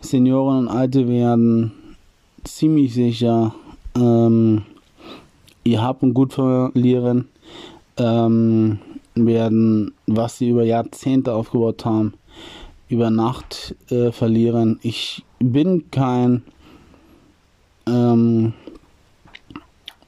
Senioren 0.00 0.58
und 0.58 0.68
Alte 0.68 1.08
werden 1.08 1.72
ziemlich 2.44 2.94
sicher 2.94 3.54
ähm, 3.96 4.62
ihr 5.64 5.82
Hab 5.82 6.02
und 6.02 6.14
Gut 6.14 6.32
verlieren, 6.34 7.28
ähm, 7.96 8.78
werden, 9.14 9.92
was 10.06 10.38
sie 10.38 10.50
über 10.50 10.64
Jahrzehnte 10.64 11.32
aufgebaut 11.32 11.84
haben, 11.84 12.14
über 12.88 13.10
Nacht 13.10 13.74
äh, 13.90 14.12
verlieren. 14.12 14.78
Ich 14.82 15.24
bin 15.38 15.90
kein 15.90 16.42
ähm, 17.86 18.52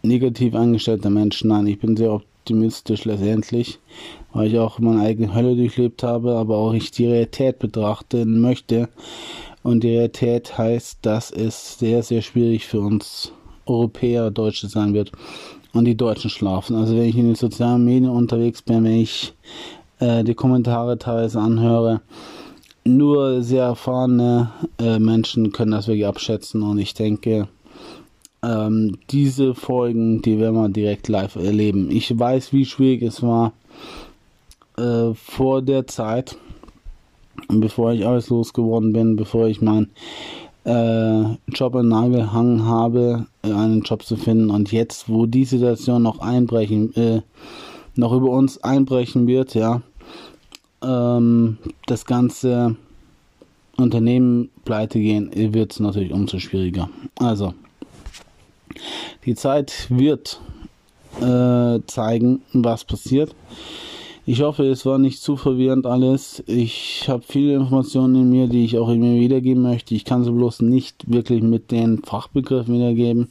negativ 0.02 0.54
eingestellter 0.54 1.10
Mensch, 1.10 1.42
nein, 1.44 1.66
ich 1.66 1.78
bin 1.80 1.96
sehr 1.96 2.20
optimistisch 2.48 3.04
letztendlich, 3.04 3.78
weil 4.32 4.48
ich 4.48 4.58
auch 4.58 4.78
meine 4.78 5.02
eigene 5.02 5.34
Hölle 5.34 5.54
durchlebt 5.54 6.02
habe, 6.02 6.36
aber 6.36 6.56
auch 6.56 6.72
ich 6.72 6.90
die 6.90 7.06
Realität 7.06 7.58
betrachten 7.58 8.40
möchte. 8.40 8.88
Und 9.62 9.84
die 9.84 9.90
Realität 9.90 10.56
heißt, 10.56 11.00
dass 11.02 11.30
es 11.30 11.78
sehr, 11.78 12.02
sehr 12.02 12.22
schwierig 12.22 12.66
für 12.66 12.80
uns 12.80 13.32
Europäer, 13.66 14.30
Deutsche 14.30 14.66
sein 14.66 14.94
wird. 14.94 15.12
Und 15.74 15.84
die 15.84 15.96
Deutschen 15.96 16.30
schlafen. 16.30 16.74
Also 16.74 16.96
wenn 16.96 17.04
ich 17.04 17.16
in 17.18 17.26
den 17.26 17.34
sozialen 17.34 17.84
Medien 17.84 18.08
unterwegs 18.08 18.62
bin, 18.62 18.84
wenn 18.84 19.00
ich 19.00 19.34
äh, 19.98 20.24
die 20.24 20.34
Kommentare 20.34 20.98
teilweise 20.98 21.38
anhöre, 21.38 22.00
nur 22.84 23.42
sehr 23.42 23.64
erfahrene 23.64 24.50
äh, 24.80 24.98
Menschen 24.98 25.52
können 25.52 25.72
das 25.72 25.86
wirklich 25.86 26.06
abschätzen. 26.06 26.62
Und 26.62 26.78
ich 26.78 26.94
denke, 26.94 27.48
ähm, 28.42 28.98
diese 29.10 29.54
Folgen, 29.54 30.22
die 30.22 30.38
werden 30.38 30.54
wir 30.54 30.68
direkt 30.68 31.08
live 31.08 31.36
erleben. 31.36 31.90
Ich 31.90 32.16
weiß, 32.16 32.52
wie 32.52 32.64
schwierig 32.64 33.02
es 33.02 33.22
war 33.22 33.52
äh, 34.76 35.14
vor 35.14 35.62
der 35.62 35.86
Zeit, 35.86 36.36
bevor 37.48 37.92
ich 37.92 38.06
arbeitslos 38.06 38.52
geworden 38.52 38.92
bin, 38.92 39.16
bevor 39.16 39.48
ich 39.48 39.60
meinen 39.60 39.90
äh, 40.64 41.22
Job 41.48 41.74
in 41.76 41.88
Nagel 41.88 42.32
hangen 42.32 42.64
habe, 42.64 43.26
äh, 43.42 43.50
einen 43.50 43.82
Job 43.82 44.02
zu 44.04 44.16
finden. 44.16 44.50
Und 44.50 44.70
jetzt, 44.70 45.08
wo 45.08 45.26
die 45.26 45.44
Situation 45.44 46.02
noch 46.02 46.20
einbrechen, 46.20 46.94
äh, 46.94 47.22
noch 47.96 48.12
über 48.12 48.30
uns 48.30 48.62
einbrechen 48.62 49.26
wird, 49.26 49.54
ja, 49.54 49.82
ähm, 50.82 51.58
das 51.86 52.04
ganze 52.04 52.76
Unternehmen 53.76 54.50
pleite 54.64 55.00
gehen, 55.00 55.30
wird 55.34 55.72
es 55.72 55.80
natürlich 55.80 56.12
umso 56.12 56.38
schwieriger. 56.38 56.90
Also, 57.18 57.54
die 59.24 59.34
Zeit 59.34 59.86
wird 59.88 60.40
äh, 61.20 61.80
zeigen, 61.86 62.42
was 62.52 62.84
passiert. 62.84 63.34
Ich 64.30 64.42
hoffe, 64.42 64.64
es 64.64 64.84
war 64.84 64.98
nicht 64.98 65.22
zu 65.22 65.38
verwirrend 65.38 65.86
alles. 65.86 66.42
Ich 66.46 67.08
habe 67.08 67.22
viele 67.26 67.54
Informationen 67.54 68.14
in 68.14 68.28
mir, 68.28 68.46
die 68.46 68.62
ich 68.62 68.76
auch 68.76 68.90
immer 68.90 69.14
wiedergeben 69.14 69.62
möchte. 69.62 69.94
Ich 69.94 70.04
kann 70.04 70.22
sie 70.22 70.30
bloß 70.30 70.60
nicht 70.60 71.10
wirklich 71.10 71.42
mit 71.42 71.70
den 71.70 72.02
Fachbegriffen 72.02 72.74
wiedergeben. 72.74 73.28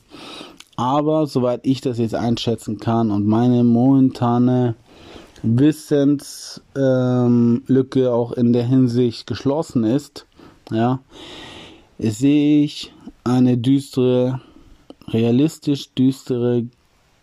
Aber 0.76 1.28
soweit 1.28 1.68
ich 1.68 1.82
das 1.82 2.00
jetzt 2.00 2.16
einschätzen 2.16 2.80
kann 2.80 3.12
und 3.12 3.28
meine 3.28 3.64
momentane 3.64 4.74
Wissenslücke 5.44 8.00
ähm, 8.00 8.08
auch 8.08 8.32
in 8.32 8.54
der 8.54 8.64
Hinsicht 8.64 9.28
geschlossen 9.28 9.84
ist, 9.84 10.26
ja, 10.72 10.98
sehe 12.00 12.64
ich 12.64 12.92
eine 13.24 13.58
düstere 13.58 14.42
realistisch 15.12 15.94
düstere 15.94 16.66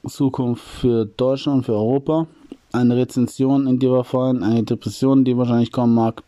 Zukunft 0.06 0.64
für 0.64 1.04
Deutschland 1.04 1.64
für 1.64 1.74
Europa. 1.74 2.26
Eine 2.72 2.96
Rezension, 2.96 3.66
in 3.66 3.78
die 3.78 3.90
wir 3.90 4.04
fallen, 4.04 4.42
eine 4.42 4.64
Depression, 4.64 5.24
die 5.24 5.36
wahrscheinlich 5.36 5.72
kommen 5.72 5.94
mag. 5.94 6.22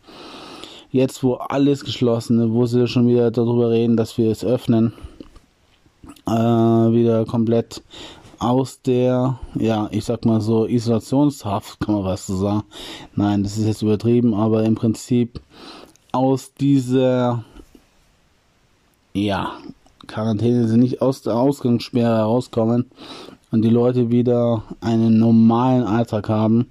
Jetzt, 0.91 1.23
wo 1.23 1.33
alles 1.33 1.83
geschlossen 1.83 2.39
ist, 2.39 2.51
wo 2.51 2.65
sie 2.65 2.87
schon 2.87 3.07
wieder 3.07 3.29
darüber 3.31 3.69
reden, 3.69 3.97
dass 3.97 4.17
wir 4.17 4.31
es 4.31 4.45
öffnen, 4.45 4.93
äh, 6.25 6.31
wieder 6.31 7.25
komplett 7.25 7.83
aus 8.39 8.81
der, 8.81 9.39
ja, 9.55 9.89
ich 9.91 10.05
sag 10.05 10.25
mal 10.25 10.39
so, 10.39 10.65
Isolationshaft, 10.65 11.79
kann 11.79 11.95
man 11.95 12.03
was 12.05 12.27
so 12.27 12.37
sagen. 12.37 12.63
Nein, 13.15 13.43
das 13.43 13.57
ist 13.57 13.65
jetzt 13.65 13.81
übertrieben, 13.81 14.33
aber 14.33 14.63
im 14.63 14.75
Prinzip 14.75 15.41
aus 16.11 16.53
dieser, 16.53 17.43
ja, 19.13 19.53
Quarantäne 20.07 20.67
sie 20.67 20.77
nicht 20.77 21.01
aus 21.01 21.21
der 21.21 21.35
Ausgangssperre 21.35 22.17
herauskommen 22.17 22.85
und 23.51 23.61
die 23.63 23.69
Leute 23.69 24.09
wieder 24.11 24.63
einen 24.81 25.19
normalen 25.19 25.83
Alltag 25.83 26.29
haben. 26.29 26.67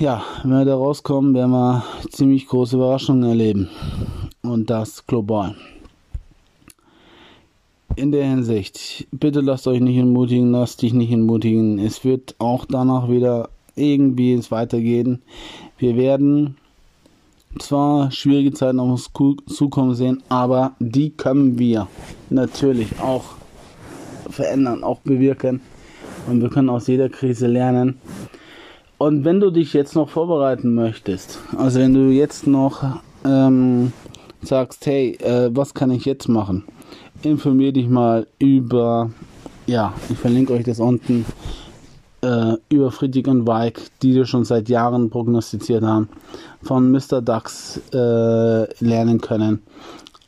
Ja, 0.00 0.22
wenn 0.42 0.50
wir 0.50 0.64
da 0.64 0.74
rauskommen, 0.74 1.34
werden 1.34 1.52
wir 1.52 1.84
ziemlich 2.10 2.46
große 2.46 2.76
Überraschungen 2.76 3.28
erleben. 3.28 3.68
Und 4.42 4.70
das 4.70 5.06
global. 5.06 5.54
In 7.94 8.10
der 8.10 8.24
Hinsicht, 8.24 9.06
bitte 9.10 9.40
lasst 9.40 9.66
euch 9.66 9.80
nicht 9.80 9.98
entmutigen, 9.98 10.50
lasst 10.50 10.82
dich 10.82 10.92
nicht 10.92 11.12
entmutigen. 11.12 11.78
Es 11.78 12.04
wird 12.04 12.34
auch 12.38 12.64
danach 12.68 13.08
wieder 13.08 13.50
irgendwie 13.76 14.32
ins 14.32 14.50
Weitergehen. 14.50 15.22
Wir 15.78 15.96
werden 15.96 16.56
zwar 17.58 18.10
schwierige 18.10 18.52
Zeiten 18.52 18.80
auf 18.80 18.90
uns 18.90 19.10
zukommen 19.54 19.94
sehen, 19.94 20.22
aber 20.28 20.74
die 20.78 21.10
können 21.10 21.58
wir 21.58 21.88
natürlich 22.30 23.00
auch 23.00 23.24
verändern, 24.28 24.84
auch 24.84 25.00
bewirken. 25.00 25.60
Und 26.28 26.40
wir 26.40 26.50
können 26.50 26.70
aus 26.70 26.86
jeder 26.86 27.08
Krise 27.08 27.46
lernen. 27.46 27.98
Und 28.98 29.24
wenn 29.24 29.40
du 29.40 29.50
dich 29.50 29.72
jetzt 29.72 29.96
noch 29.96 30.08
vorbereiten 30.08 30.74
möchtest, 30.74 31.40
also 31.56 31.80
wenn 31.80 31.92
du 31.92 32.10
jetzt 32.10 32.46
noch 32.46 33.00
ähm, 33.24 33.92
sagst, 34.42 34.86
hey, 34.86 35.16
äh, 35.16 35.50
was 35.52 35.74
kann 35.74 35.90
ich 35.90 36.04
jetzt 36.04 36.28
machen? 36.28 36.64
Informier 37.22 37.72
dich 37.72 37.88
mal 37.88 38.28
über, 38.38 39.10
ja, 39.66 39.92
ich 40.08 40.18
verlinke 40.18 40.52
euch 40.52 40.64
das 40.64 40.78
unten, 40.78 41.24
äh, 42.22 42.54
über 42.68 42.90
Friedrich 42.90 43.26
und 43.26 43.46
Weig, 43.46 43.80
die 44.00 44.14
wir 44.14 44.24
schon 44.26 44.44
seit 44.44 44.68
Jahren 44.68 45.10
prognostiziert 45.10 45.82
haben, 45.82 46.08
von 46.62 46.90
Mr. 46.90 47.20
Dax 47.20 47.80
äh, 47.92 48.84
lernen 48.84 49.20
können. 49.20 49.62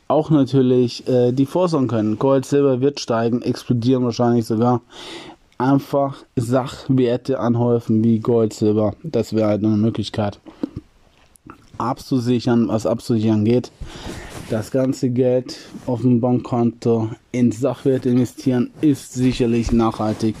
Auch 0.07 0.29
natürlich 0.29 1.07
äh, 1.07 1.31
die 1.31 1.45
vorsagen 1.45 1.87
können. 1.87 2.19
Gold, 2.19 2.45
Silber 2.45 2.79
wird 2.79 2.99
steigen, 2.99 3.41
explodieren 3.41 4.03
wahrscheinlich 4.03 4.45
sogar. 4.45 4.81
Einfach 5.57 6.17
Sachwerte 6.35 7.39
anhäufen 7.39 8.03
wie 8.03 8.19
Gold, 8.19 8.53
Silber. 8.53 8.93
Das 9.03 9.33
wäre 9.33 9.47
halt 9.47 9.63
eine 9.63 9.77
Möglichkeit. 9.77 10.39
Abzusichern, 11.77 12.67
was 12.67 12.85
abzusichern 12.85 13.45
geht. 13.45 13.71
Das 14.49 14.69
ganze 14.69 15.09
Geld 15.09 15.57
auf 15.87 16.01
dem 16.01 16.21
Bankkonto 16.21 17.09
in 17.31 17.51
Sachwerte 17.51 18.09
investieren 18.09 18.69
ist 18.81 19.13
sicherlich 19.13 19.71
nachhaltig 19.71 20.35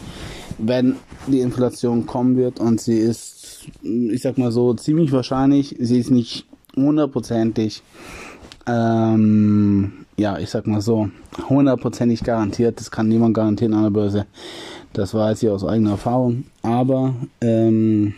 wenn 0.57 0.95
die 1.27 1.41
Inflation 1.41 2.05
kommen 2.05 2.37
wird 2.37 2.59
und 2.59 2.79
sie 2.79 2.97
ist, 2.97 3.67
ich 3.81 4.21
sag 4.21 4.37
mal 4.37 4.51
so, 4.51 4.73
ziemlich 4.73 5.11
wahrscheinlich, 5.11 5.75
sie 5.79 5.99
ist 5.99 6.11
nicht 6.11 6.45
hundertprozentig, 6.75 7.83
ähm, 8.67 10.05
ja, 10.17 10.39
ich 10.39 10.49
sag 10.49 10.67
mal 10.67 10.81
so, 10.81 11.09
hundertprozentig 11.49 12.23
garantiert, 12.23 12.79
das 12.79 12.91
kann 12.91 13.07
niemand 13.07 13.33
garantieren 13.33 13.73
an 13.73 13.83
der 13.83 13.89
Börse, 13.89 14.25
das 14.93 15.13
weiß 15.13 15.43
ich 15.43 15.49
aus 15.49 15.65
eigener 15.65 15.91
Erfahrung, 15.91 16.45
aber 16.61 17.15
ähm, 17.41 18.13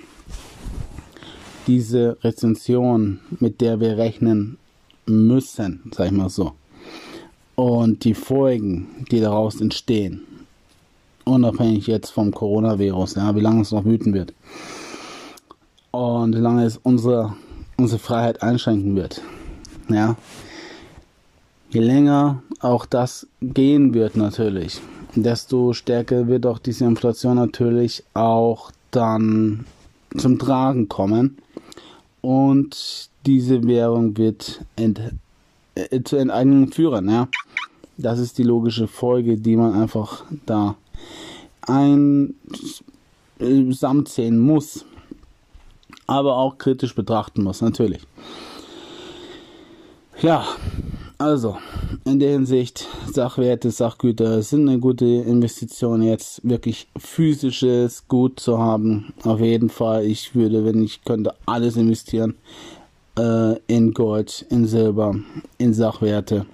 diese 1.65 2.17
Rezension, 2.23 3.19
mit 3.39 3.61
der 3.61 3.79
wir 3.79 3.97
rechnen 3.97 4.57
müssen, 5.05 5.91
sag 5.93 6.07
ich 6.07 6.11
mal 6.11 6.29
so, 6.29 6.53
und 7.55 8.03
die 8.03 8.13
Folgen, 8.13 8.87
die 9.11 9.19
daraus 9.19 9.59
entstehen, 9.59 10.21
unabhängig 11.27 11.87
jetzt 11.87 12.11
vom 12.11 12.31
Coronavirus, 12.31 13.15
ja, 13.15 13.35
wie 13.35 13.41
lange 13.41 13.61
es 13.61 13.71
noch 13.71 13.85
wüten 13.85 14.13
wird. 14.13 14.33
Und 15.91 16.35
wie 16.35 16.41
lange 16.41 16.65
es 16.65 16.77
unsere, 16.77 17.33
unsere 17.77 17.99
Freiheit 17.99 18.41
einschränken 18.41 18.95
wird. 18.95 19.21
Ja. 19.89 20.15
Je 21.69 21.81
länger 21.81 22.41
auch 22.61 22.85
das 22.85 23.27
gehen 23.41 23.93
wird 23.93 24.15
natürlich, 24.15 24.81
desto 25.15 25.73
stärker 25.73 26.27
wird 26.27 26.45
auch 26.45 26.59
diese 26.59 26.85
Inflation 26.85 27.35
natürlich 27.35 28.03
auch 28.13 28.71
dann 28.91 29.65
zum 30.17 30.39
Tragen 30.39 30.87
kommen. 30.87 31.37
Und 32.21 33.09
diese 33.25 33.67
Währung 33.67 34.17
wird 34.17 34.61
ent, 34.75 35.01
äh, 35.75 36.01
zu 36.03 36.15
Enteignung 36.15 36.71
führen. 36.71 37.09
Ja? 37.09 37.27
Das 37.97 38.19
ist 38.19 38.37
die 38.37 38.43
logische 38.43 38.87
Folge, 38.87 39.37
die 39.37 39.55
man 39.55 39.73
einfach 39.73 40.23
da 40.45 40.75
ein 41.61 42.35
äh, 43.39 43.71
samt 43.71 44.17
muss, 44.17 44.85
aber 46.07 46.37
auch 46.37 46.57
kritisch 46.57 46.95
betrachten 46.95 47.43
muss, 47.43 47.61
natürlich. 47.61 48.01
Ja, 50.21 50.45
also 51.19 51.57
in 52.05 52.19
der 52.19 52.31
Hinsicht, 52.31 52.87
Sachwerte, 53.11 53.71
Sachgüter 53.71 54.41
sind 54.41 54.67
eine 54.67 54.79
gute 54.79 55.05
Investition, 55.05 56.01
jetzt 56.01 56.47
wirklich 56.47 56.87
physisches 56.97 58.07
Gut 58.07 58.39
zu 58.39 58.59
haben. 58.59 59.13
Auf 59.23 59.39
jeden 59.39 59.69
Fall, 59.69 60.05
ich 60.05 60.35
würde, 60.35 60.65
wenn 60.65 60.83
ich 60.83 61.03
könnte, 61.03 61.33
alles 61.45 61.75
investieren 61.75 62.35
äh, 63.17 63.55
in 63.67 63.93
Gold, 63.93 64.45
in 64.49 64.65
Silber, 64.65 65.15
in 65.57 65.73
Sachwerte. 65.73 66.45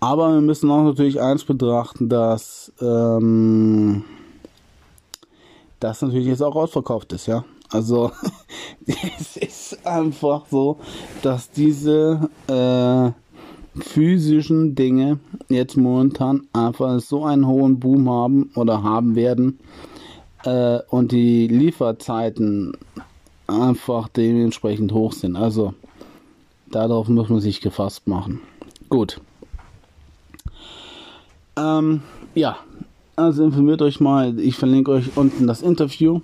Aber 0.00 0.32
wir 0.32 0.40
müssen 0.40 0.70
auch 0.70 0.84
natürlich 0.84 1.20
eins 1.20 1.44
betrachten, 1.44 2.08
dass 2.08 2.72
ähm, 2.80 4.04
das 5.80 6.02
natürlich 6.02 6.28
jetzt 6.28 6.42
auch 6.42 6.54
ausverkauft 6.54 7.12
ist, 7.12 7.26
ja. 7.26 7.44
Also 7.70 8.12
es 8.86 9.36
ist 9.36 9.86
einfach 9.86 10.46
so, 10.50 10.78
dass 11.22 11.50
diese 11.50 12.30
äh, 12.46 13.10
physischen 13.80 14.74
Dinge 14.74 15.18
jetzt 15.48 15.76
momentan 15.76 16.46
einfach 16.52 17.00
so 17.00 17.24
einen 17.24 17.46
hohen 17.46 17.78
Boom 17.78 18.08
haben 18.08 18.50
oder 18.54 18.82
haben 18.82 19.14
werden 19.16 19.58
äh, 20.44 20.78
und 20.88 21.12
die 21.12 21.48
Lieferzeiten 21.48 22.72
einfach 23.46 24.08
dementsprechend 24.08 24.92
hoch 24.92 25.12
sind. 25.12 25.36
Also 25.36 25.74
darauf 26.70 27.08
muss 27.08 27.28
man 27.28 27.40
sich 27.40 27.60
gefasst 27.60 28.06
machen. 28.06 28.40
Gut. 28.88 29.20
Ähm, 31.58 32.02
ja, 32.34 32.58
also 33.16 33.44
informiert 33.44 33.82
euch 33.82 34.00
mal. 34.00 34.38
Ich 34.38 34.56
verlinke 34.56 34.92
euch 34.92 35.16
unten 35.16 35.46
das 35.46 35.62
Interview 35.62 36.20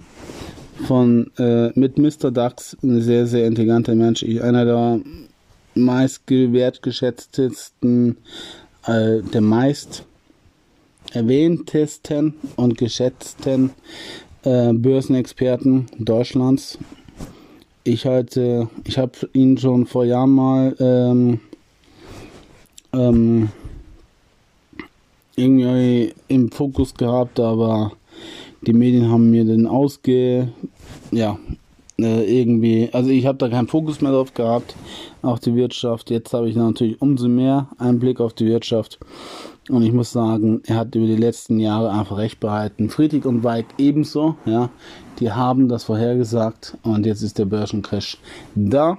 von 0.87 1.31
äh, 1.39 1.71
mit 1.79 1.99
Mr. 1.99 2.31
Dax, 2.31 2.77
ein 2.83 3.01
sehr, 3.01 3.27
sehr 3.27 3.47
intelligenter 3.47 3.95
Mensch. 3.95 4.23
Ich, 4.23 4.43
einer 4.43 4.65
der 4.65 5.01
meist 5.75 6.23
wertgeschätztesten, 6.29 8.17
äh, 8.87 9.23
der 9.23 9.41
meist 9.41 10.05
erwähntesten 11.13 12.35
und 12.57 12.79
geschätzten 12.79 13.71
äh, 14.45 14.73
Börsenexperten 14.73 15.87
Deutschlands. 15.99 16.79
Ich 17.85 18.07
halte, 18.07 18.69
ich 18.85 18.99
habe 18.99 19.13
ihn 19.33 19.59
schon 19.59 19.87
vor 19.87 20.05
Jahren 20.05 20.31
mal 20.31 20.75
ähm, 20.79 21.41
ähm, 22.93 23.51
irgendwie 25.37 26.15
im 26.29 26.51
Fokus 26.51 26.95
gehabt, 26.95 27.41
aber 27.41 27.93
die 28.63 28.73
Medien 28.73 29.11
haben 29.11 29.31
mir 29.31 29.45
den 29.45 29.67
ausge, 29.67 30.53
ja, 31.11 31.39
äh, 31.99 32.41
irgendwie, 32.41 32.89
also 32.93 33.11
ich 33.11 33.27
habe 33.27 33.39
da 33.39 33.49
keinen 33.49 33.69
Fokus 33.69 34.01
mehr 34.01 34.13
drauf 34.13 34.35
gehabt, 34.35 34.75
auf 35.23 35.41
die 35.41 35.55
Wirtschaft. 35.55 36.11
Jetzt 36.11 36.35
habe 36.35 36.49
ich 36.49 36.57
natürlich 36.57 37.01
umso 37.01 37.29
mehr 37.29 37.69
Einblick 37.79 38.21
auf 38.21 38.33
die 38.33 38.47
Wirtschaft. 38.47 38.99
Und 39.69 39.83
ich 39.83 39.93
muss 39.93 40.13
sagen, 40.13 40.63
er 40.67 40.77
hat 40.77 40.95
über 40.95 41.07
die 41.07 41.17
letzten 41.17 41.59
Jahre 41.59 41.91
einfach 41.91 42.19
recht 42.19 42.41
behalten. 42.41 42.91
Friedrich 42.91 43.25
und 43.25 43.45
Weig 43.45 43.67
ebenso, 43.79 44.37
ja. 44.45 44.71
Die 45.21 45.31
haben 45.31 45.69
das 45.69 45.85
vorhergesagt 45.85 46.77
und 46.83 47.07
jetzt 47.07 47.23
ist 47.23 47.39
der 47.39 47.45
Börsencrash 47.45 48.19
da. 48.55 48.99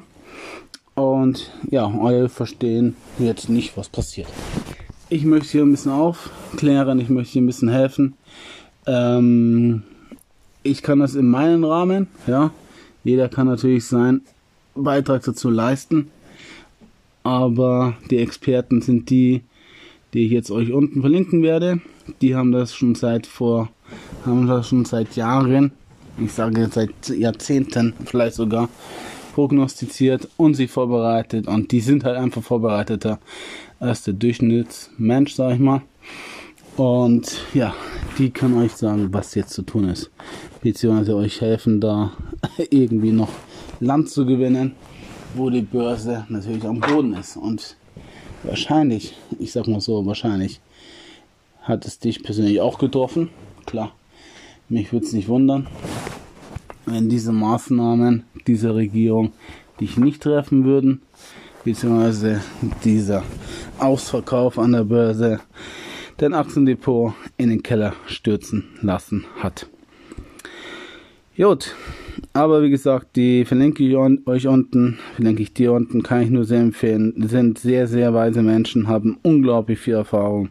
Und 0.96 1.52
ja, 1.70 1.86
alle 1.88 2.30
verstehen 2.30 2.96
jetzt 3.20 3.50
nicht, 3.50 3.76
was 3.76 3.90
passiert. 3.90 4.30
Ich 5.08 5.24
möchte 5.24 5.52
hier 5.52 5.62
ein 5.62 5.70
bisschen 5.70 5.92
aufklären, 5.92 7.00
ich 7.00 7.10
möchte 7.10 7.34
hier 7.34 7.44
ein 7.44 7.46
bisschen 7.46 7.70
helfen. 7.70 8.16
Ähm, 8.88 9.84
ich 10.64 10.82
kann 10.82 11.00
das 11.00 11.14
in 11.14 11.30
meinem 11.30 11.64
Rahmen, 11.64 12.08
ja. 12.26 12.50
Jeder 13.04 13.30
kann 13.30 13.46
natürlich 13.46 13.86
seinen 13.86 14.22
Beitrag 14.74 15.22
dazu 15.24 15.52
leisten. 15.52 16.10
Aber 17.22 17.96
die 18.10 18.18
Experten 18.18 18.82
sind 18.82 19.12
die, 19.12 19.42
die 20.14 20.26
ich 20.26 20.32
jetzt 20.32 20.50
euch 20.50 20.72
unten 20.72 21.02
verlinken 21.02 21.44
werde. 21.44 21.82
Die 22.22 22.36
haben 22.36 22.52
das 22.52 22.74
schon 22.74 22.96
seit 22.96 23.28
vor, 23.28 23.70
haben 24.26 24.48
das 24.48 24.70
schon 24.70 24.86
seit 24.86 25.16
Jahren, 25.16 25.72
ich 26.18 26.32
sage 26.32 26.62
jetzt 26.62 26.74
seit 26.74 27.10
Jahrzehnten 27.10 27.94
vielleicht 28.06 28.38
sogar, 28.38 28.70
prognostiziert 29.36 30.30
und 30.38 30.56
sich 30.56 30.72
vorbereitet. 30.72 31.48
Und 31.48 31.72
die 31.72 31.82
sind 31.82 32.06
halt 32.06 32.18
einfach 32.18 32.42
vorbereiteter 32.42 33.20
als 33.80 34.04
der 34.04 34.14
Durchschnittsmensch, 34.14 35.34
sag 35.34 35.54
ich 35.54 35.60
mal. 35.60 35.82
Und 36.78 37.42
ja, 37.54 37.74
die 38.18 38.32
kann 38.32 38.58
euch 38.58 38.74
sagen, 38.74 39.14
was 39.14 39.36
jetzt 39.36 39.54
zu 39.54 39.62
tun 39.62 39.90
ist. 39.90 40.12
Beziehungsweise 40.62 41.16
euch 41.16 41.40
helfen, 41.42 41.80
da 41.80 42.12
irgendwie 42.70 43.12
noch 43.12 43.30
Land 43.80 44.10
zu 44.10 44.26
gewinnen, 44.26 44.74
wo 45.36 45.50
die 45.50 45.62
Börse 45.62 46.26
natürlich 46.30 46.66
am 46.66 46.80
Boden 46.80 47.14
ist. 47.14 47.38
Und 47.38 47.78
wahrscheinlich, 48.44 49.16
ich 49.40 49.52
sag 49.52 49.68
mal 49.68 49.82
so, 49.82 50.06
wahrscheinlich 50.06 50.60
hat 51.62 51.86
es 51.86 52.00
dich 52.00 52.24
persönlich 52.24 52.62
auch 52.62 52.78
getroffen. 52.78 53.30
Klar, 53.66 53.94
mich 54.70 54.92
würde 54.92 55.06
es 55.06 55.14
nicht 55.14 55.28
wundern, 55.28 55.68
wenn 56.86 57.10
diese 57.10 57.32
Maßnahmen 57.32 58.24
dieser 58.48 58.76
Regierung 58.76 59.32
dich 59.80 59.98
nicht 59.98 60.22
treffen 60.22 60.66
würden, 60.66 61.02
beziehungsweise 61.66 62.42
dieser 62.86 63.24
Ausverkauf 63.80 64.58
an 64.58 64.72
der 64.72 64.86
Börse 64.86 65.42
dein 66.18 66.34
Aktiendepot 66.34 67.14
in 67.36 67.50
den 67.50 67.64
Keller 67.64 67.94
stürzen 68.08 68.64
lassen 68.82 69.26
hat. 69.40 69.68
Gut, 71.36 71.76
aber 72.32 72.64
wie 72.64 72.70
gesagt, 72.70 73.18
die 73.18 73.44
verlinke 73.44 73.84
ich 73.84 73.98
euch 73.98 74.48
unten, 74.48 75.00
verlinke 75.16 75.44
ich 75.44 75.54
dir 75.54 75.74
unten, 75.74 76.02
kann 76.02 76.22
ich 76.22 76.30
nur 76.30 76.46
sehr 76.46 76.62
empfehlen. 76.62 77.14
Sind 77.28 77.58
sehr, 77.60 77.88
sehr 77.88 78.14
weise 78.14 78.42
Menschen, 78.42 78.88
haben 78.88 79.18
unglaublich 79.22 79.80
viel 79.80 79.96
Erfahrung. 79.96 80.50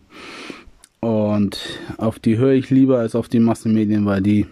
Und 1.00 1.58
auf 1.96 2.18
die 2.18 2.36
höre 2.36 2.52
ich 2.52 2.68
lieber 2.68 2.98
als 2.98 3.14
auf 3.14 3.28
die 3.28 3.40
Massenmedien, 3.40 4.04
weil 4.04 4.20
die 4.20 4.46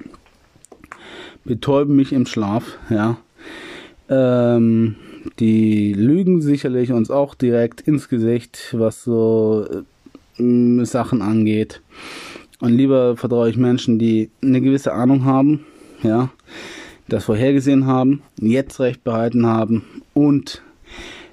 betäuben 1.45 1.97
mich 1.97 2.13
im 2.13 2.25
Schlaf, 2.25 2.79
ja. 2.89 3.19
Ähm, 4.09 4.97
die 5.39 5.93
lügen 5.95 6.41
sicherlich 6.41 6.93
uns 6.93 7.11
auch 7.11 7.35
direkt 7.35 7.81
ins 7.83 8.09
Gesicht, 8.09 8.75
was 8.77 9.05
so 9.05 9.67
äh, 10.39 10.85
Sachen 10.85 11.23
angeht. 11.23 11.81
Und 12.61 12.73
lieber 12.73 13.17
vertraue 13.17 13.51
ich 13.51 13.57
Menschen, 13.57 13.99
die 13.99 14.31
eine 14.43 14.61
gewisse 14.61 14.93
Ahnung 14.93 15.25
haben, 15.25 15.65
ja, 16.03 16.31
das 17.09 17.25
vorhergesehen 17.25 17.87
haben, 17.87 18.23
jetzt 18.41 18.81
Recht 18.81 19.05
behalten 19.05 19.47
haben 19.47 19.85
und 20.15 20.63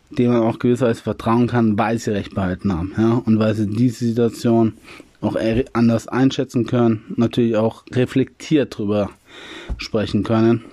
dem 0.09 0.31
man 0.31 0.41
auch 0.41 0.57
gewisserweise 0.57 1.03
vertrauen 1.03 1.47
kann, 1.47 1.77
weil 1.77 1.99
sie 1.99 2.11
Recht 2.11 2.33
behalten 2.33 2.73
haben, 2.73 2.93
ja, 2.97 3.21
und 3.25 3.37
weil 3.37 3.53
sie 3.53 3.67
diese 3.67 4.05
Situation 4.05 4.73
auch 5.21 5.37
anders 5.73 6.07
einschätzen 6.07 6.65
können, 6.65 7.03
natürlich 7.15 7.57
auch 7.57 7.83
reflektiert 7.91 8.77
drüber 8.77 9.11
sprechen 9.77 10.23
können. 10.23 10.63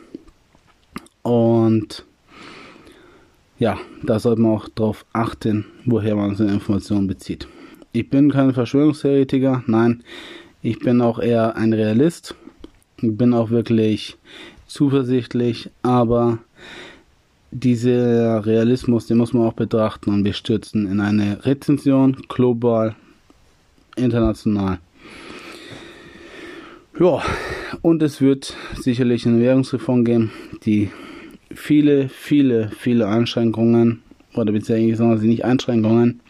Und 1.22 2.04
ja, 3.58 3.78
da 4.02 4.18
sollte 4.18 4.40
man 4.40 4.52
auch 4.52 4.68
darauf 4.68 5.04
achten, 5.12 5.66
woher 5.84 6.16
man 6.16 6.34
seine 6.34 6.52
Informationen 6.52 7.06
bezieht. 7.06 7.48
Ich 7.92 8.10
bin 8.10 8.30
kein 8.30 8.52
Verschwörungstheoretiker, 8.52 9.62
nein, 9.66 10.02
ich 10.62 10.78
bin 10.80 11.00
auch 11.00 11.18
eher 11.18 11.56
ein 11.56 11.72
Realist. 11.72 12.34
Ich 13.00 13.16
bin 13.16 13.34
auch 13.34 13.50
wirklich 13.50 14.16
zuversichtlich, 14.66 15.70
aber 15.82 16.38
dieser 17.50 18.44
Realismus, 18.44 19.06
den 19.06 19.18
muss 19.18 19.32
man 19.32 19.46
auch 19.46 19.52
betrachten 19.52 20.10
und 20.10 20.24
wir 20.24 20.32
stürzen 20.32 20.90
in 20.90 21.00
eine 21.00 21.44
Rezension, 21.44 22.16
global, 22.28 22.96
international. 23.96 24.78
Ja, 26.98 27.22
und 27.82 28.02
es 28.02 28.20
wird 28.20 28.56
sicherlich 28.74 29.26
eine 29.26 29.40
Währungsreform 29.40 30.04
geben, 30.04 30.32
die 30.64 30.90
viele, 31.54 32.08
viele, 32.08 32.70
viele 32.78 33.08
Einschränkungen, 33.08 34.02
oder 34.34 34.52
beziehungsweise 34.52 35.26
nicht 35.26 35.44
Einschränkungen, 35.44 36.20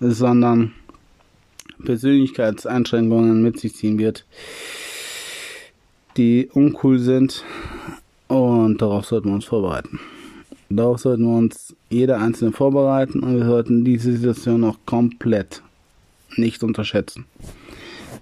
sondern 0.00 0.72
Persönlichkeitseinschränkungen 1.84 3.42
mit 3.42 3.58
sich 3.58 3.74
ziehen 3.74 3.98
wird, 3.98 4.24
die 6.16 6.48
uncool 6.52 6.98
sind 6.98 7.44
und 8.26 8.82
darauf 8.82 9.06
sollten 9.06 9.28
wir 9.28 9.34
uns 9.34 9.44
vorbereiten. 9.44 10.00
Darauf 10.70 10.98
sollten 10.98 11.24
wir 11.24 11.36
uns 11.36 11.74
jeder 11.88 12.20
einzelne 12.20 12.52
vorbereiten 12.52 13.20
und 13.20 13.36
wir 13.38 13.46
sollten 13.46 13.84
diese 13.84 14.12
Situation 14.12 14.64
auch 14.64 14.78
komplett 14.84 15.62
nicht 16.36 16.62
unterschätzen. 16.62 17.24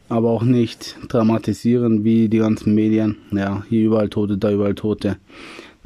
Aber 0.08 0.30
auch 0.30 0.44
nicht 0.44 0.96
dramatisieren 1.08 2.04
wie 2.04 2.28
die 2.28 2.38
ganzen 2.38 2.74
Medien. 2.74 3.16
Ja, 3.32 3.64
hier 3.68 3.86
überall 3.86 4.08
Tote, 4.08 4.38
da 4.38 4.52
überall 4.52 4.76
Tote. 4.76 5.16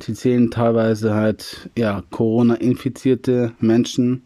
Sie 0.03 0.15
zählen 0.15 0.51
teilweise 0.51 1.15
halt, 1.15 1.71
ja, 1.77 2.03
Corona-infizierte 2.11 3.53
Menschen 3.61 4.23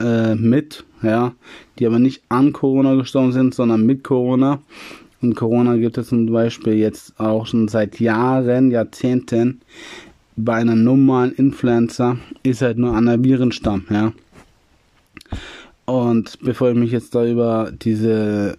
äh, 0.00 0.34
mit, 0.34 0.84
ja, 1.02 1.34
die 1.78 1.86
aber 1.86 1.98
nicht 1.98 2.22
an 2.28 2.52
Corona 2.52 2.94
gestorben 2.94 3.32
sind, 3.32 3.54
sondern 3.54 3.84
mit 3.86 4.04
Corona. 4.04 4.60
Und 5.20 5.34
Corona 5.34 5.76
gibt 5.76 5.98
es 5.98 6.08
zum 6.08 6.26
Beispiel 6.26 6.74
jetzt 6.74 7.18
auch 7.18 7.46
schon 7.46 7.68
seit 7.68 7.98
Jahren, 7.98 8.70
Jahrzehnten. 8.70 9.60
Bei 10.36 10.54
einer 10.54 10.76
normalen 10.76 11.32
Influencer 11.32 12.18
ist 12.44 12.62
halt 12.62 12.78
nur 12.78 13.00
der 13.00 13.24
Virenstamm, 13.24 13.84
ja. 13.90 14.12
Und 15.86 16.38
bevor 16.42 16.70
ich 16.70 16.76
mich 16.76 16.92
jetzt 16.92 17.14
da 17.14 17.26
über 17.26 17.72
diese 17.72 18.58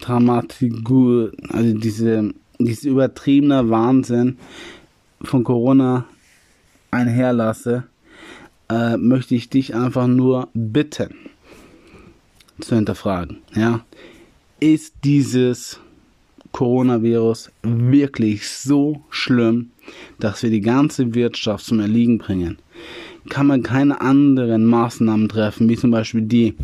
Dramatikur, 0.00 1.32
also 1.48 1.76
diese, 1.76 2.32
diese 2.58 2.88
übertriebene 2.88 3.68
Wahnsinn 3.68 4.38
von 5.22 5.44
Corona 5.44 6.06
einherlasse, 6.90 7.84
äh, 8.70 8.96
möchte 8.96 9.34
ich 9.34 9.48
dich 9.48 9.74
einfach 9.74 10.06
nur 10.06 10.48
bitten 10.54 11.14
zu 12.60 12.74
hinterfragen. 12.74 13.38
Ja, 13.54 13.84
ist 14.60 14.94
dieses 15.04 15.80
Coronavirus 16.52 17.50
wirklich 17.62 18.48
so 18.48 19.02
schlimm, 19.10 19.70
dass 20.18 20.42
wir 20.42 20.50
die 20.50 20.60
ganze 20.60 21.14
Wirtschaft 21.14 21.64
zum 21.64 21.80
Erliegen 21.80 22.18
bringen? 22.18 22.58
Kann 23.28 23.46
man 23.46 23.62
keine 23.62 24.00
anderen 24.00 24.64
Maßnahmen 24.64 25.28
treffen, 25.28 25.68
wie 25.68 25.76
zum 25.76 25.90
Beispiel 25.90 26.22
die 26.22 26.56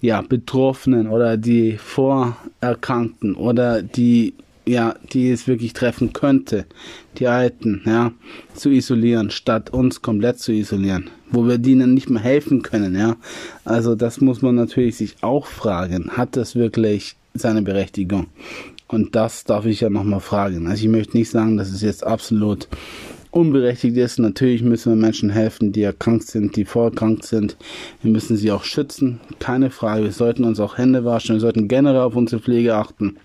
ja, 0.00 0.22
Betroffenen 0.22 1.08
oder 1.08 1.36
die 1.36 1.76
Vorerkrankten 1.76 3.34
oder 3.34 3.82
die 3.82 4.34
ja, 4.68 4.94
die 5.12 5.30
es 5.30 5.46
wirklich 5.48 5.72
treffen 5.72 6.12
könnte, 6.12 6.66
die 7.18 7.26
Alten, 7.26 7.82
ja, 7.86 8.12
zu 8.54 8.70
isolieren, 8.70 9.30
statt 9.30 9.70
uns 9.70 10.02
komplett 10.02 10.38
zu 10.38 10.52
isolieren, 10.52 11.10
wo 11.30 11.46
wir 11.46 11.58
denen 11.58 11.94
nicht 11.94 12.10
mehr 12.10 12.22
helfen 12.22 12.62
können, 12.62 12.94
ja. 12.94 13.16
Also 13.64 13.94
das 13.94 14.20
muss 14.20 14.42
man 14.42 14.54
natürlich 14.54 14.96
sich 14.96 15.16
auch 15.22 15.46
fragen. 15.46 16.10
Hat 16.16 16.36
das 16.36 16.54
wirklich 16.54 17.16
seine 17.34 17.62
Berechtigung? 17.62 18.26
Und 18.86 19.14
das 19.16 19.44
darf 19.44 19.66
ich 19.66 19.80
ja 19.80 19.90
nochmal 19.90 20.20
fragen. 20.20 20.66
Also 20.66 20.82
ich 20.84 20.88
möchte 20.88 21.16
nicht 21.16 21.30
sagen, 21.30 21.56
dass 21.56 21.70
es 21.70 21.82
jetzt 21.82 22.06
absolut 22.06 22.68
unberechtigt 23.30 23.96
ist. 23.96 24.18
Natürlich 24.18 24.62
müssen 24.62 24.92
wir 24.92 24.96
Menschen 24.96 25.28
helfen, 25.28 25.72
die 25.72 25.82
erkrankt 25.82 26.26
sind, 26.26 26.56
die 26.56 26.64
vorerkrankt 26.64 27.24
sind. 27.24 27.58
Wir 28.02 28.10
müssen 28.10 28.36
sie 28.36 28.50
auch 28.50 28.64
schützen. 28.64 29.20
Keine 29.38 29.70
Frage. 29.70 30.04
Wir 30.04 30.12
sollten 30.12 30.44
uns 30.44 30.58
auch 30.58 30.78
Hände 30.78 31.04
waschen. 31.04 31.36
Wir 31.36 31.40
sollten 31.40 31.68
generell 31.68 32.00
auf 32.00 32.16
unsere 32.16 32.40
Pflege 32.40 32.76
achten. 32.76 33.18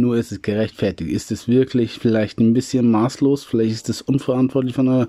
Nur 0.00 0.16
ist 0.16 0.32
es 0.32 0.40
gerechtfertigt. 0.40 1.10
Ist 1.10 1.30
es 1.30 1.46
wirklich 1.46 1.98
vielleicht 1.98 2.40
ein 2.40 2.54
bisschen 2.54 2.90
maßlos? 2.90 3.44
Vielleicht 3.44 3.72
ist 3.72 3.90
es 3.90 4.00
unverantwortlich 4.00 4.74
von, 4.74 4.86
der, 4.86 5.08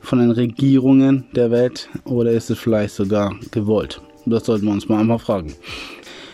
von 0.00 0.20
den 0.20 0.30
Regierungen 0.30 1.24
der 1.34 1.50
Welt? 1.50 1.88
Oder 2.04 2.30
ist 2.30 2.48
es 2.48 2.56
vielleicht 2.56 2.94
sogar 2.94 3.34
gewollt? 3.50 4.00
Das 4.26 4.46
sollten 4.46 4.66
wir 4.66 4.72
uns 4.72 4.88
mal 4.88 5.00
einmal 5.00 5.18
fragen. 5.18 5.52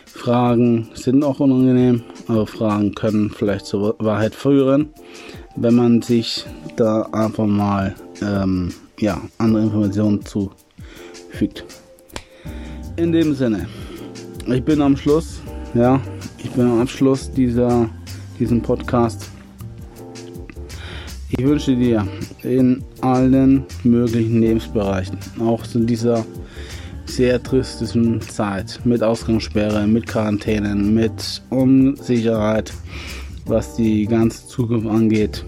Fragen 0.04 0.90
sind 0.92 1.24
auch 1.24 1.40
unangenehm, 1.40 2.02
aber 2.28 2.46
Fragen 2.46 2.94
können 2.94 3.30
vielleicht 3.30 3.64
zur 3.64 3.96
Wahrheit 3.98 4.34
führen, 4.34 4.90
wenn 5.56 5.74
man 5.74 6.02
sich 6.02 6.44
da 6.76 7.02
einfach 7.12 7.46
mal 7.46 7.94
ähm, 8.20 8.74
ja, 9.00 9.22
andere 9.38 9.62
Informationen 9.64 10.22
zufügt. 10.22 11.64
In 12.96 13.12
dem 13.12 13.34
Sinne, 13.34 13.68
ich 14.46 14.62
bin 14.62 14.82
am 14.82 14.98
Schluss, 14.98 15.40
ja, 15.74 16.00
ich 16.46 16.52
bin 16.52 16.66
am 16.66 16.80
Abschluss 16.80 17.32
dieser 17.32 17.90
diesen 18.38 18.62
Podcast. 18.62 19.28
Ich 21.30 21.44
wünsche 21.44 21.74
dir 21.74 22.06
in 22.44 22.84
allen 23.00 23.64
möglichen 23.82 24.40
Lebensbereichen, 24.40 25.18
auch 25.40 25.64
in 25.74 25.88
dieser 25.88 26.24
sehr 27.06 27.42
tristischen 27.42 28.20
Zeit 28.20 28.78
mit 28.84 29.02
Ausgangssperre, 29.02 29.88
mit 29.88 30.06
Quarantänen, 30.06 30.94
mit 30.94 31.42
Unsicherheit, 31.50 32.72
was 33.46 33.74
die 33.74 34.06
ganze 34.06 34.46
Zukunft 34.46 34.86
angeht. 34.86 35.44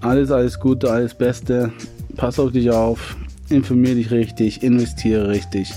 Alles, 0.00 0.32
alles 0.32 0.58
Gute, 0.58 0.90
alles 0.90 1.14
Beste. 1.14 1.72
Pass 2.16 2.40
auf 2.40 2.50
dich 2.50 2.70
auf, 2.70 3.16
informiere 3.48 3.94
dich 3.94 4.10
richtig, 4.10 4.64
investiere 4.64 5.28
richtig. 5.28 5.72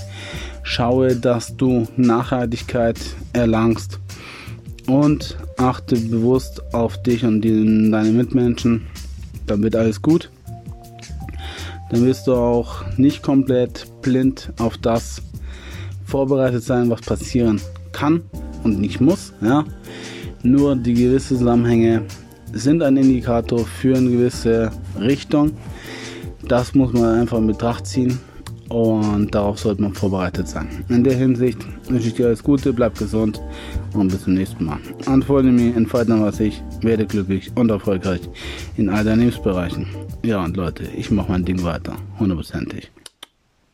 Schaue, 0.64 1.14
dass 1.14 1.56
du 1.56 1.86
Nachhaltigkeit 1.96 2.98
erlangst 3.32 4.00
und 4.86 5.36
achte 5.56 5.96
bewusst 5.96 6.62
auf 6.74 7.02
dich 7.02 7.24
und 7.24 7.42
die, 7.42 7.90
deine 7.90 8.10
Mitmenschen. 8.10 8.86
Dann 9.46 9.62
wird 9.62 9.76
alles 9.76 10.02
gut. 10.02 10.30
Dann 11.90 12.04
wirst 12.04 12.26
du 12.26 12.34
auch 12.34 12.84
nicht 12.96 13.22
komplett 13.22 13.86
blind 14.02 14.52
auf 14.58 14.78
das 14.78 15.22
vorbereitet 16.04 16.62
sein, 16.62 16.90
was 16.90 17.02
passieren 17.02 17.60
kann 17.92 18.22
und 18.62 18.80
nicht 18.80 19.00
muss. 19.00 19.32
Ja? 19.40 19.64
Nur 20.42 20.76
die 20.76 20.94
gewissen 20.94 21.38
Zusammenhänge 21.38 22.02
sind 22.52 22.82
ein 22.82 22.96
Indikator 22.96 23.60
für 23.60 23.96
eine 23.96 24.10
gewisse 24.10 24.70
Richtung. 24.98 25.52
Das 26.46 26.74
muss 26.74 26.92
man 26.92 27.20
einfach 27.20 27.38
in 27.38 27.46
Betracht 27.46 27.86
ziehen 27.86 28.18
und 28.68 29.34
darauf 29.34 29.58
sollte 29.58 29.82
man 29.82 29.94
vorbereitet 29.94 30.48
sein. 30.48 30.68
In 30.88 31.04
der 31.04 31.16
Hinsicht 31.16 31.58
wünsche 31.88 32.08
ich 32.08 32.14
dir 32.14 32.26
alles 32.26 32.42
Gute, 32.42 32.72
bleib 32.72 32.98
gesund 32.98 33.40
und 33.92 34.08
bis 34.08 34.24
zum 34.24 34.34
nächsten 34.34 34.64
Mal. 34.64 34.78
Antworte 35.06 35.48
mir, 35.48 35.76
entfalte 35.76 36.20
was 36.20 36.40
ich, 36.40 36.62
werde 36.80 37.06
glücklich 37.06 37.50
und 37.54 37.70
erfolgreich 37.70 38.20
in 38.76 38.88
all 38.88 39.04
deinen 39.04 39.20
Lebensbereichen. 39.20 39.86
Ja 40.24 40.42
und 40.44 40.56
Leute, 40.56 40.84
ich 40.96 41.10
mache 41.10 41.32
mein 41.32 41.44
Ding 41.44 41.62
weiter, 41.62 41.96
hundertprozentig. 42.18 42.90